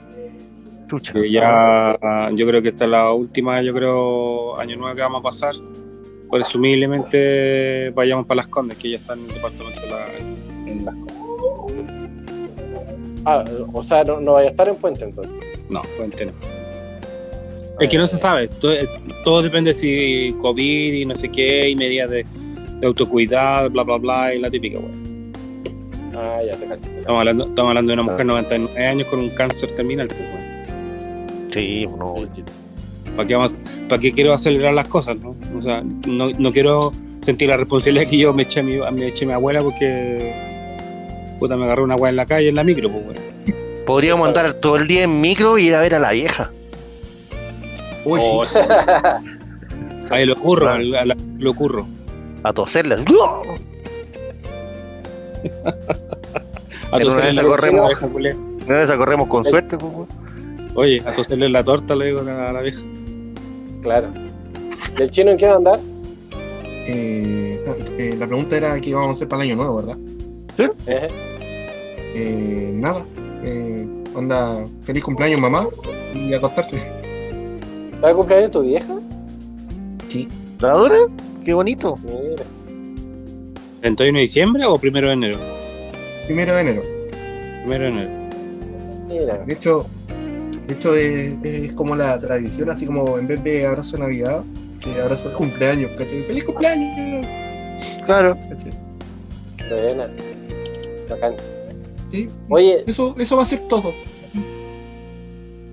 [1.13, 1.97] que ya
[2.33, 5.53] yo creo que esta es la última, yo creo, año nuevo que vamos a pasar,
[6.31, 10.07] presumiblemente vayamos para Las Condes, que ya está en el departamento de la,
[13.29, 13.43] Ah,
[13.73, 15.35] o sea, no, no vaya a estar en puente entonces.
[15.69, 16.31] No, Puente no.
[17.77, 18.73] Es que no se sabe, todo,
[19.25, 22.25] todo depende si COVID y no sé qué, y medidas de,
[22.79, 24.93] de autocuidado, bla, bla, bla, y la típica, güey.
[26.15, 26.89] Ah, ya te cacho.
[26.97, 30.19] Estamos hablando, estamos hablando de una mujer de 99 años con un cáncer terminal, pues,
[30.19, 31.51] güey.
[31.51, 32.15] Sí, no.
[33.17, 33.55] ¿Para qué, vamos,
[33.89, 35.35] ¿Para qué quiero acelerar las cosas, no?
[35.59, 39.07] O sea, no, no quiero sentir la responsabilidad que yo me eché a mi, me
[39.07, 40.56] eché a mi abuela porque
[41.37, 43.17] puta me agarró una abuela en la calle en la micro, pues, güey.
[43.85, 46.51] Podríamos andar todo el día en micro y ir a ver a la vieja.
[48.05, 48.59] Uy, Oh, sí.
[50.09, 51.85] Ahí lo curro, a la- a la- lo curro.
[52.43, 53.03] A toserlas.
[56.91, 57.91] A toserle la corremos.
[58.67, 60.07] Una vez corremos con suerte, pues, weón.
[60.75, 62.81] Oye, a toserle la torta le digo a la, a la vieja.
[63.81, 64.09] Claro.
[64.97, 65.79] ¿Y el chino en qué va a andar?
[66.89, 67.63] Eh,
[67.97, 69.97] eh, la pregunta era qué íbamos a hacer para el año nuevo, ¿verdad?
[70.57, 71.07] Eh,
[72.15, 73.05] Eh, nada.
[73.43, 75.67] Eh, onda, feliz cumpleaños, mamá.
[76.13, 76.77] Y acostarse.
[78.03, 78.95] ¿Va a cumpleaños tu vieja?
[80.07, 80.27] Sí.
[80.59, 80.95] ¿La dura?
[81.43, 81.97] Qué bonito.
[82.03, 82.43] Mira.
[83.81, 85.37] ¿31 de diciembre o primero de enero?
[86.25, 86.81] Primero de enero.
[87.61, 88.09] Primero de enero.
[89.07, 89.37] Mira.
[89.45, 89.85] De hecho,
[90.67, 94.43] de hecho es, es como la tradición, así como en vez de abrazo de Navidad,
[94.85, 96.23] eh, abrazo de cumpleaños, ¿cachai?
[96.23, 97.27] ¡Feliz cumpleaños!
[98.05, 98.35] Claro.
[98.49, 98.71] ¿cachai?
[99.69, 100.09] Buena.
[101.09, 101.35] Bacán.
[102.09, 102.27] Sí.
[102.49, 103.93] Oye, Eso, eso va a ser todo.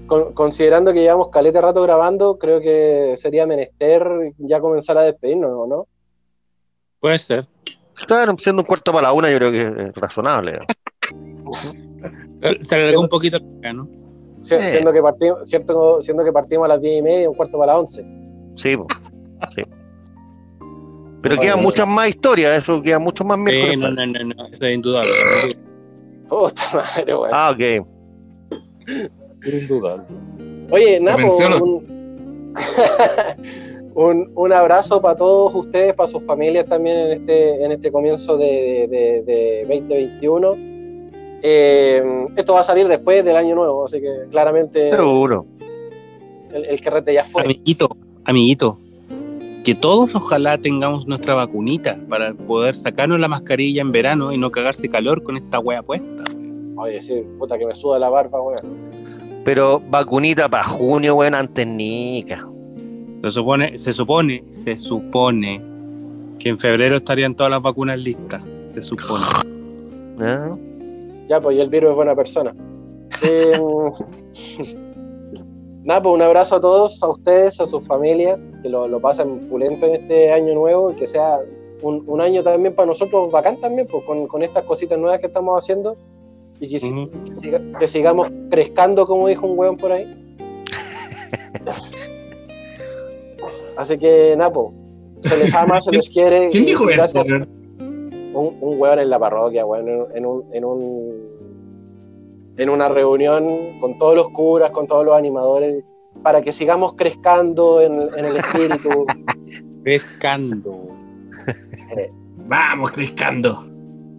[0.06, 5.51] con- considerando que llevamos caleta rato grabando, creo que sería menester ya comenzar a despedirnos,
[5.52, 5.86] ¿o ¿no?
[7.01, 7.47] Puede ser.
[8.06, 10.59] Claro, siendo un cuarto para la una, yo creo que es razonable.
[12.62, 13.89] Se alargó un poquito acá, ¿no?
[14.43, 14.70] Si- Eh.
[14.73, 17.73] Siendo, que partimos, cierto, siendo que partimos a las 10 y media, un cuarto para
[17.73, 18.05] las 11.
[18.56, 18.77] Sí,
[19.55, 19.62] sí.
[21.25, 23.71] Pero quedan muchas más historias, eso queda mucho más miércoles.
[23.73, 25.11] Sí, no, no, no, no, eso es indudable.
[26.29, 27.31] Puta madre, weón.
[27.33, 27.87] Ah, ok.
[29.53, 30.05] Indudable.
[30.71, 31.83] Oye, Napo,
[33.95, 38.37] un, un abrazo para todos ustedes, para sus familias también en este, en este comienzo
[38.37, 40.55] de, de- de 2021.
[41.47, 42.03] Eh,
[42.37, 45.47] esto va a salir después del año nuevo, así que claramente Seguro.
[46.53, 47.43] el, el carrete ya fue.
[47.43, 48.79] Amiguito, amiguito,
[49.65, 54.51] que todos ojalá tengamos nuestra vacunita para poder sacarnos la mascarilla en verano y no
[54.51, 56.24] cagarse calor con esta wea puesta.
[56.77, 59.43] Oye, sí, puta que me suda la barba, weón.
[59.45, 62.47] Pero vacunita para junio, weón, antes nica.
[63.23, 65.62] Se supone, se supone, se supone
[66.39, 68.43] que en febrero estarían todas las vacunas listas.
[68.66, 69.24] Se supone.
[70.20, 70.55] ¿Ah?
[71.27, 72.55] Ya, pues y el virus es buena persona.
[73.23, 73.53] Eh,
[75.85, 79.48] nada, pues un abrazo a todos, a ustedes, a sus familias, que lo, lo pasen
[79.48, 81.39] pulento en este año nuevo y que sea
[81.82, 85.27] un, un año también para nosotros bacán también, pues con, con estas cositas nuevas que
[85.27, 85.97] estamos haciendo
[86.61, 87.11] y que, si- Ujú.
[87.11, 90.20] que siga- que sigamos crezcando, como dijo un weón por ahí.
[93.77, 94.73] Así que, Napo,
[95.23, 96.48] se les ama, se les quiere.
[96.51, 97.23] ¿Quién dijo eso?
[97.23, 101.34] un, un weón en la parroquia, weón, en, en un, en un
[102.57, 105.85] en una reunión con todos los curas, con todos los animadores,
[106.23, 109.07] para que sigamos crezcando en, en el espíritu.
[109.85, 110.89] Pescando.
[112.47, 113.67] Vamos, crezcando.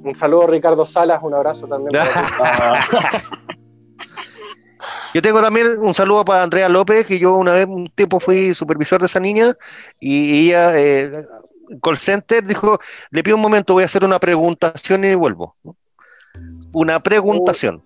[0.03, 1.99] Un saludo a Ricardo Salas, un abrazo también.
[2.37, 2.85] para.
[5.15, 8.53] Yo tengo también un saludo para Andrea López, que yo una vez, un tiempo fui
[8.53, 9.53] supervisor de esa niña
[9.97, 11.25] y ella, eh,
[11.81, 12.79] call center, dijo,
[13.11, 15.55] le pido un momento, voy a hacer una preguntación y vuelvo.
[16.73, 17.81] Una preguntación.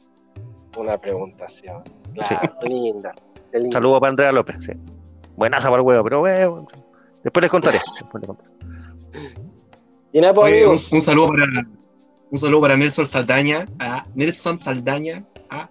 [0.77, 1.83] Una preguntación.
[2.13, 3.13] Claro, qué linda.
[3.53, 3.71] linda.
[3.71, 4.71] Saludo para Andrea López, sí.
[5.35, 6.67] Buenaza para el huevo, pero bueno,
[7.23, 7.79] después les contaré.
[7.99, 8.49] después les contaré.
[10.11, 11.45] Y nada, pues, Oye, un, saludo para
[12.31, 15.69] un saludo para Nelson Saldaña, a Nelson Saldaña, a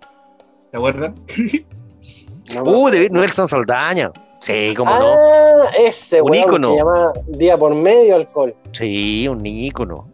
[0.71, 1.15] ¿se acuerdan?
[2.55, 4.11] no Uh, de Nelson Saldaña.
[4.41, 5.01] Sí, cómo no.
[5.05, 6.71] ah, ese Un ícono.
[6.71, 8.55] que llama Día por Medio Alcohol.
[8.73, 10.09] Sí, un ícono.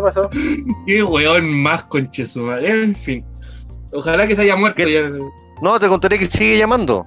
[0.00, 0.30] ¿Qué pasó?
[0.86, 2.70] Qué weón más conche su madre.
[2.70, 3.24] En fin.
[3.92, 4.92] Ojalá que se haya muerto ¿Qué?
[4.94, 5.10] ya.
[5.60, 7.04] No, te contaré que sigue llamando.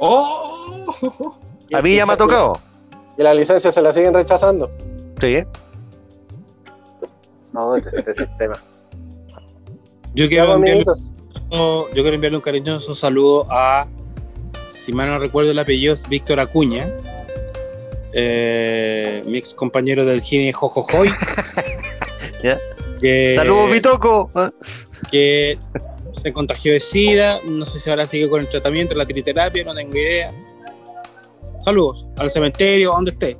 [0.00, 1.36] ¡Oh!
[1.72, 2.54] A mí ya me ha tocado.
[3.16, 4.68] Y la licencia se la siguen rechazando.
[5.20, 5.44] Sí.
[7.52, 8.54] No, este, este sistema.
[10.14, 10.84] Yo quiero, enviarle,
[11.52, 13.86] yo quiero enviarle un cariñoso saludo a,
[14.66, 16.92] si mal no recuerdo el apellido, es Víctor Acuña,
[18.12, 21.14] eh, mi ex compañero del Gine Jojojoy.
[22.42, 22.58] Ya.
[23.00, 24.30] Que, Saludos, Bitoco.
[24.34, 24.50] Ah,
[25.10, 25.58] que
[26.12, 29.74] se contagió de SIDA, no sé si ahora sigue con el tratamiento, la triterapia, no
[29.74, 30.30] tengo idea.
[31.64, 33.38] Saludos al cementerio, a donde esté.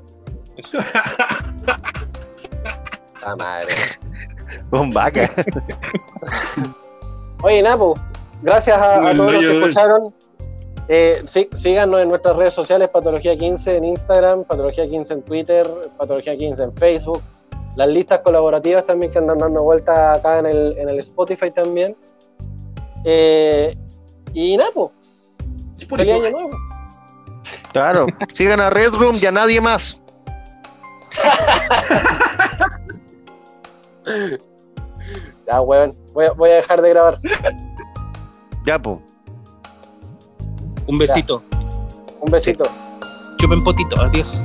[3.23, 3.75] Ah, madre.
[4.71, 5.33] Con vaca.
[7.43, 7.99] Oye, Napo,
[8.43, 10.15] gracias a, todos los que escucharon.
[10.89, 15.69] Eh, sí- síganos en nuestras redes sociales, Patología 15 en Instagram, Patología 15 en Twitter,
[15.97, 17.23] Patología 15 en Facebook.
[17.77, 21.97] Las listas colaborativas también que andan dando vuelta acá en el, en el Spotify también.
[23.05, 23.77] Eh,
[24.35, 24.93] y Napo,
[25.89, 26.51] feliz año nuevo.
[27.73, 28.07] Claro.
[28.35, 30.01] Sigan a Red Room y a nadie más.
[35.47, 37.19] Ya, weón, voy, a- voy a dejar de grabar.
[38.65, 38.99] Ya, pues.
[40.87, 41.43] Un besito.
[42.21, 42.65] Un besito.
[43.39, 44.43] Chupen potito, adiós.